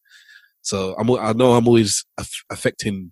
So 0.62 0.96
I'm, 0.98 1.12
I 1.12 1.34
know 1.34 1.54
I'm 1.54 1.68
always 1.68 2.04
aff- 2.20 2.44
affecting 2.50 3.12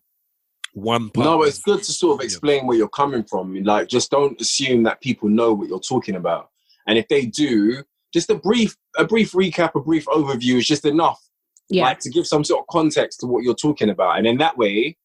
one 0.73 1.11
part. 1.11 1.25
No, 1.25 1.43
it's 1.43 1.61
good 1.61 1.83
to 1.83 1.91
sort 1.91 2.19
of 2.19 2.25
explain 2.25 2.65
where 2.65 2.75
you're 2.75 2.89
coming 2.89 3.23
from. 3.23 3.53
Like, 3.63 3.89
just 3.89 4.09
don't 4.09 4.41
assume 4.41 4.81
that 4.83 5.01
people 5.01 5.29
know 5.29 5.53
what 5.53 5.67
you're 5.67 5.79
talking 5.79 6.15
about. 6.15 6.49
And 6.87 6.97
if 6.97 7.07
they 7.09 7.27
do, 7.27 7.83
just 8.11 8.31
a 8.31 8.35
brief, 8.35 8.75
a 8.97 9.05
brief 9.05 9.33
recap, 9.33 9.75
a 9.75 9.79
brief 9.79 10.05
overview 10.05 10.55
is 10.55 10.65
just 10.65 10.85
enough. 10.85 11.21
Yeah. 11.69 11.85
Like 11.85 11.99
to 11.99 12.09
give 12.09 12.27
some 12.27 12.43
sort 12.43 12.61
of 12.61 12.67
context 12.67 13.19
to 13.21 13.27
what 13.27 13.43
you're 13.43 13.55
talking 13.55 13.89
about, 13.89 14.17
and 14.17 14.27
in 14.27 14.37
that 14.37 14.57
way, 14.57 14.97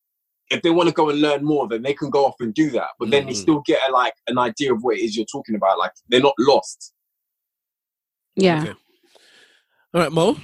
if 0.50 0.62
they 0.62 0.70
want 0.70 0.88
to 0.88 0.94
go 0.94 1.08
and 1.10 1.20
learn 1.20 1.44
more, 1.44 1.68
then 1.68 1.82
they 1.82 1.92
can 1.94 2.10
go 2.10 2.24
off 2.26 2.34
and 2.40 2.52
do 2.54 2.70
that. 2.70 2.88
But 2.98 3.10
then 3.10 3.26
they 3.26 3.32
Mhm. 3.32 3.36
still 3.36 3.60
get 3.66 3.80
a, 3.88 3.92
like 3.92 4.14
an 4.28 4.38
idea 4.38 4.72
of 4.72 4.82
what 4.82 4.96
it 4.96 5.00
is 5.02 5.16
you're 5.16 5.26
talking 5.26 5.54
about. 5.54 5.78
Like 5.78 5.92
they're 6.08 6.20
not 6.20 6.34
lost. 6.38 6.92
yeah. 8.36 8.62
Okay. 8.62 8.74
All 9.94 10.00
right, 10.02 10.12
Mo. 10.12 10.36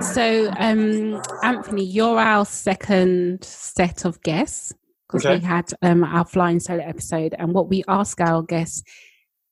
So, 0.00 0.50
um, 0.58 1.20
Anthony, 1.42 1.84
you're 1.84 2.18
our 2.18 2.44
second 2.46 3.44
set 3.44 4.04
of 4.04 4.20
guests 4.22 4.72
because 5.06 5.26
Okay. 5.26 5.38
we 5.38 5.44
had 5.44 5.72
um, 5.82 6.04
our 6.04 6.24
flying 6.24 6.60
solo 6.60 6.82
episode, 6.82 7.34
and 7.38 7.52
what 7.52 7.68
we 7.68 7.82
ask 7.88 8.20
our 8.20 8.42
guests 8.42 8.82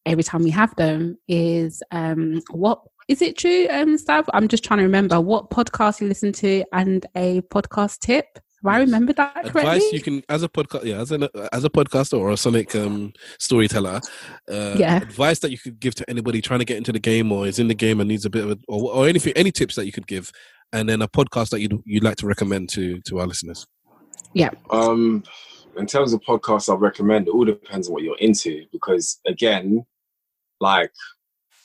every 0.07 0.22
time 0.22 0.43
we 0.43 0.51
have 0.51 0.74
them 0.76 1.18
is, 1.28 1.82
um, 1.91 2.41
"What 2.51 2.82
is 3.09 3.23
it 3.23 3.37
true, 3.39 3.67
um, 3.71 3.97
Stav? 3.97 4.27
I'm 4.35 4.49
just 4.49 4.65
trying 4.65 4.79
to 4.79 4.85
remember 4.85 5.21
what 5.21 5.51
podcast 5.51 6.01
you 6.01 6.09
listen 6.09 6.33
to 6.35 6.65
and 6.73 7.07
a 7.17 7.41
podcast 7.43 8.01
tip. 8.01 8.27
Have 8.65 8.75
I 8.75 8.79
remembered 8.81 9.17
that 9.17 9.35
correctly? 9.35 9.61
advice 9.61 9.93
you 9.93 10.01
can 10.03 10.21
as 10.29 10.43
a 10.43 10.49
podcast 10.49 10.83
yeah 10.85 10.97
as 10.99 11.13
a 11.13 11.31
as 11.53 11.63
a 11.65 11.71
podcaster 11.71 12.19
or 12.19 12.33
a 12.33 12.37
sonic 12.37 12.75
um 12.75 13.13
storyteller 13.39 14.01
uh 14.51 14.75
Yeah. 14.77 14.97
advice 14.97 15.39
that 15.39 15.53
you 15.53 15.59
could 15.59 15.79
give 15.79 15.95
to 15.95 16.11
anybody 16.11 16.41
trying 16.43 16.59
to 16.59 16.65
get 16.65 16.77
into 16.77 16.91
the 16.91 16.99
game 16.99 17.31
or 17.31 17.47
is 17.47 17.61
in 17.61 17.69
the 17.69 17.75
game 17.77 18.01
and 18.01 18.09
needs 18.09 18.25
a 18.25 18.31
bit 18.31 18.43
of 18.43 18.51
a, 18.51 18.59
or, 18.67 18.93
or 18.93 19.09
anything 19.09 19.33
any 19.37 19.53
tips 19.53 19.77
that 19.77 19.87
you 19.87 19.93
could 19.93 20.09
give 20.09 20.33
and 20.73 20.89
then 20.89 21.03
a 21.03 21.07
podcast 21.07 21.51
that 21.51 21.61
you'd 21.61 21.81
you'd 21.85 22.03
like 22.03 22.17
to 22.17 22.27
recommend 22.27 22.69
to 22.71 23.01
to 23.03 23.21
our 23.21 23.29
listeners 23.29 23.65
Yeah. 24.35 24.51
Um, 24.71 25.23
in 25.77 25.87
terms 25.87 26.13
of 26.13 26.21
podcasts, 26.23 26.69
I 26.69 26.77
recommend 26.77 27.29
it 27.29 27.35
all 27.35 27.45
depends 27.45 27.87
on 27.87 27.95
what 27.95 28.03
you're 28.03 28.19
into 28.19 28.65
because 28.73 29.21
again, 29.25 29.87
like 30.61 30.91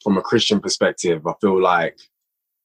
from 0.03 0.17
a 0.17 0.21
Christian 0.21 0.59
perspective, 0.59 1.25
I 1.25 1.33
feel 1.41 1.61
like 1.61 1.97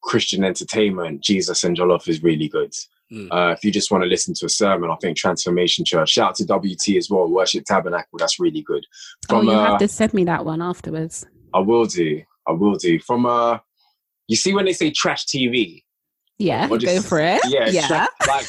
Christian 0.03 0.45
entertainment, 0.45 1.23
Jesus 1.23 1.65
and 1.65 1.77
Jollof 1.77 2.09
is 2.09 2.23
really 2.23 2.49
good. 2.49 2.73
Mm. 3.13 3.29
Uh, 3.31 3.53
if 3.53 3.65
you 3.65 3.71
just 3.73 3.91
want 3.91 4.03
to 4.05 4.09
listen 4.09 4.35
to 4.35 4.47
a 4.47 4.51
sermon, 4.51 4.91
I 4.91 4.97
think 5.01 5.17
Transformation 5.17 5.85
Church. 5.85 6.11
Shout 6.11 6.31
out 6.31 6.35
to 6.37 6.45
WT 6.45 6.97
as 6.97 7.09
well, 7.11 7.29
Worship 7.29 7.65
Tabernacle. 7.65 8.19
That's 8.19 8.39
really 8.39 8.63
good. 8.63 8.85
oh, 9.31 9.39
From 9.39 9.47
you 9.47 9.53
uh, 9.53 9.71
have 9.71 9.79
to 9.79 9.89
send 9.89 10.13
me 10.13 10.25
that 10.25 10.45
one 10.45 10.61
afterwards. 10.61 11.25
I 11.55 11.61
will 11.61 11.87
do. 11.87 12.23
I 12.47 12.53
will 12.53 12.75
do. 12.77 12.99
From 13.01 13.25
uh, 13.25 13.59
you 14.27 14.37
see 14.37 14.53
when 14.55 14.67
they 14.67 14.75
say 14.75 14.91
trash 14.91 15.25
TV, 15.25 15.83
Yeah, 16.39 16.69
Or 16.71 16.77
go 16.79 17.01
for 17.01 17.19
it. 17.21 17.41
yeah, 17.47 17.69
yeah. 17.71 17.87
tra- 17.87 18.09
like 18.29 18.47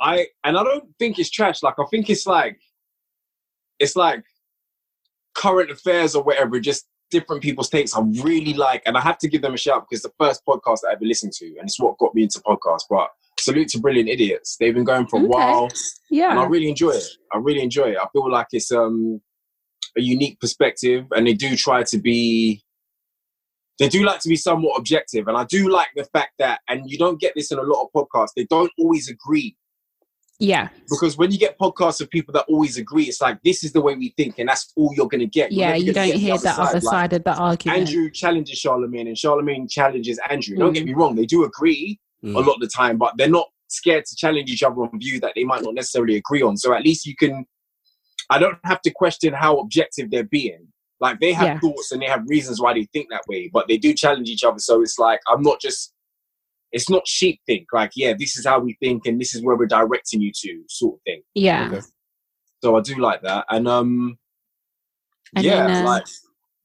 I 0.00 0.26
and 0.44 0.56
I 0.56 0.62
don't 0.64 0.84
think 0.98 1.18
it's 1.18 1.30
trash. 1.30 1.62
Like 1.62 1.74
I 1.78 1.84
think 1.90 2.08
it's 2.08 2.26
like 2.26 2.58
it's 3.78 3.94
like 3.94 4.24
current 5.34 5.70
affairs 5.70 6.14
or 6.14 6.22
whatever. 6.22 6.58
Just 6.60 6.86
different 7.10 7.42
people's 7.42 7.68
takes. 7.68 7.94
I 7.96 8.00
really 8.22 8.54
like, 8.54 8.82
and 8.86 8.96
I 8.96 9.00
have 9.00 9.18
to 9.18 9.28
give 9.28 9.42
them 9.42 9.54
a 9.54 9.58
shout 9.58 9.86
because 9.88 10.02
the 10.02 10.12
first 10.18 10.42
podcast 10.46 10.78
I 10.88 10.92
ever 10.92 11.04
listened 11.04 11.32
to, 11.34 11.46
and 11.46 11.62
it's 11.68 11.78
what 11.80 11.98
got 11.98 12.14
me 12.14 12.22
into 12.24 12.40
podcasts. 12.40 12.84
But 12.88 13.10
salute 13.38 13.68
to 13.68 13.78
Brilliant 13.80 14.08
Idiots. 14.08 14.56
They've 14.58 14.74
been 14.74 14.84
going 14.84 15.06
for 15.06 15.16
a 15.16 15.20
Okay. 15.20 15.28
while, 15.28 15.68
Yeah. 16.10 16.30
and 16.30 16.38
I 16.40 16.44
really 16.46 16.68
enjoy 16.68 16.90
it. 16.90 17.04
I 17.32 17.38
really 17.38 17.62
enjoy 17.62 17.90
it. 17.92 17.98
I 17.98 18.06
feel 18.12 18.30
like 18.30 18.48
it's 18.52 18.72
um 18.72 19.20
a 19.96 20.00
unique 20.02 20.38
perspective, 20.40 21.06
and 21.14 21.26
they 21.26 21.34
do 21.34 21.56
try 21.56 21.82
to 21.84 21.98
be. 21.98 22.62
They 23.78 23.88
do 23.90 24.04
like 24.04 24.20
to 24.20 24.28
be 24.30 24.36
somewhat 24.36 24.78
objective, 24.78 25.28
and 25.28 25.36
I 25.36 25.44
do 25.44 25.68
like 25.68 25.88
the 25.94 26.04
fact 26.04 26.32
that, 26.38 26.60
and 26.68 26.90
you 26.90 26.96
don't 26.96 27.20
get 27.20 27.34
this 27.36 27.52
in 27.52 27.58
a 27.58 27.62
lot 27.62 27.82
of 27.84 27.88
podcasts. 27.94 28.30
They 28.34 28.44
don't 28.46 28.72
always 28.78 29.08
agree 29.10 29.54
Yeah. 30.38 30.68
because 30.90 31.16
when 31.16 31.30
you 31.32 31.38
get 31.38 31.58
podcasts 31.58 32.00
of 32.00 32.10
people 32.10 32.32
that 32.34 32.44
always 32.48 32.76
agree, 32.76 33.04
it's 33.04 33.20
like 33.20 33.42
this 33.42 33.64
is 33.64 33.72
the 33.72 33.80
way 33.80 33.94
we 33.94 34.10
think, 34.16 34.38
and 34.38 34.48
that's 34.48 34.72
all 34.76 34.92
you're 34.96 35.08
going 35.08 35.20
to 35.20 35.26
get. 35.26 35.50
You're 35.52 35.68
Yeah. 35.68 35.74
You 35.76 35.92
gonna 35.92 36.08
don't 36.08 36.18
hear 36.20 36.38
the 36.38 36.50
other 36.50 36.74
Like, 36.74 36.82
side 36.82 37.12
of 37.14 37.24
the 37.24 37.34
argument. 37.34 37.80
Andrew 37.88 38.10
challenges 38.10 38.58
Charlamagne, 38.60 39.08
and 39.08 39.16
Charlamagne 39.16 39.70
challenges 39.70 40.18
Andrew. 40.28 40.56
Don't 40.56 40.72
Mm. 40.72 40.74
get 40.74 40.84
me 40.84 40.94
wrong; 40.94 41.14
they 41.16 41.26
do 41.26 41.44
agree 41.44 41.98
Mm. 42.24 42.34
a 42.36 42.40
lot 42.40 42.54
of 42.54 42.60
the 42.60 42.68
time, 42.68 42.98
but 42.98 43.14
they're 43.16 43.28
not 43.28 43.48
scared 43.68 44.04
to 44.06 44.16
challenge 44.16 44.50
each 44.50 44.62
other 44.62 44.80
on 44.82 44.90
views 44.98 45.20
that 45.20 45.32
they 45.34 45.44
might 45.44 45.62
not 45.62 45.74
necessarily 45.74 46.16
agree 46.16 46.42
on. 46.42 46.56
So 46.56 46.72
at 46.74 46.82
least 46.82 47.06
you 47.06 47.14
can. 47.16 47.46
I 48.28 48.38
don't 48.38 48.58
have 48.64 48.80
to 48.82 48.90
question 48.90 49.32
how 49.32 49.58
objective 49.58 50.10
they're 50.10 50.24
being. 50.24 50.68
Like 51.00 51.20
they 51.20 51.32
have 51.32 51.46
Yeah. 51.46 51.60
thoughts 51.60 51.92
and 51.92 52.00
they 52.02 52.06
have 52.06 52.24
reasons 52.26 52.60
why 52.60 52.72
they 52.74 52.84
think 52.92 53.08
that 53.10 53.22
way, 53.28 53.48
but 53.52 53.68
they 53.68 53.76
do 53.78 53.92
challenge 53.94 54.28
each 54.28 54.44
other. 54.44 54.58
So 54.58 54.82
it's 54.82 54.98
like 54.98 55.20
I'm 55.28 55.42
not 55.42 55.60
just. 55.60 55.92
It's 56.72 56.90
not 56.90 57.06
sheep 57.06 57.40
think 57.46 57.66
like 57.72 57.92
yeah, 57.96 58.14
this 58.18 58.36
is 58.36 58.46
how 58.46 58.58
we 58.58 58.76
think 58.82 59.06
and 59.06 59.20
this 59.20 59.34
is 59.34 59.42
where 59.42 59.56
we're 59.56 59.66
directing 59.66 60.20
you 60.20 60.32
to 60.42 60.62
sort 60.68 60.94
of 60.96 61.00
thing. 61.04 61.22
yeah. 61.34 61.68
Okay. 61.72 61.80
So 62.62 62.76
I 62.76 62.80
do 62.80 62.96
like 62.96 63.22
that, 63.22 63.44
and 63.50 63.68
um, 63.68 64.18
And 65.34 65.44
yeah, 65.44 65.66
then, 65.66 65.82
uh, 65.82 65.84
like 65.84 66.04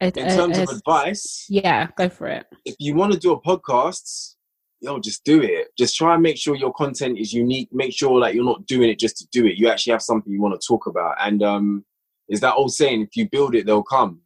A- 0.02 0.20
In 0.20 0.28
a- 0.28 0.36
terms 0.36 0.58
a- 0.58 0.64
of 0.64 0.70
advice, 0.70 1.46
yeah, 1.50 1.88
go 1.98 2.10
for 2.10 2.28
it. 2.28 2.46
if 2.66 2.76
you 2.80 2.96
want 2.96 3.14
to 3.14 3.20
do 3.20 3.34
a 3.34 3.42
podcast, 3.42 4.36
yo, 4.80 5.00
just 5.00 5.24
do 5.24 5.42
it. 5.42 5.68
Just 5.78 5.96
try 5.96 6.14
and 6.16 6.24
make 6.24 6.38
sure 6.38 6.56
your 6.56 6.74
content 6.74 7.20
is 7.20 7.32
unique. 7.34 7.70
Make 7.72 7.94
sure 7.94 8.20
like 8.20 8.34
you're 8.34 8.44
not 8.46 8.66
doing 8.66 8.90
it 8.90 8.98
just 9.00 9.18
to 9.18 9.28
do 9.32 9.46
it. 9.46 9.58
You 9.58 9.70
actually 9.70 9.92
have 9.92 10.02
something 10.02 10.32
you 10.34 10.42
want 10.42 10.60
to 10.60 10.68
talk 10.68 10.88
about. 10.88 11.16
And 11.20 11.44
um, 11.44 11.86
is 12.30 12.40
that 12.40 12.56
old 12.56 12.74
saying, 12.74 13.02
if 13.04 13.16
you 13.16 13.30
build 13.30 13.54
it, 13.54 13.66
they'll 13.68 13.84
come. 13.84 14.22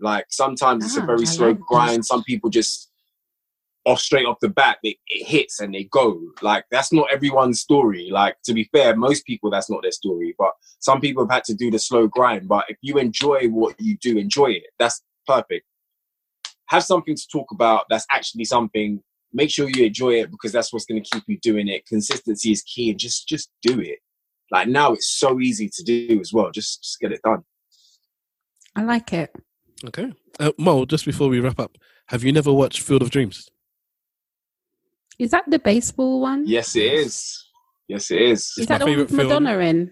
Like 0.00 0.26
sometimes 0.30 0.84
it's 0.84 0.96
a 0.96 1.02
Ah, 1.02 1.06
very 1.06 1.20
I 1.22 1.24
slow 1.24 1.48
like 1.48 1.58
that. 1.58 1.66
grind. 1.66 2.06
Some 2.06 2.24
people 2.24 2.50
just 2.50 2.89
off 3.90 4.00
straight 4.00 4.26
off 4.26 4.40
the 4.40 4.48
bat, 4.48 4.78
they, 4.82 4.98
it 5.08 5.26
hits 5.26 5.60
and 5.60 5.74
they 5.74 5.84
go. 5.84 6.20
Like 6.42 6.64
that's 6.70 6.92
not 6.92 7.12
everyone's 7.12 7.60
story. 7.60 8.08
Like 8.10 8.36
to 8.44 8.54
be 8.54 8.64
fair, 8.72 8.96
most 8.96 9.26
people 9.26 9.50
that's 9.50 9.70
not 9.70 9.82
their 9.82 9.92
story. 9.92 10.34
But 10.38 10.52
some 10.78 11.00
people 11.00 11.24
have 11.24 11.32
had 11.32 11.44
to 11.44 11.54
do 11.54 11.70
the 11.70 11.78
slow 11.78 12.06
grind. 12.06 12.48
But 12.48 12.66
if 12.68 12.78
you 12.80 12.98
enjoy 12.98 13.48
what 13.48 13.74
you 13.78 13.96
do, 13.98 14.16
enjoy 14.16 14.52
it. 14.52 14.64
That's 14.78 15.02
perfect. 15.26 15.66
Have 16.66 16.84
something 16.84 17.16
to 17.16 17.28
talk 17.32 17.50
about 17.50 17.86
that's 17.90 18.06
actually 18.10 18.44
something. 18.44 19.02
Make 19.32 19.50
sure 19.50 19.68
you 19.68 19.84
enjoy 19.86 20.14
it 20.14 20.30
because 20.30 20.52
that's 20.52 20.72
what's 20.72 20.86
going 20.86 21.02
to 21.02 21.10
keep 21.10 21.24
you 21.26 21.38
doing 21.40 21.68
it. 21.68 21.86
Consistency 21.86 22.52
is 22.52 22.62
key, 22.62 22.90
and 22.90 22.98
just 22.98 23.28
just 23.28 23.50
do 23.62 23.80
it. 23.80 23.98
Like 24.50 24.68
now, 24.68 24.92
it's 24.92 25.08
so 25.08 25.40
easy 25.40 25.68
to 25.68 25.82
do 25.84 26.20
as 26.20 26.32
well. 26.32 26.50
Just 26.50 26.82
just 26.82 27.00
get 27.00 27.12
it 27.12 27.20
done. 27.22 27.44
I 28.76 28.82
like 28.82 29.12
it. 29.12 29.34
Okay. 29.84 30.12
Uh, 30.38 30.52
Mo, 30.58 30.84
just 30.84 31.04
before 31.04 31.28
we 31.28 31.40
wrap 31.40 31.58
up, 31.58 31.76
have 32.06 32.24
you 32.24 32.32
never 32.32 32.52
watched 32.52 32.80
Field 32.80 33.02
of 33.02 33.10
Dreams? 33.10 33.48
Is 35.20 35.30
that 35.32 35.44
the 35.48 35.58
baseball 35.58 36.20
one? 36.20 36.44
Yes, 36.46 36.74
it 36.76 36.92
is. 36.94 37.46
Yes, 37.88 38.10
it 38.10 38.22
is. 38.22 38.40
Is 38.40 38.54
It's 38.58 38.66
that 38.68 38.80
my 38.80 38.86
the 38.86 38.90
one 38.92 38.98
with 39.00 39.08
film. 39.10 39.28
Madonna 39.44 39.58
in? 39.58 39.90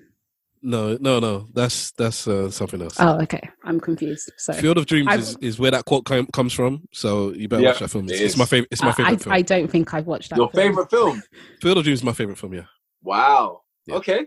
No, 0.63 0.97
no, 1.01 1.21
no. 1.21 1.47
That's 1.55 1.93
that's 1.93 2.27
uh, 2.27 2.51
something 2.51 2.81
else. 2.83 2.97
Oh, 2.99 3.21
okay. 3.23 3.49
I'm 3.65 3.79
confused. 3.79 4.33
Sorry. 4.39 4.61
Field 4.61 4.79
of 4.79 4.87
Dreams 4.87 5.09
I've- 5.09 5.23
is, 5.23 5.37
is 5.41 5.59
where 5.59 5.71
that 5.71 5.85
quote 5.85 6.05
com- 6.05 6.27
comes 6.33 6.53
from. 6.53 6.89
So 6.93 7.33
you 7.33 7.47
better 7.49 7.63
Yeah, 7.63 7.69
watch 7.71 7.79
that 7.81 7.91
film. 7.91 8.07
It's, 8.09 8.21
it 8.21 8.25
it's 8.25 8.37
my 8.37 8.45
favorite. 8.47 8.69
It's 8.73 8.83
my 8.83 8.89
Uh, 8.91 8.93
favorite 8.95 9.13
I, 9.13 9.17
film. 9.19 9.33
I 9.35 9.43
don't 9.43 9.71
think 9.71 9.95
I've 9.95 10.07
watched 10.07 10.31
that. 10.31 10.37
Your 10.37 10.51
film. 10.51 10.63
favorite 10.69 10.91
film? 10.91 11.23
Field 11.61 11.79
of 11.79 11.85
Dreams 11.85 12.01
is 12.01 12.05
my 12.05 12.13
favorite 12.13 12.39
film. 12.39 12.55
Yeah. 12.55 12.65
Wow. 13.03 13.61
Yeah. 13.87 13.97
Okay. 13.97 14.27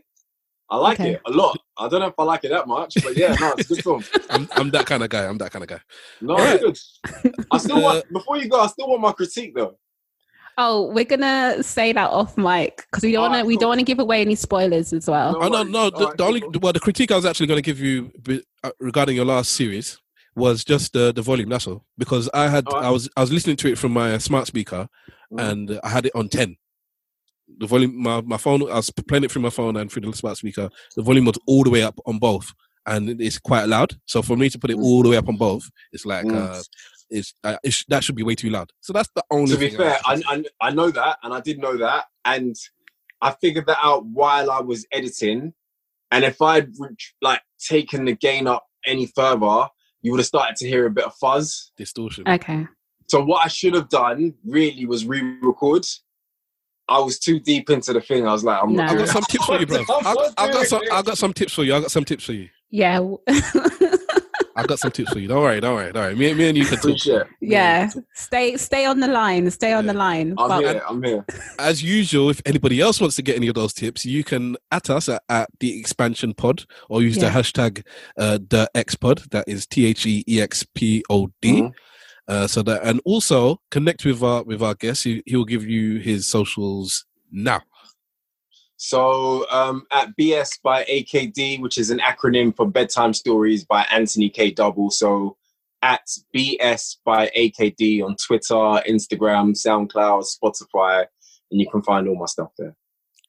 I 0.70 0.78
like 0.78 1.02
Okay. 1.02 1.14
it 1.16 1.22
a 1.26 1.32
lot. 1.32 1.60
I 1.78 1.90
don't 1.90 2.00
know 2.00 2.08
if 2.08 2.14
I 2.18 2.24
like 2.24 2.46
it 2.46 2.50
that 2.52 2.66
much, 2.66 2.94
but 3.04 3.18
yeah, 3.18 3.36
no, 3.42 3.54
it's 3.58 3.70
a 3.70 3.74
good 3.76 3.84
film. 3.84 4.04
I'm, 4.30 4.48
I'm 4.56 4.70
that 4.72 4.86
kind 4.86 5.04
of 5.04 5.10
guy. 5.10 5.26
I'm 5.26 5.38
that 5.40 5.52
kind 5.52 5.64
of 5.64 5.70
guy. 5.70 5.82
No, 6.22 6.36
Alright. 6.36 6.62
good. 6.62 6.78
I 7.52 7.58
still 7.58 7.82
want 7.88 8.06
before 8.14 8.38
you 8.38 8.48
go. 8.48 8.62
I 8.62 8.68
still 8.68 8.88
want 8.88 9.02
my 9.02 9.12
critique 9.12 9.54
though. 9.54 9.78
Oh, 10.64 10.92
we're 10.94 11.06
gonna 11.06 11.64
say 11.64 11.92
that 11.94 12.10
off 12.12 12.38
mic 12.38 12.86
because 12.90 13.04
we 13.04 13.14
don't 13.14 13.22
want 13.22 13.34
to. 13.34 13.38
Alright, 13.38 13.48
We 13.48 13.56
cool. 13.56 13.62
don't 13.62 13.70
want 13.70 13.80
to 13.80 13.86
give 13.86 14.00
away 14.00 14.22
any 14.22 14.36
spoilers 14.36 14.94
as 14.94 15.08
well. 15.10 15.34
No 15.34 15.40
oh 15.42 15.48
no, 15.50 15.64
no. 15.64 15.90
The, 15.90 15.96
Alright, 15.98 16.18
the 16.18 16.24
only 16.24 16.42
cool. 16.42 16.52
well, 16.62 16.74
the 16.74 16.80
critique 16.80 17.12
I 17.12 17.16
was 17.16 17.26
actually 17.26 17.48
going 17.48 17.58
to 17.58 17.62
give 17.64 17.80
you 17.80 18.12
uh, 18.64 18.72
regarding 18.80 19.16
your 19.16 19.26
last 19.26 19.54
series 19.54 19.98
was 20.36 20.64
just 20.64 20.94
the 20.94 21.12
the 21.12 21.22
volume. 21.24 21.50
That's 21.50 21.66
all. 21.68 21.84
Because 21.98 22.30
I 22.34 22.48
had 22.48 22.68
Alright. 22.68 22.86
I 22.86 22.90
was 22.92 23.10
I 23.18 23.22
was 23.22 23.32
listening 23.32 23.56
to 23.58 23.72
it 23.72 23.78
from 23.78 23.92
my 23.94 24.18
smart 24.20 24.46
speaker 24.48 24.88
Mhm. 25.34 25.52
and 25.52 25.80
I 25.84 25.90
had 25.90 26.06
it 26.06 26.12
on 26.16 26.30
ten. 26.30 26.58
The 27.58 27.68
volume, 27.68 28.02
my, 28.02 28.22
my 28.22 28.38
phone, 28.38 28.62
I 28.70 28.76
was 28.76 28.90
playing 29.08 29.24
it 29.26 29.32
through 29.32 29.42
my 29.42 29.50
phone 29.50 29.76
and 29.78 29.92
through 29.92 30.04
the 30.04 30.14
smart 30.14 30.38
speaker. 30.38 30.70
The 30.96 31.02
volume 31.04 31.26
was 31.26 31.38
all 31.48 31.64
the 31.64 31.70
way 31.70 31.84
up 31.84 31.98
on 32.06 32.18
both, 32.18 32.54
and 32.86 33.20
it's 33.22 33.40
quite 33.40 33.66
loud. 33.68 33.94
So 34.06 34.22
for 34.22 34.36
me 34.38 34.50
to 34.50 34.60
put 34.60 34.70
it 34.72 34.78
Mm. 34.78 34.84
all 34.84 35.04
the 35.04 35.10
way 35.10 35.18
up 35.18 35.28
on 35.28 35.38
both, 35.38 35.70
it's 35.92 36.06
like 36.06 36.26
Mm. 36.26 36.36
uh, 36.38 36.62
it's, 37.12 37.34
uh, 37.44 37.58
it's 37.64 37.86
that 37.90 38.04
should 38.04 38.16
be 38.16 38.24
way 38.24 38.36
too 38.36 38.50
loud. 38.50 38.72
So 38.80 38.94
that's 38.94 39.10
the 39.16 39.24
only. 39.30 39.52
to 39.52 39.58
be 39.60 39.70
thing 39.70 39.78
fair, 39.78 39.98
I, 40.06 40.14
I, 40.28 40.36
I 40.36 40.44
I 40.62 40.72
know 40.72 40.90
that, 40.92 41.18
and 41.24 41.34
I 41.34 41.42
did 41.42 41.60
know 41.60 41.78
that, 41.78 42.06
and 42.26 42.56
I 43.22 43.32
figured 43.40 43.68
that 43.68 43.78
out 43.84 44.06
while 44.06 44.50
I 44.50 44.62
was 44.62 44.86
editing. 44.92 45.54
And 46.14 46.24
if 46.26 46.42
I'd 46.42 46.70
re- 46.80 46.96
like 47.22 47.42
taken 47.60 48.06
the 48.06 48.16
gain 48.16 48.48
up 48.48 48.66
any 48.86 49.06
further, 49.16 49.68
you 50.02 50.12
would 50.12 50.20
have 50.20 50.28
started 50.28 50.56
to 50.58 50.68
hear 50.68 50.86
a 50.88 50.90
bit 50.92 51.06
of 51.06 51.14
fuzz. 51.16 51.72
distortion. 51.78 52.28
Okay. 52.28 52.68
So 53.08 53.24
what 53.24 53.46
I 53.46 53.50
should 53.50 53.74
have 53.76 53.90
done 53.90 54.34
really 54.46 54.86
was 54.86 55.06
re-record. 55.06 55.86
I 56.90 57.00
was 57.00 57.20
too 57.20 57.40
deep 57.40 57.70
into 57.70 57.94
the 57.94 58.02
thing. 58.02 58.28
I 58.28 58.32
was 58.34 58.44
like, 58.44 58.62
I'm 58.62 58.74
No. 58.74 58.84
I 58.84 58.88
doing 58.88 59.06
got 59.06 59.10
some 59.10 59.24
tips 59.24 59.46
for 59.46 59.60
you, 59.60 59.66
bro. 59.66 59.78
I'm 59.80 59.86
I, 60.08 60.14
not 60.14 60.36
got 60.54 60.66
some. 60.68 60.82
it. 60.84 60.92
I 60.92 61.02
got 61.02 61.18
some 61.18 61.34
tips 61.34 61.54
for 61.54 61.64
you. 61.64 61.76
I 61.76 61.80
got 61.82 61.92
some 61.92 62.04
tips 62.04 62.26
for 62.26 62.34
you. 62.34 62.50
Yeah. 62.70 63.00
w- 64.54 64.64
I 64.64 64.64
got 64.68 64.80
some 64.80 64.92
tips 64.92 65.12
for 65.14 65.20
you. 65.20 65.28
Don't 65.28 65.42
worry. 65.42 65.60
Don't 65.60 65.76
worry. 65.76 65.92
Don't 65.92 66.04
worry. 66.04 66.16
Me, 66.16 66.34
me 66.34 66.50
and 66.50 66.58
you 66.58 66.66
can 66.66 66.76
talk. 66.78 66.86
Appreciate 66.86 67.22
it. 67.22 67.28
yeah. 67.42 67.90
Stay. 68.14 68.58
Stay 68.58 68.86
on 68.86 69.00
the 69.00 69.08
line. 69.08 69.50
Stay 69.52 69.74
on 69.74 69.86
Yeah. 69.86 69.92
the 69.94 69.98
line. 69.98 70.36
I'm 70.38 70.48
But- 70.50 70.60
here. 70.64 70.82
I'm 70.90 71.04
here. 71.04 71.26
as 71.60 71.82
usual, 71.84 72.30
if 72.30 72.42
anybody 72.46 72.80
else 72.82 73.00
wants 73.02 73.16
to 73.18 73.22
get 73.22 73.36
any 73.36 73.48
of 73.48 73.56
those 73.56 73.74
tips, 73.74 74.06
you 74.06 74.24
can 74.24 74.58
at 74.72 74.90
us 74.90 75.10
at, 75.10 75.24
at 75.30 75.50
the 75.60 75.80
expansion 75.80 76.34
pod 76.34 76.66
or 76.90 77.02
use 77.02 77.18
the 77.18 77.28
hashtag 77.28 77.84
uh, 78.18 78.38
the 78.50 78.70
X 78.76 78.96
pod. 78.96 79.24
That 79.32 79.46
is 79.48 79.66
T 79.66 79.86
H 79.86 80.06
E 80.06 80.24
E 80.28 80.42
X 80.42 80.66
P 80.76 81.04
O 81.10 81.30
D. 81.42 81.62
Mhm. 81.62 81.72
Uh, 82.28 82.48
so 82.48 82.62
that 82.62 82.82
and 82.84 83.02
also 83.04 83.60
connect 83.72 84.06
with 84.06 84.22
our 84.24 84.44
with 84.44 84.62
our 84.62 84.76
guest. 84.76 85.04
He, 85.04 85.22
he 85.26 85.36
will 85.36 85.46
give 85.46 85.66
you 85.66 85.98
his 86.00 86.30
socials 86.30 87.06
now. 87.32 87.62
So 88.84 89.48
um, 89.52 89.84
at 89.92 90.10
BS 90.20 90.60
by 90.64 90.84
AKD, 90.86 91.62
which 91.62 91.78
is 91.78 91.92
an 91.92 92.00
acronym 92.00 92.56
for 92.56 92.68
Bedtime 92.68 93.14
Stories 93.14 93.64
by 93.64 93.86
Anthony 93.92 94.28
K. 94.28 94.50
Double. 94.50 94.90
So 94.90 95.38
at 95.84 96.02
BS 96.36 96.98
by 97.06 97.30
AKD 97.38 98.04
on 98.04 98.16
Twitter, 98.16 98.56
Instagram, 98.90 99.52
SoundCloud, 99.54 100.26
Spotify, 100.26 101.06
and 101.52 101.62
you 101.62 101.70
can 101.70 101.84
find 101.84 102.08
all 102.08 102.16
my 102.18 102.26
stuff 102.26 102.50
there. 102.58 102.76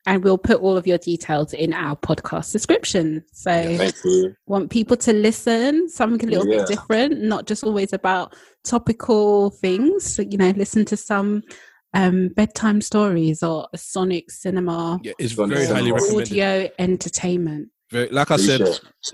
and 0.06 0.24
we'll 0.24 0.38
put 0.38 0.58
all 0.60 0.76
of 0.78 0.86
your 0.86 0.98
details 0.98 1.52
in 1.52 1.74
our 1.74 1.96
podcast 1.96 2.50
description. 2.50 3.22
So 3.34 3.78
you. 4.04 4.34
want 4.46 4.70
people 4.70 4.96
to 4.96 5.12
listen 5.12 5.86
something 5.90 6.28
a 6.28 6.32
little 6.32 6.48
Yeah. 6.50 6.60
bit 6.60 6.68
different, 6.68 7.22
not 7.22 7.46
just 7.46 7.62
always 7.62 7.92
about 7.92 8.34
topical 8.64 9.50
things. 9.50 10.14
So, 10.14 10.22
you 10.22 10.38
know, 10.38 10.50
listen 10.56 10.86
to 10.86 10.96
some 10.96 11.42
um, 11.94 12.28
bedtime 12.28 12.80
stories 12.80 13.42
or 13.42 13.68
Sonic 13.76 14.30
cinema, 14.30 14.98
Yeah, 15.02 15.12
it's 15.18 15.34
Gonna 15.34 15.54
very 15.54 15.66
highly 15.66 15.90
it. 15.90 15.94
recommended. 15.94 16.28
audio 16.28 16.68
entertainment. 16.78 17.68
Very, 17.90 18.08
like 18.08 18.30
I 18.30 18.36
said, 18.36 18.62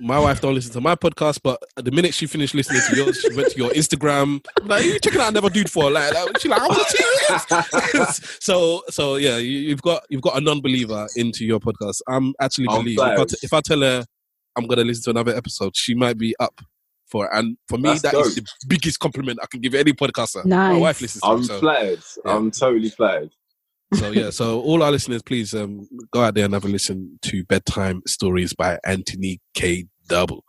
my 0.01 0.21
wife 0.21 0.41
don't 0.41 0.55
listen 0.55 0.73
to 0.75 0.81
my 0.81 0.95
podcast, 0.95 1.41
but 1.43 1.61
the 1.75 1.91
minute 1.91 2.15
she 2.15 2.27
finished 2.29 2.55
listening 2.55 2.81
to 2.89 2.97
yours, 2.97 3.21
she 3.21 3.35
went 3.35 3.51
to 3.51 3.59
your 3.59 3.71
Instagram. 3.71 4.41
Like, 4.63 4.85
you 4.85 5.01
checking 5.01 5.21
out 5.21 5.35
Never 5.35 5.51
Dude 5.51 5.69
for? 5.69 5.91
Like, 5.91 6.15
like 6.15 6.39
she 6.39 6.49
like, 6.49 6.61
I 6.61 6.67
want 6.69 6.87
to 6.87 6.97
see 6.97 7.99
this. 7.99 8.37
so, 8.41 8.85
so 8.89 9.17
yeah, 9.17 9.37
you, 9.39 9.59
you've 9.59 9.83
got 9.83 10.05
you've 10.11 10.23
got 10.23 10.37
a 10.37 10.41
non-believer 10.41 11.09
into 11.17 11.45
your 11.45 11.59
podcast. 11.59 12.03
I'm 12.07 12.35
actually 12.41 12.69
believe 12.69 12.99
if 13.01 13.19
I, 13.19 13.25
if 13.43 13.53
I 13.53 13.61
tell 13.63 13.81
her 13.81 14.05
I'm 14.57 14.69
gonna 14.69 14.85
listen 14.85 15.03
to 15.05 15.11
another 15.11 15.37
episode, 15.37 15.77
she 15.77 15.95
might 15.97 16.17
be 16.17 16.37
up 16.39 16.61
for 17.11 17.27
it. 17.27 17.31
And 17.33 17.57
for 17.69 17.79
me, 17.79 17.91
That's 17.91 18.03
that 18.03 18.15
is 18.15 18.35
dope. 18.35 18.45
the 18.45 18.67
biggest 18.69 18.99
compliment 18.99 19.39
I 19.43 19.47
can 19.51 19.61
give 19.61 19.75
any 19.75 19.93
podcaster. 19.93 20.45
Nice. 20.45 20.75
My 20.75 20.79
wife 20.79 21.01
listens 21.01 21.23
to 21.23 21.29
I'm 21.29 21.41
it, 21.41 21.45
so, 21.45 21.61
flattered. 21.61 22.01
Yeah. 22.25 22.35
I'm 22.37 22.51
totally 22.51 22.91
flattered. 22.91 23.31
so 23.95 24.11
yeah. 24.11 24.31
So 24.31 24.61
all 24.61 24.83
our 24.83 24.91
listeners, 24.91 25.23
please 25.23 25.55
um, 25.55 25.89
go 26.13 26.23
out 26.23 26.35
there 26.35 26.45
and 26.45 26.55
have 26.55 26.65
a 26.65 26.69
listen 26.69 27.19
to 27.23 27.45
Bedtime 27.45 28.03
Stories 28.07 28.53
by 28.53 28.79
Anthony 28.85 29.41
K. 29.55 29.87
Double. 30.09 30.45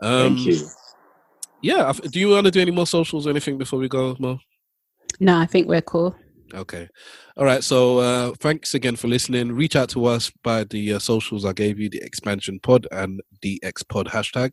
Um, 0.00 0.36
Thank 0.36 0.46
you. 0.46 0.68
Yeah. 1.62 1.92
Do 1.92 2.20
you 2.20 2.30
want 2.30 2.46
to 2.46 2.50
do 2.50 2.60
any 2.60 2.70
more 2.70 2.86
socials 2.86 3.26
or 3.26 3.30
anything 3.30 3.58
before 3.58 3.78
we 3.78 3.88
go, 3.88 4.16
Mo? 4.18 4.38
No, 5.20 5.36
I 5.36 5.46
think 5.46 5.66
we're 5.68 5.82
cool. 5.82 6.14
Okay. 6.54 6.88
All 7.36 7.44
right. 7.44 7.62
So 7.62 7.98
uh, 7.98 8.32
thanks 8.38 8.74
again 8.74 8.96
for 8.96 9.08
listening. 9.08 9.52
Reach 9.52 9.76
out 9.76 9.88
to 9.90 10.06
us 10.06 10.30
by 10.42 10.64
the 10.64 10.94
uh, 10.94 10.98
socials 10.98 11.44
I 11.44 11.52
gave 11.52 11.78
you, 11.78 11.90
the 11.90 12.00
expansion 12.02 12.58
pod 12.60 12.86
and 12.90 13.20
the 13.42 13.60
X 13.62 13.82
pod 13.82 14.06
hashtag. 14.06 14.52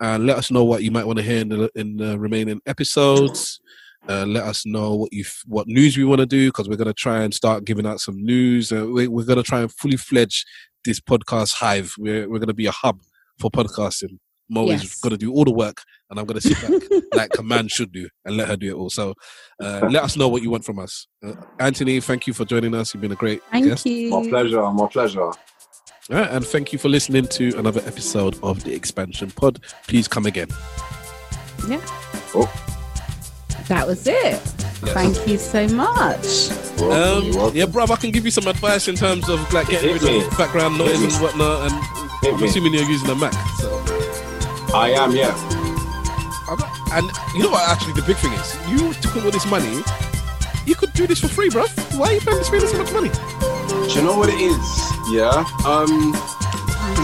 And 0.00 0.26
let 0.26 0.36
us 0.36 0.50
know 0.50 0.64
what 0.64 0.82
you 0.82 0.90
might 0.90 1.06
want 1.06 1.18
to 1.18 1.22
hear 1.22 1.40
in 1.40 1.48
the, 1.48 1.70
in 1.74 1.96
the 1.96 2.18
remaining 2.18 2.60
episodes. 2.66 3.60
Uh, 4.08 4.26
let 4.26 4.44
us 4.44 4.66
know 4.66 4.94
what 4.94 5.12
you 5.12 5.24
what 5.46 5.66
news 5.66 5.96
we 5.96 6.04
want 6.04 6.20
to 6.20 6.26
do 6.26 6.48
because 6.48 6.68
we're 6.68 6.76
going 6.76 6.86
to 6.86 6.92
try 6.92 7.22
and 7.22 7.32
start 7.32 7.64
giving 7.64 7.86
out 7.86 8.00
some 8.00 8.22
news. 8.22 8.70
Uh, 8.70 8.86
we, 8.86 9.08
we're 9.08 9.24
going 9.24 9.38
to 9.38 9.42
try 9.42 9.60
and 9.60 9.72
fully 9.72 9.96
fledge 9.96 10.44
this 10.84 11.00
podcast 11.00 11.54
hive. 11.54 11.94
We're 11.96 12.28
we're 12.28 12.38
going 12.38 12.48
to 12.48 12.54
be 12.54 12.66
a 12.66 12.72
hub 12.72 13.00
for 13.38 13.50
podcasting. 13.50 14.18
Mo 14.50 14.68
is 14.68 14.96
going 14.96 15.12
to 15.12 15.16
do 15.16 15.32
all 15.32 15.44
the 15.44 15.52
work, 15.52 15.80
and 16.10 16.20
I'm 16.20 16.26
going 16.26 16.38
to 16.38 16.46
sit 16.46 16.60
back 16.60 17.02
like 17.14 17.38
a 17.38 17.42
man 17.42 17.66
should 17.68 17.92
do 17.92 18.08
and 18.26 18.36
let 18.36 18.48
her 18.48 18.56
do 18.56 18.68
it 18.68 18.78
all. 18.78 18.90
So 18.90 19.14
uh, 19.62 19.88
let 19.90 20.02
us 20.02 20.18
know 20.18 20.28
what 20.28 20.42
you 20.42 20.50
want 20.50 20.66
from 20.66 20.78
us. 20.78 21.06
Uh, 21.24 21.32
Anthony, 21.58 21.98
thank 22.00 22.26
you 22.26 22.34
for 22.34 22.44
joining 22.44 22.74
us. 22.74 22.92
You've 22.92 23.00
been 23.00 23.12
a 23.12 23.16
great 23.16 23.42
Thank 23.50 23.66
guest. 23.66 23.86
you. 23.86 24.10
My 24.10 24.28
pleasure. 24.28 24.70
My 24.70 24.86
pleasure. 24.86 25.30
All 26.10 26.18
right, 26.18 26.30
and 26.30 26.44
thank 26.46 26.72
you 26.72 26.78
for 26.78 26.88
listening 26.90 27.26
to 27.28 27.56
another 27.58 27.80
episode 27.86 28.38
of 28.42 28.62
the 28.64 28.74
Expansion 28.74 29.30
Pod. 29.30 29.60
Please 29.86 30.06
come 30.06 30.26
again. 30.26 30.48
Yeah. 31.66 31.80
Oh. 32.34 32.50
That 33.68 33.86
was 33.86 34.06
it. 34.06 34.36
Thank 34.92 35.26
you 35.26 35.38
so 35.38 35.66
much. 35.68 36.50
Um, 36.82 37.24
yeah, 37.54 37.64
bruv, 37.64 37.90
I 37.90 37.96
can 37.96 38.10
give 38.10 38.26
you 38.26 38.30
some 38.30 38.46
advice 38.46 38.86
in 38.86 38.96
terms 38.96 39.30
of 39.30 39.50
like 39.54 39.68
getting 39.68 39.88
Hit 39.94 40.02
rid 40.02 40.10
me. 40.10 40.26
of 40.26 40.36
background 40.36 40.76
noise 40.76 41.00
Hit 41.00 41.12
and 41.14 41.22
whatnot. 41.22 41.70
And 41.72 41.84
Hit 42.22 42.34
I'm 42.34 42.40
me. 42.40 42.48
assuming 42.48 42.74
you're 42.74 42.82
using 42.84 43.08
a 43.08 43.14
Mac. 43.14 43.32
So, 43.58 43.82
I 44.74 44.90
am, 44.94 45.12
yeah. 45.12 45.32
I'm 46.50 46.58
not- 46.58 46.70
and 46.92 47.10
you 47.34 47.42
know 47.44 47.50
what? 47.50 47.66
Actually, 47.70 47.94
the 47.94 48.02
big 48.02 48.16
thing 48.18 48.32
is, 48.34 48.54
you 48.68 48.92
took 49.00 49.16
all 49.24 49.30
this 49.30 49.46
money. 49.46 49.82
You 50.66 50.74
could 50.74 50.92
do 50.94 51.06
this 51.06 51.20
for 51.20 51.28
free, 51.28 51.50
bro. 51.50 51.66
Why 51.96 52.08
are 52.08 52.12
you 52.14 52.20
paying 52.20 52.42
spending 52.42 52.68
so 52.68 52.78
much 52.78 52.92
money? 52.92 53.10
Do 53.10 53.92
you 53.94 54.02
know 54.02 54.16
what 54.16 54.28
it 54.30 54.40
is? 54.40 54.64
Yeah. 55.12 55.44
Um. 55.66 56.14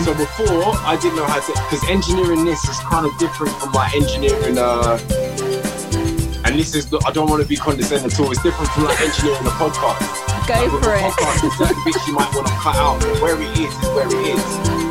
So 0.04 0.14
before 0.14 0.72
I 0.84 0.96
didn't 1.00 1.16
know 1.16 1.26
how 1.26 1.40
to, 1.40 1.52
because 1.52 1.82
engineering 1.88 2.44
this 2.44 2.62
is 2.64 2.78
kind 2.80 3.04
of 3.06 3.12
different 3.18 3.52
from 3.60 3.72
like 3.72 3.94
engineering 3.94 4.56
uh 4.58 4.96
and 6.44 6.58
this 6.58 6.74
is 6.74 6.88
I 7.04 7.10
don't 7.12 7.28
want 7.28 7.42
to 7.42 7.48
be 7.48 7.56
condescending 7.56 8.10
at 8.10 8.18
all. 8.20 8.30
It's 8.30 8.42
different 8.42 8.70
from 8.72 8.84
like 8.84 9.00
engineering 9.00 9.44
a 9.44 9.50
podcast. 9.56 10.04
Go 10.48 10.54
Like, 10.56 10.82
for 10.84 10.94
it. 10.96 11.00
podcast, 11.00 11.40
there's 11.42 11.56
certain 11.58 11.82
bits 11.84 12.06
you 12.06 12.12
might 12.14 12.32
want 12.34 12.46
to 12.48 12.52
cut 12.60 12.76
out, 12.76 13.00
but 13.00 13.20
where 13.22 13.36
it 13.40 13.52
is 13.58 13.72
is 13.72 13.88
where 13.96 14.08
it 14.08 14.36
is. 14.36 14.44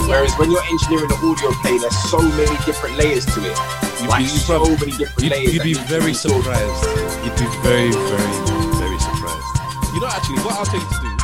Whereas 0.10 0.34
when 0.38 0.50
you're 0.52 0.64
engineering 0.70 1.10
an 1.12 1.18
audio 1.22 1.52
play, 1.62 1.78
there's 1.78 1.98
so 2.10 2.22
many 2.22 2.56
different 2.66 2.98
layers 2.98 3.26
to 3.34 3.40
it. 3.46 3.58
You'd 4.02 4.10
Like 4.10 4.26
be- 4.26 4.32
you'd 4.32 4.42
so 4.46 4.64
many 4.66 4.94
different 4.98 5.22
You'd, 5.22 5.32
layers. 5.34 5.54
you'd 5.54 5.64
be 5.64 5.74
need 5.74 5.82
to 5.86 5.90
very 5.90 6.14
surprised. 6.14 6.86
You'd 7.26 7.36
be 7.38 7.46
very, 7.62 7.92
very, 7.92 7.94
very 7.94 8.34
surprised. 8.34 8.49
You 10.00 10.06
know, 10.06 10.12
actually, 10.14 10.38
what 10.38 10.56
I'll 10.56 10.66
tell 10.66 10.80
you 10.80 10.88
to 10.88 11.02
do 11.02 11.19